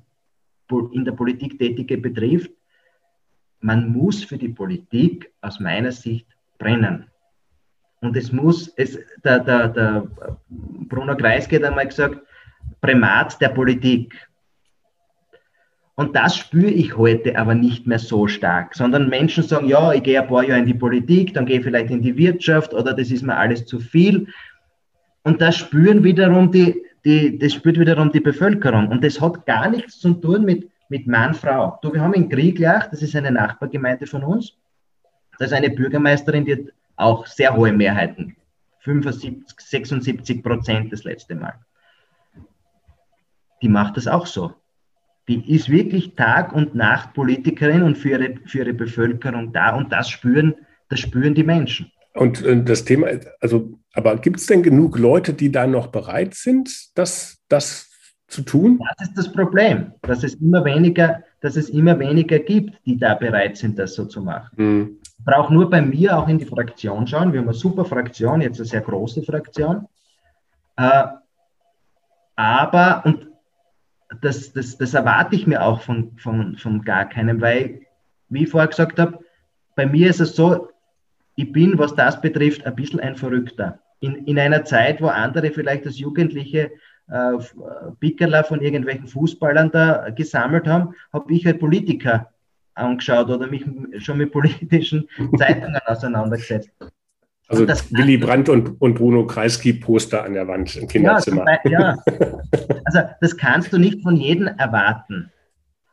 in 0.92 1.04
der 1.04 1.12
Politik 1.12 1.58
Tätige 1.58 1.98
betrifft, 1.98 2.50
man 3.60 3.92
muss 3.92 4.24
für 4.24 4.38
die 4.38 4.48
Politik 4.48 5.32
aus 5.40 5.60
meiner 5.60 5.92
Sicht 5.92 6.26
brennen. 6.58 7.06
Und 8.00 8.16
es 8.16 8.32
muss, 8.32 8.68
es, 8.76 8.98
der, 9.24 9.38
der, 9.38 9.68
der 9.68 10.08
Bruno 10.48 11.16
Kreisky 11.16 11.56
hat 11.56 11.64
einmal 11.64 11.86
gesagt, 11.86 12.18
Primat 12.80 13.40
der 13.40 13.50
Politik. 13.50 14.28
Und 15.94 16.16
das 16.16 16.36
spüre 16.36 16.70
ich 16.70 16.96
heute 16.96 17.38
aber 17.38 17.54
nicht 17.54 17.86
mehr 17.86 18.00
so 18.00 18.26
stark, 18.26 18.74
sondern 18.74 19.08
Menschen 19.08 19.44
sagen, 19.44 19.68
ja, 19.68 19.92
ich 19.92 20.02
gehe 20.02 20.20
ein 20.20 20.26
paar 20.26 20.42
Jahre 20.42 20.58
in 20.58 20.66
die 20.66 20.74
Politik, 20.74 21.34
dann 21.34 21.46
gehe 21.46 21.58
ich 21.58 21.64
vielleicht 21.64 21.90
in 21.90 22.02
die 22.02 22.16
Wirtschaft 22.16 22.74
oder 22.74 22.92
das 22.92 23.10
ist 23.10 23.22
mir 23.22 23.36
alles 23.36 23.66
zu 23.66 23.78
viel. 23.78 24.26
Und 25.22 25.40
das 25.40 25.56
spüren 25.56 26.02
wiederum 26.02 26.50
die, 26.50 26.82
die, 27.04 27.38
das 27.38 27.54
spürt 27.54 27.78
wiederum 27.78 28.12
die 28.12 28.20
Bevölkerung. 28.20 28.88
Und 28.88 29.02
das 29.02 29.20
hat 29.20 29.46
gar 29.46 29.68
nichts 29.68 29.98
zu 29.98 30.14
tun 30.14 30.44
mit, 30.44 30.70
mit 30.88 31.06
Mann, 31.06 31.34
Frau. 31.34 31.78
Du, 31.82 31.92
wir 31.92 32.00
haben 32.00 32.14
in 32.14 32.28
Krieglach, 32.28 32.88
das 32.90 33.02
ist 33.02 33.16
eine 33.16 33.30
Nachbargemeinde 33.30 34.06
von 34.06 34.22
uns, 34.22 34.56
da 35.38 35.46
ist 35.46 35.52
eine 35.52 35.70
Bürgermeisterin, 35.70 36.44
die 36.44 36.52
hat 36.54 36.72
auch 36.96 37.26
sehr 37.26 37.54
hohe 37.56 37.72
Mehrheiten. 37.72 38.36
75, 38.80 39.44
76 39.58 40.42
Prozent 40.42 40.92
das 40.92 41.04
letzte 41.04 41.34
Mal. 41.34 41.54
Die 43.60 43.68
macht 43.68 43.96
das 43.96 44.08
auch 44.08 44.26
so. 44.26 44.54
Die 45.28 45.54
ist 45.54 45.68
wirklich 45.68 46.16
Tag 46.16 46.52
und 46.52 46.74
Nacht 46.74 47.14
Politikerin 47.14 47.82
und 47.82 47.96
für 47.96 48.10
ihre, 48.10 48.34
für 48.44 48.58
ihre 48.58 48.74
Bevölkerung 48.74 49.52
da 49.52 49.76
und 49.76 49.92
das 49.92 50.10
spüren, 50.10 50.54
das 50.88 50.98
spüren 50.98 51.34
die 51.34 51.44
Menschen. 51.44 51.92
Und 52.14 52.44
äh, 52.44 52.62
das 52.62 52.84
Thema, 52.84 53.08
also, 53.40 53.78
aber 53.94 54.16
gibt 54.16 54.40
es 54.40 54.46
denn 54.46 54.62
genug 54.62 54.98
Leute, 54.98 55.32
die 55.34 55.50
da 55.50 55.66
noch 55.66 55.88
bereit 55.88 56.34
sind, 56.34 56.96
das, 56.96 57.38
das 57.48 57.90
zu 58.28 58.42
tun? 58.42 58.80
Das 58.98 59.08
ist 59.08 59.18
das 59.18 59.32
Problem, 59.32 59.92
dass 60.02 60.22
es 60.24 60.34
immer 60.34 60.64
weniger, 60.64 61.22
dass 61.40 61.56
es 61.56 61.68
immer 61.70 61.98
weniger 61.98 62.38
gibt, 62.38 62.74
die 62.86 62.98
da 62.98 63.14
bereit 63.14 63.56
sind, 63.56 63.78
das 63.78 63.94
so 63.94 64.04
zu 64.06 64.22
machen. 64.22 64.50
Mhm. 64.56 64.96
Ich 65.02 65.24
brauche 65.24 65.52
nur 65.54 65.70
bei 65.70 65.80
mir 65.80 66.18
auch 66.18 66.28
in 66.28 66.38
die 66.38 66.44
Fraktion 66.46 67.06
schauen. 67.06 67.32
Wir 67.32 67.40
haben 67.40 67.48
eine 67.48 67.56
super 67.56 67.84
Fraktion, 67.84 68.40
jetzt 68.40 68.58
eine 68.58 68.66
sehr 68.66 68.80
große 68.80 69.22
Fraktion. 69.22 69.86
Äh, 70.76 71.04
aber, 72.36 73.02
und 73.04 73.28
das, 74.20 74.52
das, 74.52 74.76
das 74.76 74.94
erwarte 74.94 75.36
ich 75.36 75.46
mir 75.46 75.62
auch 75.62 75.80
von, 75.80 76.16
von, 76.18 76.56
von 76.56 76.82
gar 76.82 77.08
keinem, 77.08 77.40
weil, 77.40 77.82
wie 78.28 78.44
ich 78.44 78.50
vorher 78.50 78.68
gesagt 78.68 78.98
habe, 78.98 79.18
bei 79.74 79.86
mir 79.86 80.10
ist 80.10 80.20
es 80.20 80.34
so, 80.34 80.68
ich 81.42 81.52
bin, 81.52 81.78
was 81.78 81.94
das 81.94 82.20
betrifft, 82.20 82.64
ein 82.64 82.74
bisschen 82.74 83.00
ein 83.00 83.16
Verrückter. 83.16 83.80
In, 84.00 84.26
in 84.26 84.38
einer 84.38 84.64
Zeit, 84.64 85.00
wo 85.00 85.06
andere 85.06 85.50
vielleicht 85.50 85.86
als 85.86 85.98
Jugendliche 85.98 86.70
äh, 87.08 87.32
Pickerler 88.00 88.44
von 88.44 88.60
irgendwelchen 88.60 89.06
Fußballern 89.06 89.70
da 89.70 90.10
gesammelt 90.10 90.66
haben, 90.66 90.94
habe 91.12 91.32
ich 91.32 91.44
halt 91.44 91.58
Politiker 91.58 92.30
angeschaut 92.74 93.28
oder 93.28 93.46
mich 93.48 93.64
schon 93.98 94.18
mit 94.18 94.32
politischen 94.32 95.08
Zeitungen 95.38 95.80
auseinandergesetzt. 95.86 96.70
Also 97.48 97.66
Willy 97.66 98.16
Brandt 98.16 98.48
und, 98.48 98.80
und 98.80 98.94
Bruno 98.94 99.26
Kreisky 99.26 99.74
Poster 99.74 100.24
an 100.24 100.32
der 100.32 100.48
Wand 100.48 100.74
im 100.76 100.88
Kinderzimmer. 100.88 101.44
Ja, 101.64 101.70
ja, 101.70 101.96
also 102.84 103.00
das 103.20 103.36
kannst 103.36 103.72
du 103.72 103.78
nicht 103.78 104.02
von 104.02 104.16
jedem 104.16 104.46
erwarten. 104.46 105.30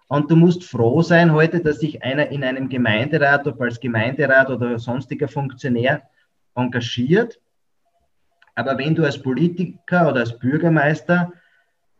Und 0.09 0.31
du 0.31 0.35
musst 0.35 0.63
froh 0.63 1.03
sein 1.03 1.33
heute, 1.33 1.59
dass 1.59 1.79
sich 1.79 2.01
einer 2.01 2.29
in 2.29 2.43
einem 2.43 2.67
Gemeinderat, 2.67 3.45
ob 3.45 3.61
als 3.61 3.79
Gemeinderat 3.79 4.49
oder 4.49 4.79
sonstiger 4.79 5.27
Funktionär 5.27 6.01
engagiert. 6.55 7.39
Aber 8.55 8.75
wenn 8.79 8.95
du 8.95 9.03
als 9.03 9.21
Politiker 9.21 10.09
oder 10.09 10.21
als 10.21 10.37
Bürgermeister 10.39 11.31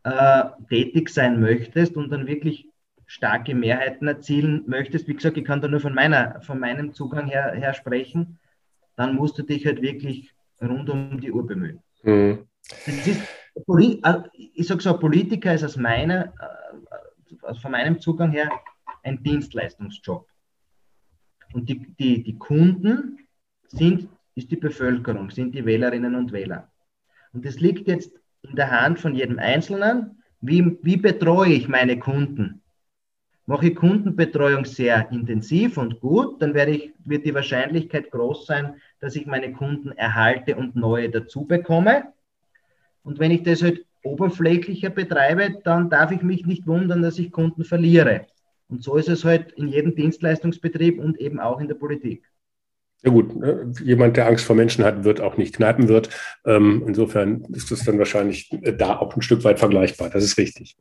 äh, 0.04 0.44
tätig 0.70 1.10
sein 1.10 1.40
möchtest 1.40 1.96
und 1.98 2.10
dann 2.10 2.26
wirklich 2.26 2.68
starke 3.06 3.54
Mehrheiten 3.54 4.08
erzielen 4.08 4.64
möchtest, 4.66 5.08
wie 5.08 5.14
gesagt, 5.14 5.38
ich 5.38 5.46
kann 5.46 5.62
da 5.62 5.68
nur 5.68 5.80
von, 5.80 5.94
meiner, 5.94 6.42
von 6.42 6.60
meinem 6.60 6.96
Zugang 6.96 7.28
her, 7.28 7.54
her 7.54 7.76
sprechen, 7.76 8.40
dann 8.96 9.16
musst 9.16 9.38
du 9.38 9.44
dich 9.44 9.68
halt 9.68 9.84
wirklich 9.84 10.34
rund 10.60 10.90
um 10.90 11.22
die 11.22 11.32
Uhr 11.32 11.46
bemühen. 11.46 11.80
Mhm. 12.02 12.48
Ist, 12.88 13.08
äh, 13.08 14.14
ich 14.56 14.68
sage 14.68 14.82
so, 14.82 14.98
Politiker 14.98 15.54
ist 15.54 15.64
aus 15.64 15.78
meiner, 15.78 16.26
äh, 16.26 17.09
also 17.42 17.60
von 17.62 17.72
meinem 17.72 18.00
Zugang 18.00 18.32
her 18.32 18.50
ein 19.04 19.22
Dienstleistungsjob. 19.24 20.28
Und 21.54 21.70
die, 21.70 21.96
die, 21.96 22.24
die 22.24 22.38
Kunden 22.38 23.28
sind, 23.68 24.08
ist 24.36 24.52
die 24.52 24.56
Bevölkerung, 24.56 25.32
sind 25.32 25.56
die 25.56 25.66
Wählerinnen 25.66 26.16
und 26.16 26.32
Wähler. 26.32 26.72
Und 27.34 27.46
es 27.46 27.60
liegt 27.60 27.88
jetzt 27.88 28.12
in 28.42 28.56
der 28.56 28.72
Hand 28.72 29.00
von 29.00 29.16
jedem 29.16 29.40
Einzelnen, 29.40 30.24
wie, 30.42 30.78
wie 30.84 30.98
betreue 30.98 31.54
ich 31.54 31.68
meine 31.68 32.00
Kunden? 32.00 32.62
Mache 33.46 33.70
ich 33.70 33.76
Kundenbetreuung 33.76 34.64
sehr 34.66 35.12
intensiv 35.12 35.78
und 35.78 36.00
gut, 36.00 36.42
dann 36.42 36.54
werde 36.54 36.72
ich, 36.72 36.94
wird 37.04 37.26
die 37.26 37.34
Wahrscheinlichkeit 37.34 38.12
groß 38.12 38.46
sein, 38.46 38.76
dass 39.00 39.16
ich 39.16 39.26
meine 39.26 39.52
Kunden 39.54 39.92
erhalte 39.94 40.56
und 40.56 40.76
neue 40.76 41.10
dazu 41.10 41.46
bekomme. 41.46 42.14
Und 43.04 43.18
wenn 43.18 43.32
ich 43.32 43.44
das 43.44 43.64
halt 43.64 43.86
oberflächlicher 44.04 44.90
betreibe, 44.90 45.60
dann 45.64 45.90
darf 45.90 46.12
ich 46.12 46.22
mich 46.22 46.46
nicht 46.46 46.68
wundern, 46.68 47.02
dass 47.02 47.20
ich 47.20 47.32
Kunden 47.32 47.64
verliere. 47.64 48.28
Und 48.70 48.84
so 48.84 48.96
ist 48.96 49.10
es 49.10 49.26
halt 49.26 49.52
in 49.54 49.68
jedem 49.68 49.96
Dienstleistungsbetrieb 49.96 51.00
und 51.00 51.20
eben 51.20 51.40
auch 51.40 51.60
in 51.60 51.68
der 51.68 51.76
Politik. 51.76 52.24
Ja 53.02 53.12
gut, 53.12 53.36
ne? 53.36 53.72
jemand, 53.82 54.18
der 54.18 54.28
Angst 54.28 54.46
vor 54.46 54.56
Menschen 54.56 54.84
hat, 54.84 55.06
wird 55.06 55.22
auch 55.22 55.38
nicht 55.38 55.56
kneipen 55.56 55.88
wird. 55.88 56.10
Ähm, 56.46 56.84
insofern 56.86 57.46
ist 57.54 57.72
das 57.72 57.86
dann 57.86 57.98
wahrscheinlich 57.98 58.52
äh, 58.62 58.74
da 58.74 58.98
auch 58.98 59.16
ein 59.16 59.22
Stück 59.22 59.44
weit 59.46 59.60
vergleichbar. 59.60 60.10
Das 60.10 60.24
ist 60.24 60.38
richtig. 60.38 60.76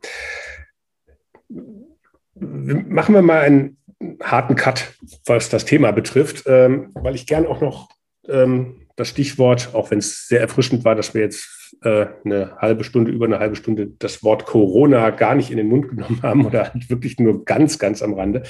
Machen 2.34 3.14
wir 3.14 3.22
mal 3.22 3.40
einen 3.40 3.76
harten 4.22 4.56
Cut, 4.56 4.94
was 5.26 5.48
das 5.48 5.64
Thema 5.64 5.92
betrifft, 5.92 6.44
ähm, 6.46 6.90
weil 6.94 7.14
ich 7.14 7.26
gern 7.26 7.46
auch 7.46 7.60
noch 7.60 7.88
ähm, 8.28 8.86
das 8.96 9.08
Stichwort, 9.08 9.74
auch 9.74 9.90
wenn 9.90 9.98
es 9.98 10.26
sehr 10.26 10.40
erfrischend 10.40 10.84
war, 10.84 10.96
dass 10.96 11.14
wir 11.14 11.22
jetzt 11.22 11.57
äh, 11.82 12.06
eine 12.24 12.56
halbe 12.56 12.84
Stunde, 12.84 13.10
über 13.10 13.26
eine 13.26 13.38
halbe 13.38 13.56
Stunde 13.56 13.88
das 13.98 14.22
Wort 14.22 14.46
Corona 14.46 15.10
gar 15.10 15.34
nicht 15.34 15.50
in 15.50 15.56
den 15.56 15.68
Mund 15.68 15.88
genommen 15.88 16.20
haben 16.22 16.46
oder 16.46 16.72
wirklich 16.88 17.18
nur 17.18 17.44
ganz, 17.44 17.78
ganz 17.78 18.02
am 18.02 18.14
Rande. 18.14 18.42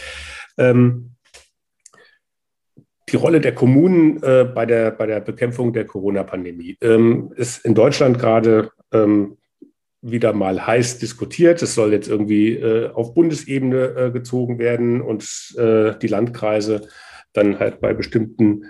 Ähm, 0.56 1.12
die 3.10 3.16
Rolle 3.16 3.40
der 3.40 3.54
Kommunen 3.54 4.22
äh, 4.22 4.44
bei, 4.44 4.66
der, 4.66 4.90
bei 4.90 5.06
der 5.06 5.20
Bekämpfung 5.20 5.72
der 5.72 5.86
Corona-Pandemie 5.86 6.76
ähm, 6.82 7.32
ist 7.36 7.64
in 7.64 7.74
Deutschland 7.74 8.18
gerade 8.18 8.70
ähm, 8.92 9.38
wieder 10.02 10.32
mal 10.32 10.66
heiß 10.66 10.98
diskutiert. 10.98 11.62
Es 11.62 11.74
soll 11.74 11.92
jetzt 11.92 12.08
irgendwie 12.08 12.54
äh, 12.54 12.90
auf 12.92 13.14
Bundesebene 13.14 13.84
äh, 13.96 14.10
gezogen 14.10 14.58
werden 14.58 15.00
und 15.00 15.24
äh, 15.56 15.98
die 15.98 16.06
Landkreise 16.06 16.88
dann 17.32 17.58
halt 17.58 17.80
bei 17.80 17.94
bestimmten 17.94 18.64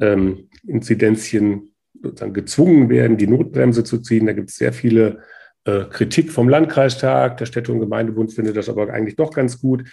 ähm, 0.00 0.48
Inzidenzien 0.66 1.74
sozusagen 2.02 2.34
gezwungen 2.34 2.88
werden, 2.88 3.16
die 3.16 3.26
Notbremse 3.26 3.84
zu 3.84 3.98
ziehen. 3.98 4.26
Da 4.26 4.32
gibt 4.32 4.50
es 4.50 4.56
sehr 4.56 4.72
viele 4.72 5.20
äh, 5.64 5.84
Kritik 5.90 6.30
vom 6.30 6.48
Landkreistag. 6.48 7.36
Der 7.38 7.46
Städte- 7.46 7.72
und 7.72 7.80
Gemeindebund 7.80 8.32
findet 8.32 8.56
das 8.56 8.68
aber 8.68 8.92
eigentlich 8.92 9.16
doch 9.16 9.32
ganz 9.32 9.60
gut. 9.60 9.84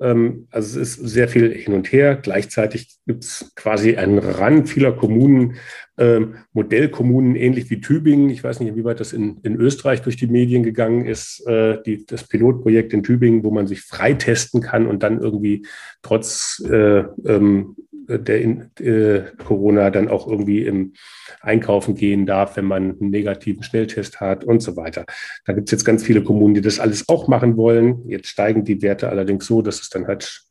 Ähm, 0.00 0.48
also 0.50 0.80
es 0.80 0.98
ist 0.98 1.08
sehr 1.08 1.28
viel 1.28 1.52
hin 1.52 1.74
und 1.74 1.90
her. 1.92 2.16
Gleichzeitig 2.16 2.98
gibt 3.06 3.24
es 3.24 3.52
quasi 3.54 3.96
einen 3.96 4.18
Rand 4.18 4.68
vieler 4.68 4.92
Kommunen, 4.92 5.54
ähm, 5.96 6.34
Modellkommunen, 6.52 7.36
ähnlich 7.36 7.70
wie 7.70 7.80
Tübingen. 7.80 8.30
Ich 8.30 8.42
weiß 8.42 8.60
nicht, 8.60 8.70
inwieweit 8.70 9.00
das 9.00 9.12
in, 9.12 9.38
in 9.42 9.56
Österreich 9.56 10.02
durch 10.02 10.16
die 10.16 10.26
Medien 10.26 10.62
gegangen 10.62 11.04
ist, 11.06 11.46
äh, 11.46 11.78
die, 11.84 12.04
das 12.04 12.24
Pilotprojekt 12.24 12.92
in 12.92 13.02
Tübingen, 13.02 13.44
wo 13.44 13.50
man 13.50 13.66
sich 13.66 13.82
freitesten 13.82 14.60
kann 14.60 14.86
und 14.86 15.02
dann 15.02 15.20
irgendwie 15.20 15.66
trotz 16.02 16.62
äh, 16.68 17.04
ähm, 17.24 17.76
der 18.08 18.40
in, 18.40 18.70
äh, 18.78 19.22
Corona 19.44 19.90
dann 19.90 20.08
auch 20.08 20.26
irgendwie 20.26 20.64
im 20.64 20.94
Einkaufen 21.40 21.94
gehen 21.94 22.26
darf, 22.26 22.56
wenn 22.56 22.64
man 22.64 22.98
einen 22.98 23.10
negativen 23.10 23.62
Schnelltest 23.62 24.20
hat 24.20 24.44
und 24.44 24.60
so 24.60 24.76
weiter. 24.76 25.04
Da 25.44 25.52
gibt 25.52 25.68
es 25.68 25.72
jetzt 25.72 25.84
ganz 25.84 26.02
viele 26.02 26.22
Kommunen, 26.22 26.54
die 26.54 26.60
das 26.60 26.80
alles 26.80 27.08
auch 27.08 27.28
machen 27.28 27.56
wollen. 27.56 28.08
Jetzt 28.08 28.28
steigen 28.28 28.64
die 28.64 28.82
Werte 28.82 29.08
allerdings 29.08 29.46
so, 29.46 29.62
dass 29.62 29.80
es 29.80 29.88
dann 29.88 30.06
halt 30.06 30.42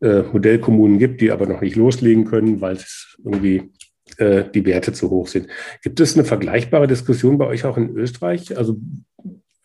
äh, 0.00 0.22
Modellkommunen 0.22 0.98
gibt, 0.98 1.20
die 1.20 1.30
aber 1.30 1.46
noch 1.46 1.60
nicht 1.60 1.76
loslegen 1.76 2.24
können, 2.24 2.60
weil 2.60 2.76
es 2.76 3.16
irgendwie 3.24 3.72
äh, 4.16 4.44
die 4.54 4.64
Werte 4.64 4.92
zu 4.92 5.10
hoch 5.10 5.28
sind. 5.28 5.48
Gibt 5.82 6.00
es 6.00 6.14
eine 6.14 6.24
vergleichbare 6.24 6.86
Diskussion 6.86 7.38
bei 7.38 7.46
euch 7.46 7.64
auch 7.64 7.76
in 7.76 7.96
Österreich? 7.96 8.56
Also 8.56 8.78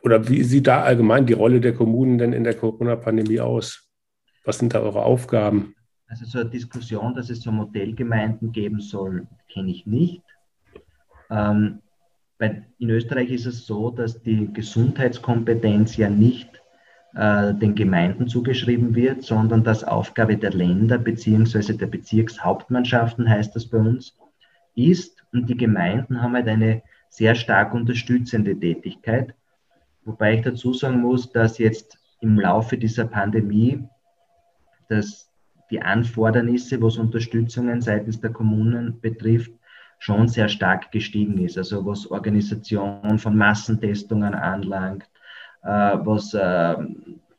oder 0.04 0.28
wie 0.28 0.44
sieht 0.44 0.68
da 0.68 0.84
allgemein 0.84 1.26
die 1.26 1.34
Rolle 1.34 1.62
der 1.62 1.74
Kommunen 1.74 2.18
denn 2.18 2.34
in 2.34 2.44
der 2.44 2.56
Corona-Pandemie 2.56 3.40
aus? 3.40 3.90
Was 4.44 4.60
sind 4.60 4.74
da 4.74 4.82
eure 4.82 5.04
Aufgaben? 5.04 5.76
Also 6.14 6.26
so 6.26 6.40
eine 6.42 6.50
Diskussion, 6.52 7.16
dass 7.16 7.32
es 7.32 7.42
so 7.42 7.52
Modellgemeinden 7.52 8.52
geben 8.52 8.82
soll, 8.82 9.26
kenne 9.52 9.72
ich 9.72 9.88
nicht. 9.88 10.22
Ähm, 11.32 11.80
in 12.78 12.90
Österreich 12.92 13.32
ist 13.32 13.48
es 13.48 13.66
so, 13.66 13.90
dass 13.90 14.22
die 14.22 14.54
Gesundheitskompetenz 14.54 15.98
ja 15.98 16.12
nicht 16.12 16.62
äh, 17.16 17.56
den 17.56 17.74
Gemeinden 17.74 18.28
zugeschrieben 18.28 18.94
wird, 18.94 19.24
sondern 19.24 19.64
dass 19.64 19.84
Aufgabe 19.84 20.38
der 20.38 20.52
Länder 20.52 21.00
bzw. 21.00 21.74
der 21.74 21.88
Bezirkshauptmannschaften, 21.88 23.28
heißt 23.28 23.56
das 23.56 23.66
bei 23.66 23.80
uns, 23.80 24.16
ist. 24.76 25.26
Und 25.34 25.50
die 25.50 25.58
Gemeinden 25.58 26.22
haben 26.22 26.36
halt 26.36 26.48
eine 26.48 26.84
sehr 27.10 27.34
stark 27.34 27.74
unterstützende 27.74 28.56
Tätigkeit. 28.56 29.34
Wobei 30.06 30.36
ich 30.36 30.42
dazu 30.44 30.74
sagen 30.74 31.02
muss, 31.02 31.32
dass 31.32 31.58
jetzt 31.58 31.98
im 32.22 32.40
Laufe 32.40 32.78
dieser 32.78 33.06
Pandemie 33.06 33.84
dass 34.90 35.33
die 35.74 35.82
Anfordernisse, 35.82 36.80
was 36.84 36.98
Unterstützungen 36.98 37.82
seitens 37.82 38.22
der 38.22 38.32
Kommunen 38.32 39.02
betrifft, 39.02 39.52
schon 39.98 40.28
sehr 40.28 40.48
stark 40.48 40.92
gestiegen 40.92 41.40
ist. 41.40 41.58
Also 41.58 41.84
was 41.84 42.06
Organisation 42.12 43.18
von 43.18 43.36
Massentestungen 43.36 44.36
anlangt, 44.36 45.10
äh, 45.64 45.68
was 45.68 46.36
äh, 46.36 46.76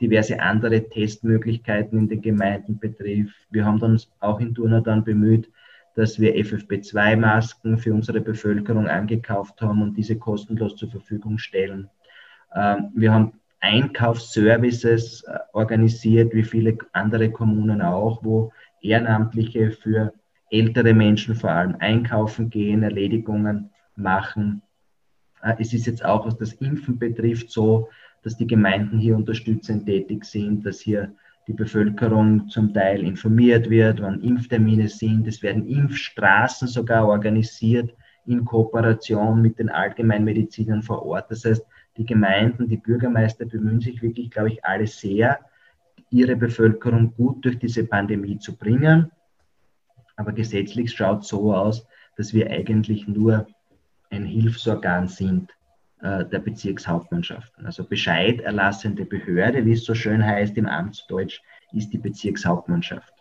diverse 0.01 0.41
andere 0.41 0.89
Testmöglichkeiten 0.89 1.97
in 1.97 2.09
den 2.09 2.23
Gemeinden 2.23 2.81
betrifft. 2.81 3.37
Wir 3.51 3.65
haben 3.65 3.81
uns 3.83 4.11
auch 4.19 4.41
in 4.41 4.53
Turner 4.53 4.81
dann 4.81 5.05
bemüht, 5.05 5.49
dass 5.95 6.19
wir 6.19 6.35
FFP2-Masken 6.35 7.79
für 7.79 7.95
unsere 7.95 8.21
Bevölkerung 8.21 8.89
angekauft 8.89 9.63
haben 9.63 9.81
und 9.81 9.97
diese 9.97 10.19
kostenlos 10.19 10.75
zur 10.75 10.91
Verfügung 10.91 11.39
stellen. 11.39 11.89
Ähm, 12.53 12.91
wir 12.97 13.13
haben 13.13 13.35
Einkaufsservices 13.65 15.23
äh, 15.23 15.39
organisiert, 15.55 16.35
wie 16.35 16.43
viele 16.43 16.77
andere 16.93 17.31
Kommunen 17.31 17.81
auch, 17.81 18.23
wo 18.23 18.53
Ehrenamtliche 18.83 19.71
für 19.71 20.13
ältere 20.51 20.93
Menschen 20.93 21.35
vor 21.35 21.51
allem 21.51 21.77
einkaufen 21.79 22.51
gehen, 22.51 22.83
Erledigungen 22.83 23.71
machen. 23.97 24.61
Äh, 25.43 25.55
es 25.59 25.73
ist 25.73 25.87
jetzt 25.87 26.05
auch, 26.05 26.27
was 26.27 26.37
das 26.37 26.53
Impfen 26.53 26.99
betrifft, 26.99 27.51
so, 27.51 27.89
dass 28.23 28.37
die 28.37 28.47
Gemeinden 28.47 28.99
hier 28.99 29.17
unterstützend 29.17 29.87
tätig 29.87 30.27
sind, 30.27 30.67
dass 30.67 30.81
hier 30.81 31.15
die 31.47 31.55
Bevölkerung 31.55 32.49
zum 32.49 32.75
Teil 32.75 33.03
informiert 33.03 33.71
wird, 33.71 34.03
wann 34.03 34.21
Impftermine 34.21 34.89
sind. 34.89 35.27
Es 35.27 35.43
werden 35.43 35.67
Impfstraßen 35.67 36.69
sogar 36.69 37.09
organisiert 37.09 37.95
in 38.27 38.45
Kooperation 38.45 39.41
mit 39.41 39.59
den 39.59 39.71
Allgemeinmedizinern 39.71 40.83
vor 40.83 41.05
Ort. 41.05 41.31
Das 41.31 41.45
heißt, 41.47 41.65
die 41.97 42.07
Gemeinden, 42.07 42.69
die 42.69 42.77
Bürgermeister 42.77 43.45
bemühen 43.45 43.81
sich 43.81 44.03
wirklich, 44.03 44.31
glaube 44.31 44.51
ich, 44.51 44.65
alle 44.65 44.87
sehr, 44.87 45.39
ihre 46.11 46.37
Bevölkerung 46.37 47.15
gut 47.15 47.45
durch 47.45 47.59
diese 47.59 47.85
Pandemie 47.85 48.39
zu 48.39 48.57
bringen. 48.57 49.11
Aber 50.17 50.33
gesetzlich 50.33 50.93
schaut 50.93 51.25
so 51.25 51.55
aus, 51.55 51.87
dass 52.17 52.33
wir 52.33 52.51
eigentlich 52.51 53.09
nur 53.09 53.47
ein 54.11 54.25
Hilfsorgan 54.25 55.09
sind 55.09 55.51
äh, 56.01 56.25
der 56.27 56.39
Bezirkshauptmannschaften. 56.39 57.67
Also 57.67 57.85
Bescheid 57.85 58.41
erlassende 58.41 59.05
Behörde, 59.05 59.65
wie 59.65 59.73
es 59.73 59.85
so 59.85 59.95
schön 59.95 60.25
heißt 60.25 60.57
im 60.57 60.67
Amtsdeutsch, 60.67 61.41
ist 61.73 61.93
die 61.93 61.99
Bezirkshauptmannschaft. 61.99 63.14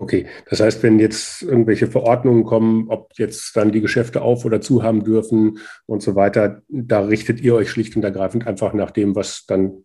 Okay, 0.00 0.26
das 0.48 0.60
heißt, 0.60 0.82
wenn 0.84 1.00
jetzt 1.00 1.42
irgendwelche 1.42 1.88
Verordnungen 1.88 2.44
kommen, 2.44 2.88
ob 2.88 3.10
jetzt 3.16 3.56
dann 3.56 3.72
die 3.72 3.80
Geschäfte 3.80 4.22
auf 4.22 4.44
oder 4.44 4.60
zu 4.60 4.84
haben 4.84 5.02
dürfen 5.02 5.58
und 5.86 6.02
so 6.02 6.14
weiter, 6.14 6.62
da 6.68 7.00
richtet 7.00 7.40
ihr 7.40 7.56
euch 7.56 7.68
schlicht 7.68 7.96
und 7.96 8.04
ergreifend 8.04 8.46
einfach 8.46 8.72
nach 8.74 8.92
dem, 8.92 9.16
was 9.16 9.44
dann 9.46 9.84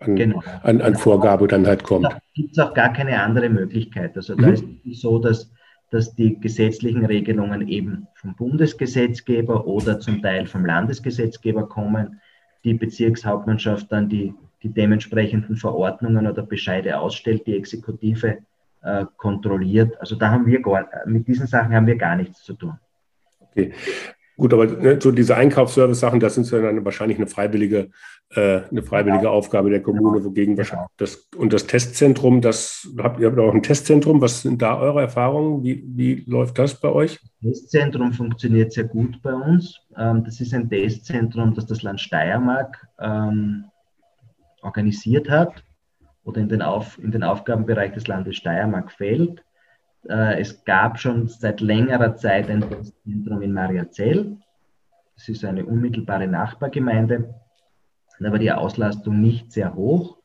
an, 0.00 0.16
genau. 0.16 0.42
an, 0.62 0.80
an 0.80 0.96
Vorgabe 0.96 1.48
dann 1.48 1.66
halt 1.66 1.82
kommt. 1.82 2.06
Da 2.06 2.18
gibt 2.34 2.52
es 2.52 2.58
auch 2.58 2.72
gar 2.72 2.94
keine 2.94 3.22
andere 3.22 3.50
Möglichkeit. 3.50 4.16
Also 4.16 4.34
da 4.34 4.46
mhm. 4.46 4.52
ist 4.54 4.64
es 4.90 5.00
so, 5.02 5.18
dass, 5.18 5.52
dass 5.90 6.14
die 6.14 6.40
gesetzlichen 6.40 7.04
Regelungen 7.04 7.68
eben 7.68 8.06
vom 8.14 8.34
Bundesgesetzgeber 8.34 9.66
oder 9.66 10.00
zum 10.00 10.22
Teil 10.22 10.46
vom 10.46 10.64
Landesgesetzgeber 10.64 11.68
kommen, 11.68 12.20
die 12.64 12.72
Bezirkshauptmannschaft 12.72 13.92
dann 13.92 14.08
die, 14.08 14.32
die 14.62 14.70
dementsprechenden 14.70 15.56
Verordnungen 15.56 16.26
oder 16.26 16.42
Bescheide 16.42 16.98
ausstellt, 16.98 17.46
die 17.46 17.56
Exekutive 17.56 18.38
äh, 18.82 19.04
kontrolliert. 19.16 19.98
Also 20.00 20.16
da 20.16 20.30
haben 20.30 20.46
wir 20.46 20.60
gar, 20.60 20.88
mit 21.06 21.26
diesen 21.26 21.46
Sachen 21.46 21.74
haben 21.74 21.86
wir 21.86 21.96
gar 21.96 22.16
nichts 22.16 22.42
zu 22.42 22.54
tun. 22.54 22.78
Okay. 23.40 23.72
Gut, 24.40 24.54
aber 24.54 24.64
ne, 24.66 24.98
so 24.98 25.12
diese 25.12 25.36
Einkaufsservice-Sachen, 25.36 26.18
das 26.18 26.36
sind 26.36 26.50
dann 26.50 26.82
wahrscheinlich 26.82 27.18
eine 27.18 27.26
freiwillige, 27.26 27.90
äh, 28.30 28.60
eine 28.70 28.82
freiwillige 28.82 29.24
genau. 29.24 29.32
Aufgabe 29.32 29.68
der 29.68 29.82
Kommune, 29.82 30.24
wogegen 30.24 30.56
genau. 30.56 30.58
wahrscheinlich 30.58 30.88
das 30.96 31.28
und 31.36 31.52
das 31.52 31.66
Testzentrum, 31.66 32.40
das 32.40 32.88
habt 32.96 33.20
ihr 33.20 33.26
habt 33.26 33.38
auch 33.38 33.52
ein 33.52 33.62
Testzentrum. 33.62 34.22
Was 34.22 34.40
sind 34.40 34.62
da 34.62 34.78
eure 34.80 35.02
Erfahrungen? 35.02 35.62
Wie, 35.62 35.84
wie 35.86 36.24
läuft 36.26 36.58
das 36.58 36.80
bei 36.80 36.88
euch? 36.88 37.20
Das 37.42 37.60
Testzentrum 37.60 38.14
funktioniert 38.14 38.72
sehr 38.72 38.84
gut 38.84 39.20
bei 39.20 39.34
uns. 39.34 39.78
Ähm, 39.98 40.24
das 40.24 40.40
ist 40.40 40.54
ein 40.54 40.70
Testzentrum, 40.70 41.52
das 41.52 41.66
das 41.66 41.82
Land 41.82 42.00
Steiermark 42.00 42.88
ähm, 42.98 43.66
organisiert 44.62 45.28
hat 45.28 45.62
oder 46.24 46.40
in 46.40 46.48
den, 46.48 46.62
Auf, 46.62 46.98
in 46.98 47.10
den 47.10 47.22
Aufgabenbereich 47.22 47.92
des 47.92 48.06
Landes 48.06 48.36
Steiermark 48.36 48.92
fällt. 48.92 49.42
Äh, 50.08 50.40
es 50.40 50.64
gab 50.64 50.98
schon 50.98 51.28
seit 51.28 51.60
längerer 51.60 52.16
Zeit 52.16 52.50
ein 52.50 52.68
Testzentrum 52.68 53.42
in 53.42 53.52
Mariazell. 53.52 54.36
Das 55.14 55.28
ist 55.28 55.44
eine 55.44 55.64
unmittelbare 55.64 56.26
Nachbargemeinde. 56.26 57.34
Da 58.18 58.30
war 58.30 58.38
die 58.38 58.52
Auslastung 58.52 59.20
nicht 59.20 59.50
sehr 59.50 59.74
hoch. 59.74 60.18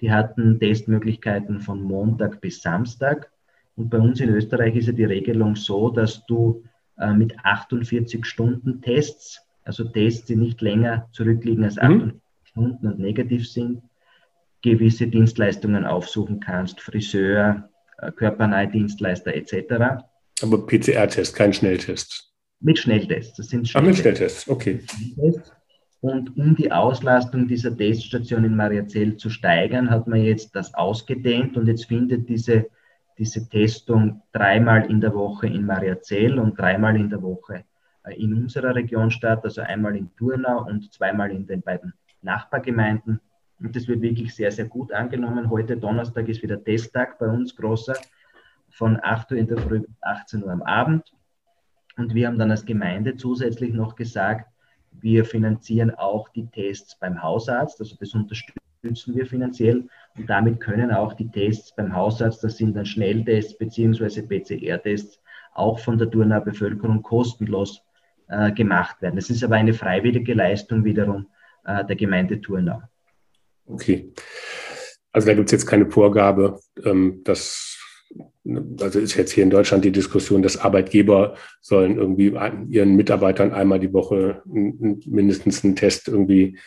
Die 0.00 0.12
hatten 0.12 0.58
Testmöglichkeiten 0.58 1.60
von 1.60 1.82
Montag 1.82 2.40
bis 2.40 2.62
Samstag. 2.62 3.30
Und 3.76 3.90
bei 3.90 3.98
uns 3.98 4.20
in 4.20 4.30
Österreich 4.30 4.76
ist 4.76 4.86
ja 4.86 4.92
die 4.92 5.04
Regelung 5.04 5.56
so, 5.56 5.90
dass 5.90 6.24
du 6.26 6.64
äh, 6.98 7.12
mit 7.12 7.38
48 7.44 8.26
Stunden 8.26 8.82
Tests, 8.82 9.40
also 9.64 9.84
Tests, 9.84 10.26
die 10.26 10.36
nicht 10.36 10.60
länger 10.60 11.08
zurückliegen 11.12 11.64
als 11.64 11.78
48 11.78 12.14
mhm. 12.14 12.20
Stunden 12.44 12.86
und 12.86 12.98
negativ 12.98 13.48
sind, 13.48 13.82
gewisse 14.62 15.06
Dienstleistungen 15.06 15.84
aufsuchen 15.84 16.40
kannst, 16.40 16.80
Friseur, 16.80 17.68
äh, 17.98 18.12
körpernahe 18.12 18.68
Dienstleister 18.68 19.34
etc. 19.34 20.02
Aber 20.42 20.66
PCR-Test, 20.66 21.34
kein 21.34 21.52
Schnelltest. 21.52 22.32
Mit 22.60 22.78
Schnelltests. 22.78 23.36
Das 23.36 23.48
sind 23.48 23.68
Schnelltests. 23.68 23.76
Ach, 23.76 23.82
mit 23.82 23.96
Schnelltests, 23.96 24.48
okay. 24.48 24.80
Und 26.00 26.36
um 26.36 26.56
die 26.56 26.72
Auslastung 26.72 27.46
dieser 27.46 27.76
Teststation 27.76 28.44
in 28.44 28.56
Mariazell 28.56 29.16
zu 29.16 29.28
steigern, 29.28 29.90
hat 29.90 30.06
man 30.06 30.22
jetzt 30.22 30.56
das 30.56 30.72
ausgedehnt 30.74 31.56
und 31.56 31.66
jetzt 31.66 31.86
findet 31.86 32.28
diese, 32.28 32.66
diese 33.18 33.48
Testung 33.48 34.22
dreimal 34.32 34.90
in 34.90 35.00
der 35.00 35.14
Woche 35.14 35.46
in 35.46 35.66
Mariazell 35.66 36.38
und 36.38 36.58
dreimal 36.58 36.96
in 36.96 37.10
der 37.10 37.22
Woche 37.22 37.64
äh, 38.04 38.14
in 38.14 38.32
unserer 38.32 38.74
Region 38.74 39.10
statt, 39.10 39.40
also 39.44 39.60
einmal 39.60 39.94
in 39.94 40.10
Turnau 40.16 40.66
und 40.66 40.90
zweimal 40.92 41.30
in 41.30 41.46
den 41.46 41.60
beiden 41.60 41.92
Nachbargemeinden. 42.22 43.20
Und 43.60 43.76
das 43.76 43.86
wird 43.88 44.00
wirklich 44.00 44.34
sehr, 44.34 44.50
sehr 44.50 44.64
gut 44.64 44.92
angenommen. 44.92 45.50
Heute 45.50 45.76
Donnerstag 45.76 46.28
ist 46.28 46.42
wieder 46.42 46.62
Testtag 46.62 47.18
bei 47.18 47.26
uns, 47.26 47.54
großer, 47.54 47.94
von 48.70 48.98
8 49.02 49.32
Uhr 49.32 49.38
in 49.38 49.46
der 49.46 49.58
Früh 49.58 49.80
bis 49.80 50.02
18 50.02 50.42
Uhr 50.44 50.50
am 50.50 50.62
Abend. 50.62 51.12
Und 51.96 52.14
wir 52.14 52.26
haben 52.26 52.38
dann 52.38 52.50
als 52.50 52.64
Gemeinde 52.64 53.16
zusätzlich 53.16 53.74
noch 53.74 53.96
gesagt, 53.96 54.50
wir 54.92 55.24
finanzieren 55.24 55.90
auch 55.94 56.28
die 56.30 56.46
Tests 56.46 56.98
beim 56.98 57.22
Hausarzt, 57.22 57.80
also 57.80 57.96
das 58.00 58.14
unterstützen 58.14 59.14
wir 59.14 59.26
finanziell. 59.26 59.86
Und 60.16 60.28
damit 60.28 60.60
können 60.60 60.90
auch 60.90 61.12
die 61.12 61.30
Tests 61.30 61.74
beim 61.74 61.94
Hausarzt, 61.94 62.42
das 62.42 62.56
sind 62.56 62.74
dann 62.74 62.86
Schnelltests 62.86 63.56
bzw. 63.58 64.22
PCR-Tests, 64.22 65.20
auch 65.54 65.78
von 65.78 65.98
der 65.98 66.10
Turner 66.10 66.40
Bevölkerung 66.40 67.02
kostenlos 67.02 67.82
äh, 68.28 68.52
gemacht 68.52 69.02
werden. 69.02 69.16
Das 69.16 69.30
ist 69.30 69.44
aber 69.44 69.56
eine 69.56 69.74
freiwillige 69.74 70.34
Leistung 70.34 70.84
wiederum 70.84 71.26
äh, 71.64 71.84
der 71.84 71.96
Gemeinde 71.96 72.40
Turnau. 72.40 72.82
Okay. 73.72 74.12
Also 75.12 75.26
da 75.26 75.34
gibt 75.34 75.46
es 75.46 75.52
jetzt 75.52 75.66
keine 75.66 75.90
Vorgabe, 75.90 76.60
ähm, 76.84 77.22
dass, 77.24 77.78
also 78.80 78.98
ist 78.98 79.16
jetzt 79.16 79.32
hier 79.32 79.44
in 79.44 79.50
Deutschland 79.50 79.84
die 79.84 79.92
Diskussion, 79.92 80.42
dass 80.42 80.56
Arbeitgeber 80.56 81.34
sollen 81.60 81.96
irgendwie 81.96 82.36
ihren 82.68 82.96
Mitarbeitern 82.96 83.52
einmal 83.52 83.80
die 83.80 83.92
Woche 83.92 84.42
mindestens 84.44 85.64
einen 85.64 85.76
Test 85.76 86.08
irgendwie 86.08 86.58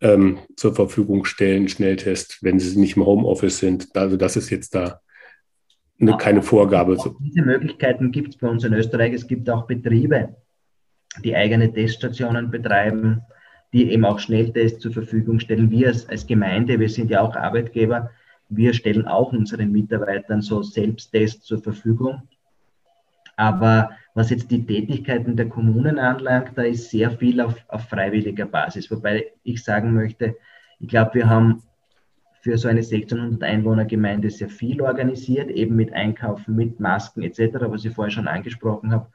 ähm, 0.00 0.38
zur 0.56 0.74
Verfügung 0.74 1.24
stellen, 1.24 1.58
einen 1.58 1.68
Schnelltest, 1.68 2.38
wenn 2.42 2.58
sie 2.58 2.78
nicht 2.78 2.96
im 2.96 3.06
Homeoffice 3.06 3.58
sind. 3.58 3.88
Also 3.96 4.16
das 4.16 4.36
ist 4.36 4.50
jetzt 4.50 4.74
da 4.74 5.00
eine, 5.98 6.18
keine 6.18 6.42
Vorgabe. 6.42 6.98
Diese 7.20 7.42
Möglichkeiten 7.42 8.12
gibt 8.12 8.34
es 8.34 8.36
bei 8.36 8.48
uns 8.48 8.64
in 8.64 8.74
Österreich. 8.74 9.14
Es 9.14 9.26
gibt 9.26 9.48
auch 9.48 9.66
Betriebe, 9.66 10.36
die 11.24 11.34
eigene 11.34 11.72
Teststationen 11.72 12.50
betreiben 12.50 13.22
die 13.76 13.90
eben 13.92 14.06
auch 14.06 14.18
Schnelltests 14.18 14.80
zur 14.80 14.92
Verfügung 14.92 15.38
stellen. 15.38 15.70
Wir 15.70 15.88
als, 15.88 16.08
als 16.08 16.26
Gemeinde, 16.26 16.80
wir 16.80 16.88
sind 16.88 17.10
ja 17.10 17.20
auch 17.20 17.36
Arbeitgeber, 17.36 18.10
wir 18.48 18.72
stellen 18.72 19.06
auch 19.06 19.34
unseren 19.34 19.70
Mitarbeitern 19.70 20.40
so 20.40 20.62
Selbsttests 20.62 21.44
zur 21.44 21.62
Verfügung. 21.62 22.22
Aber 23.36 23.90
Was 24.14 24.30
jetzt 24.30 24.50
die 24.50 24.64
Tätigkeiten 24.64 25.36
der 25.36 25.50
Kommunen 25.50 25.98
anlangt, 25.98 26.52
da 26.56 26.62
ist 26.62 26.88
sehr 26.88 27.10
viel 27.10 27.38
auf, 27.42 27.54
auf 27.68 27.86
freiwilliger 27.86 28.46
Basis. 28.46 28.90
Wobei 28.90 29.26
ich 29.42 29.62
sagen 29.62 29.92
möchte, 29.92 30.36
ich 30.80 30.88
glaube, 30.88 31.12
wir 31.12 31.28
haben 31.28 31.62
für 32.40 32.56
so 32.56 32.68
eine 32.68 32.80
1600 32.80 33.42
Einwohner 33.42 33.84
Gemeinde 33.84 34.30
sehr 34.30 34.48
viel 34.48 34.80
organisiert, 34.80 35.50
eben 35.50 35.76
mit 35.76 35.92
Einkaufen, 35.92 36.56
mit 36.56 36.80
Masken 36.80 37.24
etc., 37.24 37.56
was 37.68 37.84
ich 37.84 37.92
vorher 37.92 38.10
schon 38.10 38.26
angesprochen 38.26 38.90
habe. 38.90 39.08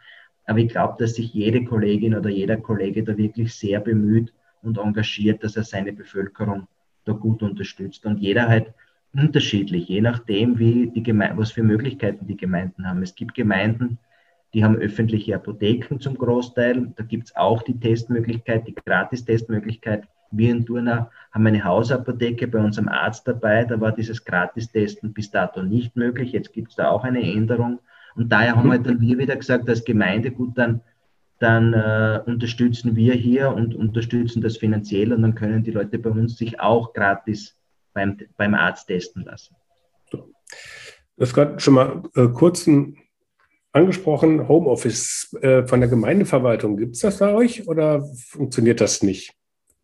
Aber 0.45 0.59
ich 0.59 0.69
glaube, 0.69 0.97
dass 0.99 1.15
sich 1.15 1.33
jede 1.33 1.65
Kollegin 1.65 2.13
oder 2.13 2.29
jeder 2.29 2.57
Kollege 2.57 3.03
da 3.03 3.17
wirklich 3.17 3.55
sehr 3.55 3.79
bemüht 3.79 4.31
und 4.63 4.77
engagiert, 4.77 5.43
dass 5.43 5.55
er 5.55 5.63
seine 5.63 5.93
Bevölkerung 5.93 6.67
da 7.05 7.13
gut 7.13 7.41
unterstützt. 7.41 8.05
Und 8.05 8.19
jeder 8.19 8.47
halt 8.47 8.73
unterschiedlich, 9.13 9.87
je 9.87 10.01
nachdem, 10.01 10.57
wie 10.59 10.91
die 10.93 11.03
Geme 11.03 11.31
was 11.35 11.51
für 11.51 11.63
Möglichkeiten 11.63 12.27
die 12.27 12.37
Gemeinden 12.37 12.87
haben. 12.87 13.01
Es 13.01 13.15
gibt 13.15 13.33
Gemeinden, 13.33 13.97
die 14.53 14.63
haben 14.63 14.77
öffentliche 14.77 15.35
Apotheken 15.35 15.99
zum 15.99 16.17
Großteil. 16.17 16.93
Da 16.95 17.03
gibt 17.03 17.27
es 17.27 17.35
auch 17.35 17.61
die 17.63 17.79
Testmöglichkeit, 17.79 18.67
die 18.67 18.75
Gratis-Testmöglichkeit. 18.75 20.07
Wir 20.31 20.51
in 20.51 20.65
Turner 20.65 21.09
haben 21.31 21.47
eine 21.47 21.63
Hausapotheke 21.63 22.47
bei 22.47 22.59
unserem 22.59 22.87
Arzt 22.87 23.27
dabei. 23.27 23.65
Da 23.65 23.79
war 23.79 23.91
dieses 23.91 24.23
Gratis-Testen 24.23 25.13
bis 25.13 25.31
dato 25.31 25.61
nicht 25.61 25.95
möglich. 25.95 26.31
Jetzt 26.31 26.53
gibt 26.53 26.69
es 26.69 26.75
da 26.75 26.89
auch 26.89 27.03
eine 27.03 27.21
Änderung. 27.21 27.79
Und 28.15 28.31
daher 28.31 28.55
haben 28.55 28.69
halt 28.69 28.85
dann 28.85 28.99
wir 28.99 29.17
wieder 29.17 29.35
gesagt, 29.35 29.69
als 29.69 29.85
Gemeinde, 29.85 30.31
gut, 30.31 30.57
dann, 30.57 30.81
dann 31.41 31.73
äh, 31.73 32.21
unterstützen 32.25 32.95
wir 32.95 33.13
hier 33.13 33.49
und 33.49 33.73
unterstützen 33.73 34.41
das 34.41 34.57
finanziell 34.57 35.11
und 35.11 35.23
dann 35.23 35.33
können 35.33 35.63
die 35.63 35.71
Leute 35.71 35.97
bei 35.97 36.11
uns 36.11 36.37
sich 36.37 36.59
auch 36.59 36.93
gratis 36.93 37.57
beim, 37.93 38.17
beim 38.37 38.53
Arzt 38.53 38.87
testen 38.87 39.23
lassen. 39.23 39.55
Du 40.11 40.23
hast 41.19 41.33
gerade 41.33 41.59
schon 41.59 41.73
mal 41.73 42.03
äh, 42.15 42.27
kurz 42.27 42.69
angesprochen, 43.71 44.47
Homeoffice 44.47 45.35
äh, 45.41 45.65
von 45.65 45.79
der 45.79 45.89
Gemeindeverwaltung. 45.89 46.77
Gibt 46.77 46.95
es 46.95 47.01
das 47.01 47.17
bei 47.17 47.33
euch 47.33 47.67
oder 47.67 48.05
funktioniert 48.27 48.79
das 48.79 49.01
nicht? 49.01 49.33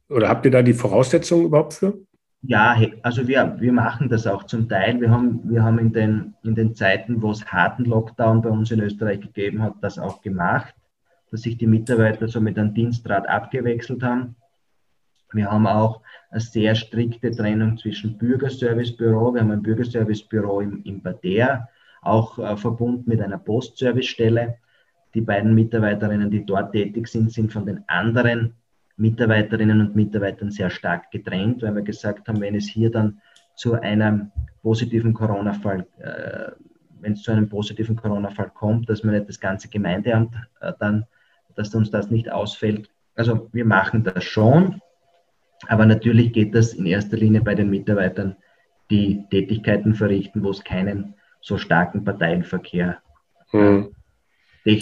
Oder 0.10 0.30
habt 0.30 0.46
ihr 0.46 0.52
da 0.52 0.62
die 0.62 0.74
Voraussetzungen 0.74 1.46
überhaupt 1.46 1.74
für? 1.74 1.98
Ja, 2.44 2.80
also 3.02 3.28
wir, 3.28 3.58
wir 3.60 3.74
machen 3.74 4.10
das 4.10 4.28
auch 4.28 4.44
zum 4.44 4.70
Teil. 4.70 5.02
Wir 5.02 5.10
haben, 5.10 5.42
wir 5.44 5.64
haben 5.64 5.80
in, 5.80 5.92
den, 5.92 6.36
in 6.44 6.54
den 6.54 6.76
Zeiten, 6.76 7.22
wo 7.22 7.32
es 7.32 7.46
harten 7.46 7.86
Lockdown 7.86 8.44
bei 8.44 8.50
uns 8.50 8.70
in 8.70 8.80
Österreich 8.80 9.22
gegeben 9.22 9.64
hat, 9.64 9.74
das 9.82 9.98
auch 9.98 10.22
gemacht, 10.22 10.74
dass 11.32 11.42
sich 11.42 11.58
die 11.58 11.68
Mitarbeiter 11.68 12.28
so 12.28 12.40
mit 12.42 12.58
einem 12.58 12.74
Dienstrat 12.74 13.28
abgewechselt 13.28 14.04
haben. 14.04 14.36
Wir 15.34 15.52
haben 15.52 15.68
auch 15.68 16.02
eine 16.30 16.40
sehr 16.40 16.76
strikte 16.76 17.32
Trennung 17.32 17.78
zwischen 17.78 18.18
Bürgerservicebüro. 18.18 19.34
Wir 19.34 19.42
haben 19.42 19.52
ein 19.52 19.62
Bürgerservicebüro 19.62 20.62
im, 20.62 20.84
im 20.84 21.02
Bader, 21.02 21.70
auch 22.02 22.40
äh, 22.40 22.56
verbunden 22.56 23.04
mit 23.10 23.22
einer 23.22 23.38
Postservicestelle. 23.38 24.58
Die 25.14 25.22
beiden 25.22 25.54
Mitarbeiterinnen, 25.54 26.32
die 26.32 26.46
dort 26.46 26.72
tätig 26.72 27.08
sind, 27.08 27.32
sind 27.32 27.52
von 27.52 27.66
den 27.66 27.84
anderen 27.88 28.54
Mitarbeiterinnen 28.98 29.82
und 29.82 29.96
Mitarbeitern 29.96 30.52
sehr 30.52 30.70
stark 30.70 31.12
getrennt, 31.12 31.62
weil 31.62 31.76
wir 31.76 31.84
gesagt 31.84 32.28
haben, 32.28 32.42
wenn 32.42 32.56
es 32.56 32.68
hier 32.68 32.90
dann 32.90 33.22
zu 33.56 33.74
einem 33.74 34.32
positiven 34.62 35.14
Corona-Fall, 35.14 35.86
äh, 36.00 36.52
wenn 37.00 37.14
es 37.14 37.22
zu 37.22 37.32
einem 37.32 37.48
positiven 37.48 37.96
Corona-Fall 37.96 38.52
kommt, 38.54 38.90
dass 38.90 39.04
man 39.04 39.16
nicht 39.16 39.30
das 39.30 39.40
ganze 39.40 39.70
Gemeindeamt 39.70 40.36
äh, 40.62 40.74
dann, 40.80 41.06
dass 41.58 41.76
uns 41.76 41.92
das 41.92 42.10
nicht 42.10 42.32
ausfällt. 42.32 42.90
Also 43.16 43.50
wir 43.52 43.66
machen 43.66 44.04
das 44.04 44.24
schon, 44.24 44.82
aber 45.68 45.86
natürlich 45.86 46.34
geht 46.34 46.56
das 46.56 46.74
in 46.74 46.86
erster 46.86 47.18
Linie 47.18 47.42
bei 47.42 47.56
den 47.56 47.70
Mitarbeitern, 47.70 48.36
die 48.90 49.24
Tätigkeiten 49.30 49.96
verrichten, 49.96 50.44
wo 50.44 50.52
es 50.52 50.64
keinen 50.64 51.16
so 51.42 51.58
starken 51.58 52.04
Parteienverkehr 52.04 53.00
hm. 53.52 53.94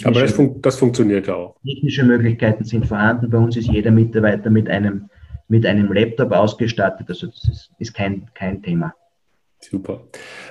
Aber 0.04 0.20
das, 0.20 0.32
fun 0.32 0.60
das 0.62 0.78
funktioniert 0.78 1.28
ja 1.28 1.34
auch. 1.34 1.56
Technische 1.64 2.02
Möglichkeiten 2.02 2.64
sind 2.64 2.86
vorhanden. 2.86 3.30
Bei 3.30 3.38
uns 3.38 3.56
ist 3.56 3.68
jeder 3.68 3.92
Mitarbeiter 3.92 4.50
mit 4.50 4.68
einem, 4.68 5.08
mit 5.46 5.64
einem 5.64 5.92
Laptop 5.92 6.32
ausgestattet. 6.32 7.08
Also 7.08 7.28
das 7.28 7.44
ist, 7.48 7.70
ist 7.78 7.94
kein, 7.94 8.28
kein 8.34 8.62
Thema. 8.62 8.94
Super. 9.60 10.06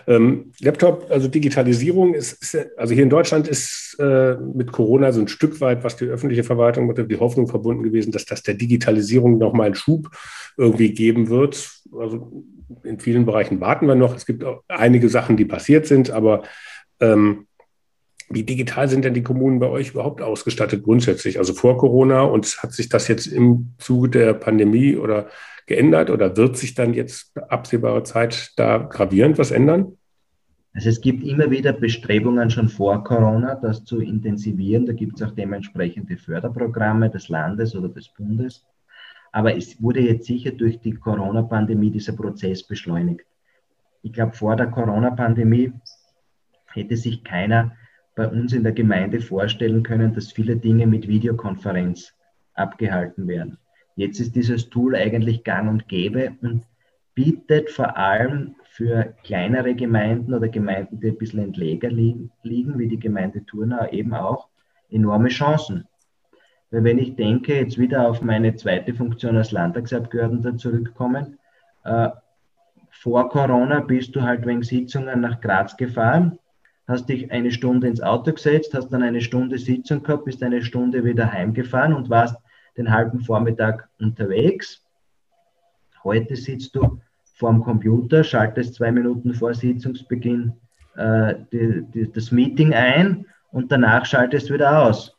Ähm, 0.08 0.52
Laptop, 0.60 1.08
also 1.10 1.28
Digitalisierung 1.28 2.14
ist, 2.14 2.42
ist, 2.42 2.68
also 2.78 2.94
hier 2.94 3.04
in 3.04 3.10
Deutschland 3.10 3.48
ist 3.48 3.96
äh, 4.00 4.36
mit 4.36 4.72
Corona 4.72 5.12
so 5.12 5.22
ein 5.22 5.28
Stück 5.28 5.62
weit, 5.62 5.84
was 5.84 5.96
die 5.96 6.06
öffentliche 6.06 6.44
Verwaltung 6.44 6.88
mit 6.88 6.98
die 7.10 7.20
Hoffnung 7.20 7.48
verbunden 7.48 7.84
gewesen, 7.84 8.12
dass 8.12 8.26
das 8.26 8.44
der 8.44 8.56
Digitalisierung 8.56 9.38
nochmal 9.38 9.68
einen 9.68 9.76
Schub 9.76 10.10
irgendwie 10.58 10.94
geben 10.94 11.30
wird. 11.30 11.72
Also 11.98 12.44
in 12.84 13.00
vielen 13.00 13.26
Bereichen 13.26 13.62
warten 13.62 13.88
wir 13.88 13.96
noch. 13.96 14.16
Es 14.16 14.26
gibt 14.26 14.44
auch 14.44 14.64
einige 14.68 15.08
Sachen, 15.08 15.38
die 15.38 15.46
passiert 15.46 15.86
sind, 15.86 16.10
aber 16.10 16.44
ähm, 17.00 17.48
wie 18.30 18.44
digital 18.44 18.90
sind 18.90 19.06
denn 19.06 19.14
die 19.14 19.24
Kommunen 19.24 19.60
bei 19.60 19.68
euch 19.68 19.92
überhaupt 19.92 20.22
ausgestattet 20.22 20.84
grundsätzlich? 20.84 21.38
Also 21.38 21.54
vor 21.54 21.78
Corona 21.78 22.24
und 22.24 22.48
hat 22.64 22.74
sich 22.74 22.90
das 22.90 23.08
jetzt 23.08 23.28
im 23.28 23.76
Zuge 23.78 24.10
der 24.10 24.34
Pandemie 24.34 24.96
oder 24.96 25.28
geändert 25.66 26.10
oder 26.10 26.36
wird 26.38 26.58
sich 26.58 26.76
dann 26.76 26.94
jetzt 26.94 27.38
absehbare 27.38 28.04
Zeit 28.04 28.52
da 28.58 28.78
gravierend 28.78 29.38
was 29.38 29.52
ändern? 29.52 29.98
Also 30.74 30.90
es 30.90 31.00
gibt 31.00 31.24
immer 31.24 31.50
wieder 31.50 31.72
Bestrebungen 31.72 32.50
schon 32.50 32.68
vor 32.68 33.02
Corona, 33.04 33.56
das 33.56 33.86
zu 33.86 34.02
intensivieren. 34.02 34.86
Da 34.86 34.92
gibt 34.92 35.16
es 35.16 35.26
auch 35.26 35.32
dementsprechende 35.32 36.18
Förderprogramme 36.18 37.10
des 37.10 37.30
Landes 37.30 37.76
oder 37.76 37.88
des 37.88 38.10
Bundes. 38.10 38.66
Aber 39.32 39.56
es 39.56 39.82
wurde 39.82 40.02
jetzt 40.02 40.28
sicher 40.28 40.52
durch 40.52 40.80
die 40.82 40.94
Corona-Pandemie 40.94 41.92
dieser 41.92 42.14
Prozess 42.14 42.64
beschleunigt. 42.64 43.26
Ich 44.02 44.12
glaube, 44.12 44.34
vor 44.34 44.56
der 44.58 44.68
Corona-Pandemie 44.68 45.72
hätte 46.74 46.98
sich 46.98 47.24
keiner 47.24 47.72
bei 48.16 48.28
uns 48.28 48.54
in 48.54 48.64
der 48.64 48.74
Gemeinde 48.74 49.22
vorstellen 49.22 49.82
können, 49.82 50.14
dass 50.14 50.32
viele 50.32 50.58
Dinge 50.58 50.88
mit 50.88 51.08
Videokonferenz 51.08 52.14
abgehalten 52.54 53.28
werden. 53.28 53.58
Jetzt 53.96 54.20
ist 54.20 54.36
dieses 54.36 54.70
Tool 54.70 54.96
eigentlich 54.96 55.44
gang 55.44 55.70
und 55.70 55.88
gäbe 55.88 56.34
und 56.42 56.64
bietet 57.14 57.70
vor 57.70 57.96
allem 57.96 58.56
für 58.66 59.16
kleinere 59.24 59.74
Gemeinden 59.74 60.34
oder 60.34 60.50
Gemeinden, 60.50 61.00
die 61.00 61.08
ein 61.08 61.18
bisschen 61.18 61.40
entleger 61.40 61.90
liegen, 61.90 62.30
wie 62.44 62.88
die 62.88 63.00
Gemeinde 63.00 63.46
Turnau, 63.46 63.90
eben 63.90 64.14
auch 64.14 64.50
enorme 64.90 65.30
Chancen. 65.30 65.88
Weil 66.72 66.84
wenn 66.84 67.00
ich 67.00 67.16
denke, 67.16 67.56
jetzt 67.56 67.78
wieder 67.78 68.10
auf 68.10 68.22
meine 68.22 68.56
zweite 68.56 68.94
Funktion 68.94 69.38
als 69.38 69.52
Landtagsabgeordneter 69.52 70.58
zurückkommen, 70.58 71.40
äh, 71.86 72.10
vor 72.92 73.30
Corona 73.30 73.80
bist 73.80 74.16
du 74.16 74.22
halt 74.22 74.46
wegen 74.46 74.64
Sitzungen 74.64 75.22
nach 75.22 75.40
Graz 75.40 75.78
gefahren, 75.78 76.38
hast 76.88 77.08
dich 77.08 77.32
eine 77.32 77.52
Stunde 77.52 77.88
ins 77.88 78.02
Auto 78.02 78.34
gesetzt, 78.34 78.74
hast 78.74 78.90
dann 78.90 79.04
eine 79.04 79.22
Stunde 79.22 79.58
Sitzung 79.58 80.04
gehabt, 80.04 80.26
bist 80.26 80.44
eine 80.44 80.62
Stunde 80.62 81.04
wieder 81.06 81.32
heimgefahren 81.32 81.94
und 81.94 82.10
warst 82.10 82.36
den 82.78 82.92
halben 82.92 83.22
Vormittag 83.22 83.90
unterwegs. 84.00 84.84
Heute 86.04 86.36
sitzt 86.36 86.76
du 86.76 87.00
vorm 87.36 87.64
Computer, 87.64 88.24
schaltest 88.24 88.76
zwei 88.76 88.92
Minuten 88.92 89.34
vor 89.34 89.54
Sitzungsbeginn 89.54 90.54
äh, 90.96 91.36
die, 91.52 91.84
die, 91.94 92.12
das 92.12 92.32
Meeting 92.32 92.74
ein 92.74 93.26
und 93.52 93.72
danach 93.72 94.06
schaltest 94.06 94.52
wieder 94.52 94.84
aus. 94.84 95.18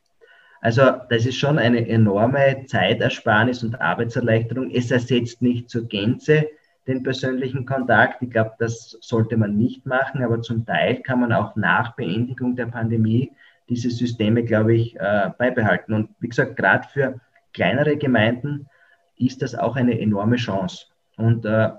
Also 0.60 0.82
das 1.10 1.26
ist 1.26 1.36
schon 1.36 1.58
eine 1.58 1.86
enorme 1.88 2.64
Zeitersparnis 2.66 3.62
und 3.62 3.80
Arbeitserleichterung. 3.80 4.70
Es 4.70 4.90
ersetzt 4.90 5.42
nicht 5.42 5.68
zur 5.70 5.86
Gänze 5.86 6.48
den 6.86 7.02
persönlichen 7.02 7.66
Kontakt. 7.66 8.22
Ich 8.22 8.30
glaube, 8.30 8.52
das 8.58 8.96
sollte 9.00 9.36
man 9.36 9.56
nicht 9.56 9.86
machen, 9.86 10.22
aber 10.22 10.40
zum 10.40 10.64
Teil 10.64 10.96
kann 11.02 11.20
man 11.20 11.32
auch 11.32 11.56
nach 11.56 11.94
Beendigung 11.94 12.56
der 12.56 12.66
Pandemie 12.66 13.32
diese 13.68 13.90
Systeme, 13.90 14.44
glaube 14.44 14.74
ich, 14.74 14.96
äh, 14.96 15.30
beibehalten. 15.36 15.92
Und 15.92 16.10
wie 16.20 16.28
gesagt, 16.28 16.56
gerade 16.56 16.88
für 16.88 17.20
kleinere 17.56 17.96
Gemeinden 17.96 18.68
ist 19.16 19.40
das 19.40 19.54
auch 19.54 19.76
eine 19.76 19.98
enorme 19.98 20.36
Chance. 20.36 20.86
Und 21.16 21.46
äh, 21.46 21.70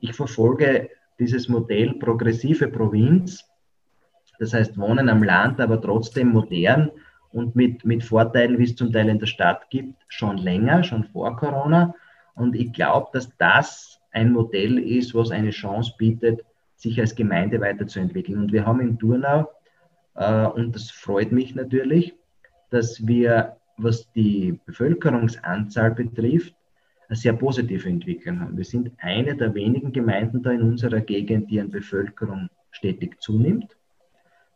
ich 0.00 0.12
verfolge 0.14 0.88
dieses 1.18 1.48
Modell 1.48 1.94
progressive 1.94 2.68
Provinz, 2.68 3.44
das 4.38 4.54
heißt 4.54 4.78
Wohnen 4.78 5.08
am 5.08 5.22
Land, 5.24 5.60
aber 5.60 5.80
trotzdem 5.80 6.28
modern 6.28 6.92
und 7.32 7.56
mit, 7.56 7.84
mit 7.84 8.04
Vorteilen, 8.04 8.58
wie 8.58 8.64
es 8.64 8.76
zum 8.76 8.92
Teil 8.92 9.08
in 9.08 9.18
der 9.18 9.26
Stadt 9.26 9.68
gibt, 9.68 9.94
schon 10.08 10.38
länger, 10.38 10.84
schon 10.84 11.04
vor 11.04 11.36
Corona. 11.36 11.94
Und 12.36 12.54
ich 12.54 12.72
glaube, 12.72 13.08
dass 13.12 13.28
das 13.38 14.00
ein 14.12 14.32
Modell 14.32 14.78
ist, 14.78 15.12
was 15.14 15.30
eine 15.32 15.50
Chance 15.50 15.92
bietet, 15.98 16.44
sich 16.76 17.00
als 17.00 17.16
Gemeinde 17.16 17.60
weiterzuentwickeln. 17.60 18.38
Und 18.38 18.52
wir 18.52 18.64
haben 18.64 18.80
in 18.80 18.98
Turnau, 18.98 19.50
äh, 20.14 20.46
und 20.46 20.74
das 20.76 20.90
freut 20.90 21.32
mich 21.32 21.54
natürlich, 21.54 22.14
dass 22.70 23.06
wir, 23.06 23.56
was 23.76 24.10
die 24.12 24.58
Bevölkerungsanzahl 24.66 25.92
betrifft, 25.92 26.54
eine 27.08 27.16
sehr 27.16 27.34
positive 27.34 27.88
Entwicklung 27.88 28.40
haben. 28.40 28.56
Wir 28.56 28.64
sind 28.64 28.90
eine 28.98 29.36
der 29.36 29.54
wenigen 29.54 29.92
Gemeinden 29.92 30.42
da 30.42 30.50
in 30.50 30.62
unserer 30.62 31.00
Gegend, 31.00 31.50
die 31.50 31.60
an 31.60 31.70
Bevölkerung 31.70 32.48
stetig 32.70 33.20
zunimmt. 33.20 33.76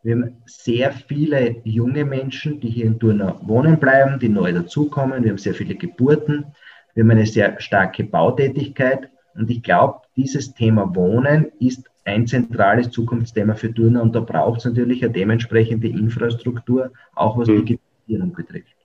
Wir 0.03 0.15
haben 0.15 0.37
sehr 0.47 0.93
viele 0.93 1.57
junge 1.65 2.05
Menschen, 2.05 2.59
die 2.61 2.71
hier 2.71 2.87
in 2.87 2.99
Turnau 2.99 3.39
wohnen 3.43 3.79
bleiben, 3.79 4.19
die 4.19 4.31
neu 4.31 4.53
dazukommen. 4.53 5.23
Wir 5.23 5.31
haben 5.31 5.39
sehr 5.39 5.55
viele 5.55 5.75
Geburten. 5.75 6.47
Wir 6.95 7.05
haben 7.05 7.11
eine 7.11 7.27
sehr 7.27 7.61
starke 7.61 8.05
Bautätigkeit. 8.05 9.11
Und 9.35 9.51
ich 9.51 9.63
glaube, 9.63 10.01
dieses 10.17 10.55
Thema 10.55 10.95
Wohnen 10.95 11.53
ist 11.61 11.89
ein 12.05 12.27
zentrales 12.27 12.91
Zukunftsthema 12.91 13.55
für 13.55 13.73
Turner 13.73 14.03
und 14.03 14.15
da 14.15 14.21
braucht 14.21 14.61
es 14.61 14.65
natürlich 14.65 15.05
eine 15.05 15.13
dementsprechende 15.13 15.89
Infrastruktur, 15.89 16.93
auch 17.15 17.39
was 17.39 17.49
mhm. 17.49 17.67
die 17.67 17.77
Digitalisierung 17.77 18.33
betrifft. 18.33 18.80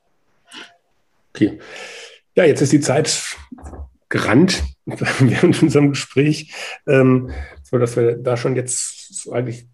Okay. 1.36 1.60
Ja, 2.36 2.46
jetzt 2.46 2.62
ist 2.62 2.72
die 2.72 2.80
Zeit 2.80 3.36
gerannt 4.08 4.64
während 4.86 5.62
unserem 5.62 5.90
Gespräch, 5.90 6.54
ähm, 6.88 7.32
so 7.62 7.78
dass 7.78 7.98
wir 7.98 8.16
da 8.16 8.38
schon 8.38 8.56
jetzt 8.56 9.28
eigentlich 9.34 9.68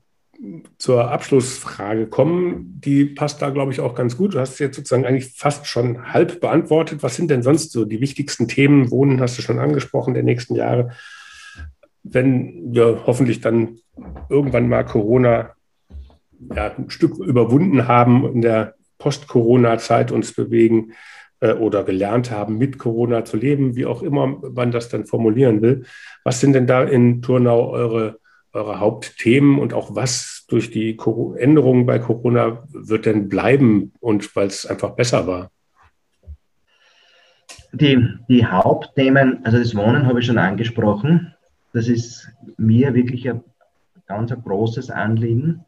zur 0.79 1.11
Abschlussfrage 1.11 2.07
kommen. 2.07 2.81
Die 2.83 3.05
passt 3.05 3.43
da, 3.43 3.51
glaube 3.51 3.71
ich, 3.71 3.79
auch 3.79 3.93
ganz 3.93 4.17
gut. 4.17 4.33
Du 4.33 4.39
hast 4.39 4.57
jetzt 4.57 4.75
sozusagen 4.75 5.05
eigentlich 5.05 5.33
fast 5.35 5.67
schon 5.67 6.11
halb 6.11 6.41
beantwortet. 6.41 7.03
Was 7.03 7.15
sind 7.15 7.29
denn 7.29 7.43
sonst 7.43 7.71
so 7.71 7.85
die 7.85 8.01
wichtigsten 8.01 8.47
Themen? 8.47 8.89
Wohnen 8.89 9.21
hast 9.21 9.37
du 9.37 9.43
schon 9.43 9.59
angesprochen 9.59 10.15
der 10.15 10.23
nächsten 10.23 10.55
Jahre. 10.55 10.89
Wenn 12.01 12.73
wir 12.73 13.03
hoffentlich 13.05 13.39
dann 13.39 13.77
irgendwann 14.29 14.67
mal 14.67 14.83
Corona 14.83 15.51
ja, 16.55 16.73
ein 16.75 16.89
Stück 16.89 17.19
überwunden 17.19 17.87
haben, 17.87 18.25
in 18.33 18.41
der 18.41 18.73
Post-Corona-Zeit 18.97 20.11
uns 20.11 20.33
bewegen, 20.33 20.93
oder 21.41 21.83
gelernt 21.83 22.29
haben, 22.29 22.57
mit 22.57 22.77
Corona 22.77 23.25
zu 23.25 23.35
leben, 23.35 23.75
wie 23.75 23.87
auch 23.87 24.03
immer 24.03 24.27
man 24.27 24.71
das 24.71 24.89
dann 24.89 25.05
formulieren 25.05 25.61
will. 25.61 25.85
Was 26.23 26.39
sind 26.39 26.53
denn 26.53 26.67
da 26.67 26.83
in 26.83 27.23
Turnau 27.23 27.69
eure, 27.71 28.19
eure 28.53 28.79
Hauptthemen 28.79 29.57
und 29.57 29.73
auch 29.73 29.95
was 29.95 30.45
durch 30.47 30.69
die 30.69 30.97
Änderungen 31.37 31.85
bei 31.87 31.97
Corona 31.97 32.63
wird 32.69 33.07
denn 33.07 33.27
bleiben 33.27 33.91
und 33.99 34.35
weil 34.35 34.47
es 34.47 34.67
einfach 34.67 34.91
besser 34.91 35.25
war? 35.25 35.49
Die, 37.73 38.05
die 38.27 38.45
Hauptthemen, 38.45 39.43
also 39.43 39.57
das 39.57 39.75
Wohnen 39.75 40.05
habe 40.05 40.19
ich 40.19 40.25
schon 40.27 40.37
angesprochen. 40.37 41.33
Das 41.73 41.87
ist 41.87 42.29
mir 42.57 42.93
wirklich 42.93 43.27
ein 43.29 43.43
ganz 44.05 44.31
ein 44.31 44.43
großes 44.43 44.91
Anliegen, 44.91 45.63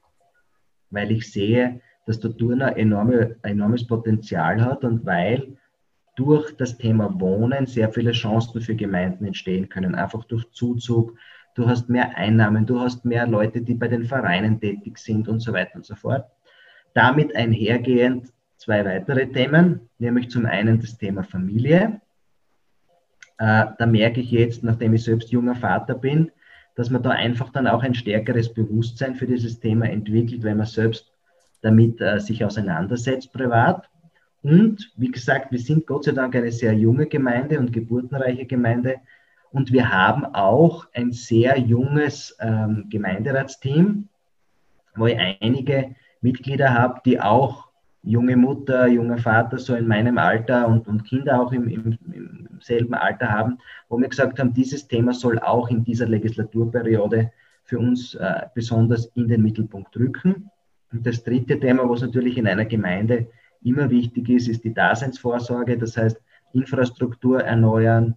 weil 0.91 1.11
ich 1.11 1.31
sehe, 1.31 1.81
dass 2.05 2.19
der 2.19 2.35
Turner 2.35 2.77
enorme, 2.77 3.37
enormes 3.41 3.87
Potenzial 3.87 4.61
hat 4.61 4.83
und 4.83 5.05
weil 5.05 5.57
durch 6.15 6.55
das 6.57 6.77
Thema 6.77 7.19
Wohnen 7.19 7.65
sehr 7.65 7.91
viele 7.91 8.11
Chancen 8.11 8.61
für 8.61 8.75
Gemeinden 8.75 9.25
entstehen 9.25 9.69
können, 9.69 9.95
einfach 9.95 10.23
durch 10.25 10.49
Zuzug. 10.51 11.17
Du 11.55 11.67
hast 11.67 11.89
mehr 11.89 12.17
Einnahmen, 12.17 12.65
du 12.65 12.79
hast 12.79 13.05
mehr 13.05 13.27
Leute, 13.27 13.61
die 13.61 13.73
bei 13.73 13.87
den 13.87 14.05
Vereinen 14.05 14.59
tätig 14.59 14.97
sind 14.97 15.27
und 15.27 15.39
so 15.39 15.53
weiter 15.53 15.75
und 15.75 15.85
so 15.85 15.95
fort. 15.95 16.25
Damit 16.93 17.35
einhergehend 17.35 18.31
zwei 18.57 18.85
weitere 18.85 19.27
Themen, 19.27 19.89
nämlich 19.97 20.29
zum 20.29 20.45
einen 20.45 20.79
das 20.79 20.97
Thema 20.97 21.23
Familie. 21.23 22.01
Äh, 23.37 23.65
da 23.77 23.85
merke 23.85 24.21
ich 24.21 24.31
jetzt, 24.31 24.63
nachdem 24.63 24.93
ich 24.93 25.03
selbst 25.03 25.31
junger 25.31 25.55
Vater 25.55 25.95
bin, 25.95 26.31
dass 26.75 26.89
man 26.89 27.03
da 27.03 27.11
einfach 27.11 27.49
dann 27.49 27.67
auch 27.67 27.83
ein 27.83 27.93
stärkeres 27.93 28.53
Bewusstsein 28.53 29.15
für 29.15 29.27
dieses 29.27 29.59
Thema 29.59 29.89
entwickelt, 29.89 30.43
wenn 30.43 30.57
man 30.57 30.65
selbst 30.65 31.11
damit 31.61 32.01
äh, 32.01 32.19
sich 32.19 32.43
auseinandersetzt 32.43 33.33
privat. 33.33 33.89
Und 34.43 34.91
wie 34.97 35.09
gesagt, 35.09 35.51
wir 35.51 35.59
sind 35.59 35.87
Gott 35.87 36.03
sei 36.03 36.11
Dank 36.11 36.35
eine 36.35 36.51
sehr 36.51 36.73
junge 36.73 37.07
Gemeinde 37.07 37.59
und 37.59 37.71
geburtenreiche 37.71 38.45
Gemeinde. 38.45 38.97
Und 39.51 39.71
wir 39.71 39.89
haben 39.91 40.25
auch 40.25 40.85
ein 40.93 41.11
sehr 41.13 41.57
junges 41.57 42.35
ähm, 42.41 42.87
Gemeinderatsteam, 42.89 44.09
wo 44.95 45.07
ich 45.07 45.17
einige 45.17 45.95
Mitglieder 46.21 46.73
habe, 46.73 47.01
die 47.05 47.21
auch 47.21 47.69
junge 48.03 48.35
Mutter, 48.35 48.87
junger 48.87 49.17
Vater, 49.17 49.57
so 49.57 49.75
in 49.75 49.87
meinem 49.87 50.17
Alter 50.17 50.67
und, 50.67 50.87
und 50.89 51.05
Kinder 51.05 51.41
auch 51.41 51.53
im, 51.53 51.69
im, 51.69 51.97
im 52.11 52.59
selben 52.59 52.93
Alter 52.93 53.29
haben, 53.29 53.59
wo 53.87 53.97
wir 53.97 54.09
gesagt 54.09 54.39
haben, 54.39 54.53
dieses 54.53 54.87
Thema 54.87 55.13
soll 55.13 55.39
auch 55.39 55.69
in 55.69 55.85
dieser 55.85 56.07
Legislaturperiode 56.07 57.31
für 57.63 57.79
uns 57.79 58.15
äh, 58.15 58.41
besonders 58.53 59.05
in 59.15 59.29
den 59.29 59.41
Mittelpunkt 59.41 59.95
rücken. 59.95 60.49
Und 60.91 61.07
das 61.07 61.23
dritte 61.23 61.59
Thema, 61.59 61.89
was 61.89 62.01
natürlich 62.01 62.37
in 62.37 62.47
einer 62.47 62.65
Gemeinde 62.65 63.27
immer 63.65 63.89
wichtig 63.89 64.29
ist, 64.29 64.47
ist 64.47 64.63
die 64.63 64.73
Daseinsvorsorge, 64.73 65.77
das 65.77 65.97
heißt 65.97 66.19
Infrastruktur 66.53 67.41
erneuern, 67.41 68.15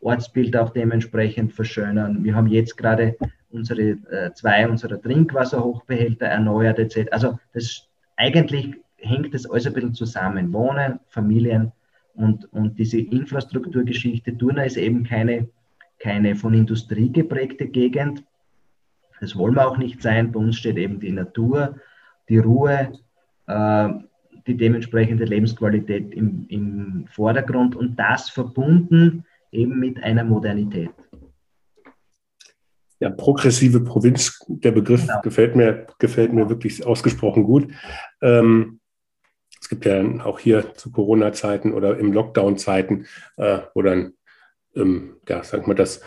Ortsbild 0.00 0.56
auch 0.56 0.70
dementsprechend 0.70 1.52
verschönern. 1.52 2.22
Wir 2.22 2.34
haben 2.34 2.46
jetzt 2.46 2.76
gerade 2.76 3.16
unsere 3.50 3.82
äh, 4.10 4.32
zwei 4.34 4.68
unserer 4.68 5.00
Trinkwasserhochbehälter 5.00 6.26
erneuert 6.26 6.78
etc. 6.78 7.10
Also 7.10 7.38
das 7.52 7.88
eigentlich 8.16 8.76
hängt 8.98 9.32
das 9.34 9.48
alles 9.48 9.66
ein 9.66 9.72
bisschen 9.72 9.94
zusammen. 9.94 10.52
Wohnen, 10.52 11.00
Familien 11.08 11.72
und, 12.14 12.52
und 12.52 12.78
diese 12.78 12.98
Infrastrukturgeschichte. 12.98 14.36
Turner 14.36 14.66
ist 14.66 14.76
eben 14.76 15.04
keine, 15.04 15.48
keine 15.98 16.34
von 16.34 16.54
Industrie 16.54 17.10
geprägte 17.10 17.66
Gegend. 17.66 18.24
Das 19.20 19.36
wollen 19.36 19.54
wir 19.54 19.66
auch 19.66 19.78
nicht 19.78 20.02
sein. 20.02 20.32
Bei 20.32 20.40
uns 20.40 20.56
steht 20.56 20.76
eben 20.76 21.00
die 21.00 21.12
Natur, 21.12 21.76
die 22.28 22.38
Ruhe, 22.38 22.92
äh, 23.46 23.88
die 24.48 24.56
dementsprechende 24.56 25.24
Lebensqualität 25.24 26.14
im, 26.14 26.46
im 26.48 27.06
Vordergrund 27.10 27.76
und 27.76 27.96
das 27.96 28.30
verbunden 28.30 29.24
eben 29.52 29.78
mit 29.78 30.02
einer 30.02 30.24
Modernität. 30.24 30.90
Ja, 33.00 33.10
progressive 33.10 33.80
Provinz, 33.80 34.44
der 34.48 34.72
Begriff 34.72 35.02
genau. 35.02 35.20
gefällt, 35.20 35.54
mir, 35.54 35.86
gefällt 35.98 36.32
mir 36.32 36.48
wirklich 36.48 36.84
ausgesprochen 36.84 37.44
gut. 37.44 37.68
Ähm, 38.20 38.80
es 39.60 39.68
gibt 39.68 39.84
ja 39.84 40.02
auch 40.24 40.38
hier 40.38 40.74
zu 40.74 40.90
Corona-Zeiten 40.90 41.74
oder 41.74 41.98
im 41.98 42.12
Lockdown-Zeiten, 42.12 43.06
äh, 43.36 43.60
wo 43.74 43.82
dann, 43.82 44.14
ähm, 44.74 45.16
ja, 45.28 45.44
sag 45.44 45.66
mal, 45.68 45.74
das 45.74 46.00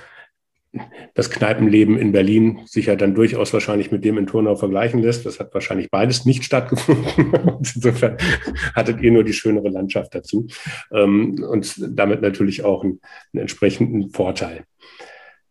das 1.13 1.30
Kneipenleben 1.30 1.97
in 1.97 2.11
Berlin 2.11 2.61
sich 2.65 2.86
ja 2.86 2.95
dann 2.95 3.13
durchaus 3.13 3.51
wahrscheinlich 3.51 3.91
mit 3.91 4.05
dem 4.05 4.17
in 4.17 4.28
Turnau 4.28 4.55
vergleichen 4.55 5.01
lässt. 5.01 5.26
Das 5.26 5.39
hat 5.39 5.53
wahrscheinlich 5.53 5.91
beides 5.91 6.26
nicht 6.26 6.43
stattgefunden. 6.43 7.34
Insofern 7.59 8.17
hattet 8.74 9.01
ihr 9.01 9.11
nur 9.11 9.24
die 9.24 9.34
schönere 9.34 9.69
Landschaft 9.69 10.15
dazu 10.15 10.47
ähm, 10.91 11.43
und 11.43 11.76
damit 11.97 12.22
natürlich 12.22 12.63
auch 12.63 12.84
einen, 12.84 13.01
einen 13.34 13.41
entsprechenden 13.41 14.11
Vorteil. 14.11 14.63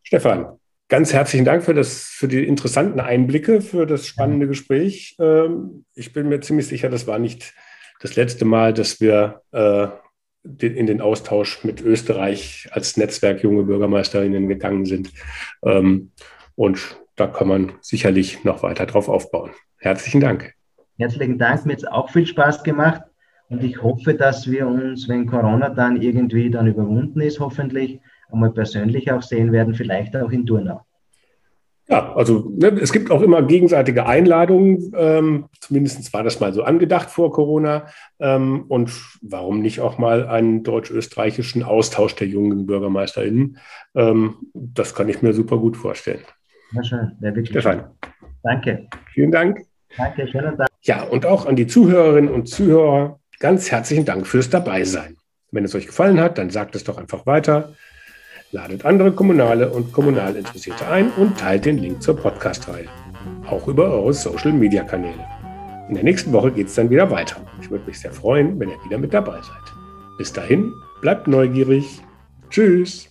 Stefan, 0.02 0.58
ganz 0.88 1.12
herzlichen 1.12 1.44
Dank 1.44 1.64
für, 1.64 1.74
das, 1.74 2.04
für 2.04 2.26
die 2.26 2.44
interessanten 2.44 3.00
Einblicke, 3.00 3.60
für 3.60 3.86
das 3.86 4.06
spannende 4.06 4.48
Gespräch. 4.48 5.16
Ähm, 5.20 5.84
ich 5.94 6.12
bin 6.12 6.28
mir 6.28 6.40
ziemlich 6.40 6.66
sicher, 6.66 6.88
das 6.88 7.06
war 7.06 7.18
nicht 7.18 7.52
das 8.00 8.16
letzte 8.16 8.46
Mal, 8.46 8.72
dass 8.72 9.00
wir 9.00 9.42
äh, 9.52 9.88
in 10.44 10.86
den 10.86 11.00
Austausch 11.00 11.64
mit 11.64 11.80
Österreich 11.82 12.68
als 12.72 12.96
Netzwerk 12.96 13.42
junge 13.42 13.64
Bürgermeisterinnen 13.64 14.48
gegangen 14.48 14.86
sind. 14.86 15.12
Ähm, 15.64 16.12
und 16.54 16.98
da 17.16 17.26
kann 17.26 17.48
man 17.48 17.72
sicherlich 17.80 18.44
noch 18.44 18.62
weiter 18.62 18.86
drauf 18.86 19.08
aufbauen. 19.08 19.50
Herzlichen 19.78 20.20
Dank. 20.20 20.54
Herzlichen 20.98 21.38
Dank, 21.38 21.64
mir 21.66 21.72
hat 21.72 21.80
es 21.80 21.88
auch 21.88 22.10
viel 22.10 22.26
Spaß 22.26 22.62
gemacht 22.62 23.02
und 23.48 23.62
ich 23.64 23.82
hoffe, 23.82 24.14
dass 24.14 24.50
wir 24.50 24.66
uns, 24.66 25.08
wenn 25.08 25.26
Corona 25.26 25.70
dann 25.70 26.00
irgendwie 26.00 26.50
dann 26.50 26.66
überwunden 26.66 27.20
ist, 27.20 27.40
hoffentlich 27.40 28.00
einmal 28.30 28.52
persönlich 28.52 29.10
auch 29.10 29.22
sehen 29.22 29.50
werden, 29.52 29.74
vielleicht 29.74 30.14
auch 30.16 30.30
in 30.30 30.46
Turnau. 30.46 30.86
Ja, 31.90 32.14
also 32.14 32.52
ne, 32.56 32.68
es 32.80 32.92
gibt 32.92 33.10
auch 33.10 33.20
immer 33.20 33.42
gegenseitige 33.42 34.06
Einladungen. 34.06 34.92
Ähm, 34.96 35.46
zumindest 35.60 36.12
war 36.12 36.22
das 36.22 36.38
mal 36.38 36.52
so 36.52 36.62
angedacht 36.62 37.10
vor 37.10 37.32
Corona. 37.32 37.86
Ähm, 38.20 38.66
und 38.68 38.92
warum 39.22 39.60
nicht 39.60 39.80
auch 39.80 39.98
mal 39.98 40.28
einen 40.28 40.62
deutsch-österreichischen 40.62 41.64
Austausch 41.64 42.14
der 42.14 42.28
jungen 42.28 42.66
BürgermeisterInnen? 42.66 43.58
Ähm, 43.96 44.36
das 44.54 44.94
kann 44.94 45.08
ich 45.08 45.20
mir 45.20 45.32
super 45.32 45.58
gut 45.58 45.76
vorstellen. 45.76 46.20
Na 46.70 46.84
schön, 46.84 47.10
sehr 47.20 47.34
wirklich. 47.34 47.50
Stefan. 47.50 47.90
Danke. 48.44 48.86
Vielen 49.12 49.32
Dank. 49.32 49.60
Danke, 49.96 50.28
schönen 50.28 50.56
Dank. 50.56 50.70
Ja, 50.82 51.02
und 51.02 51.26
auch 51.26 51.44
an 51.46 51.56
die 51.56 51.66
Zuhörerinnen 51.66 52.32
und 52.32 52.46
Zuhörer 52.46 53.18
ganz 53.40 53.72
herzlichen 53.72 54.04
Dank 54.04 54.28
fürs 54.28 54.48
Dabeisein. 54.48 55.16
Wenn 55.50 55.64
es 55.64 55.74
euch 55.74 55.86
gefallen 55.86 56.20
hat, 56.20 56.38
dann 56.38 56.50
sagt 56.50 56.76
es 56.76 56.84
doch 56.84 56.98
einfach 56.98 57.26
weiter. 57.26 57.74
Ladet 58.52 58.84
andere 58.84 59.12
Kommunale 59.12 59.70
und 59.70 59.92
Kommunalinteressierte 59.92 60.84
ein 60.88 61.12
und 61.12 61.38
teilt 61.38 61.66
den 61.66 61.78
Link 61.78 62.02
zur 62.02 62.16
Podcast-Reihe. 62.16 62.88
Auch 63.46 63.68
über 63.68 63.84
eure 63.84 64.12
Social-Media-Kanäle. 64.12 65.24
In 65.88 65.94
der 65.94 66.02
nächsten 66.02 66.32
Woche 66.32 66.50
geht 66.50 66.66
es 66.66 66.74
dann 66.74 66.90
wieder 66.90 67.10
weiter. 67.12 67.36
Ich 67.60 67.70
würde 67.70 67.86
mich 67.86 68.00
sehr 68.00 68.12
freuen, 68.12 68.58
wenn 68.58 68.70
ihr 68.70 68.84
wieder 68.84 68.98
mit 68.98 69.14
dabei 69.14 69.36
seid. 69.36 69.74
Bis 70.18 70.32
dahin, 70.32 70.72
bleibt 71.00 71.28
neugierig. 71.28 72.00
Tschüss. 72.50 73.09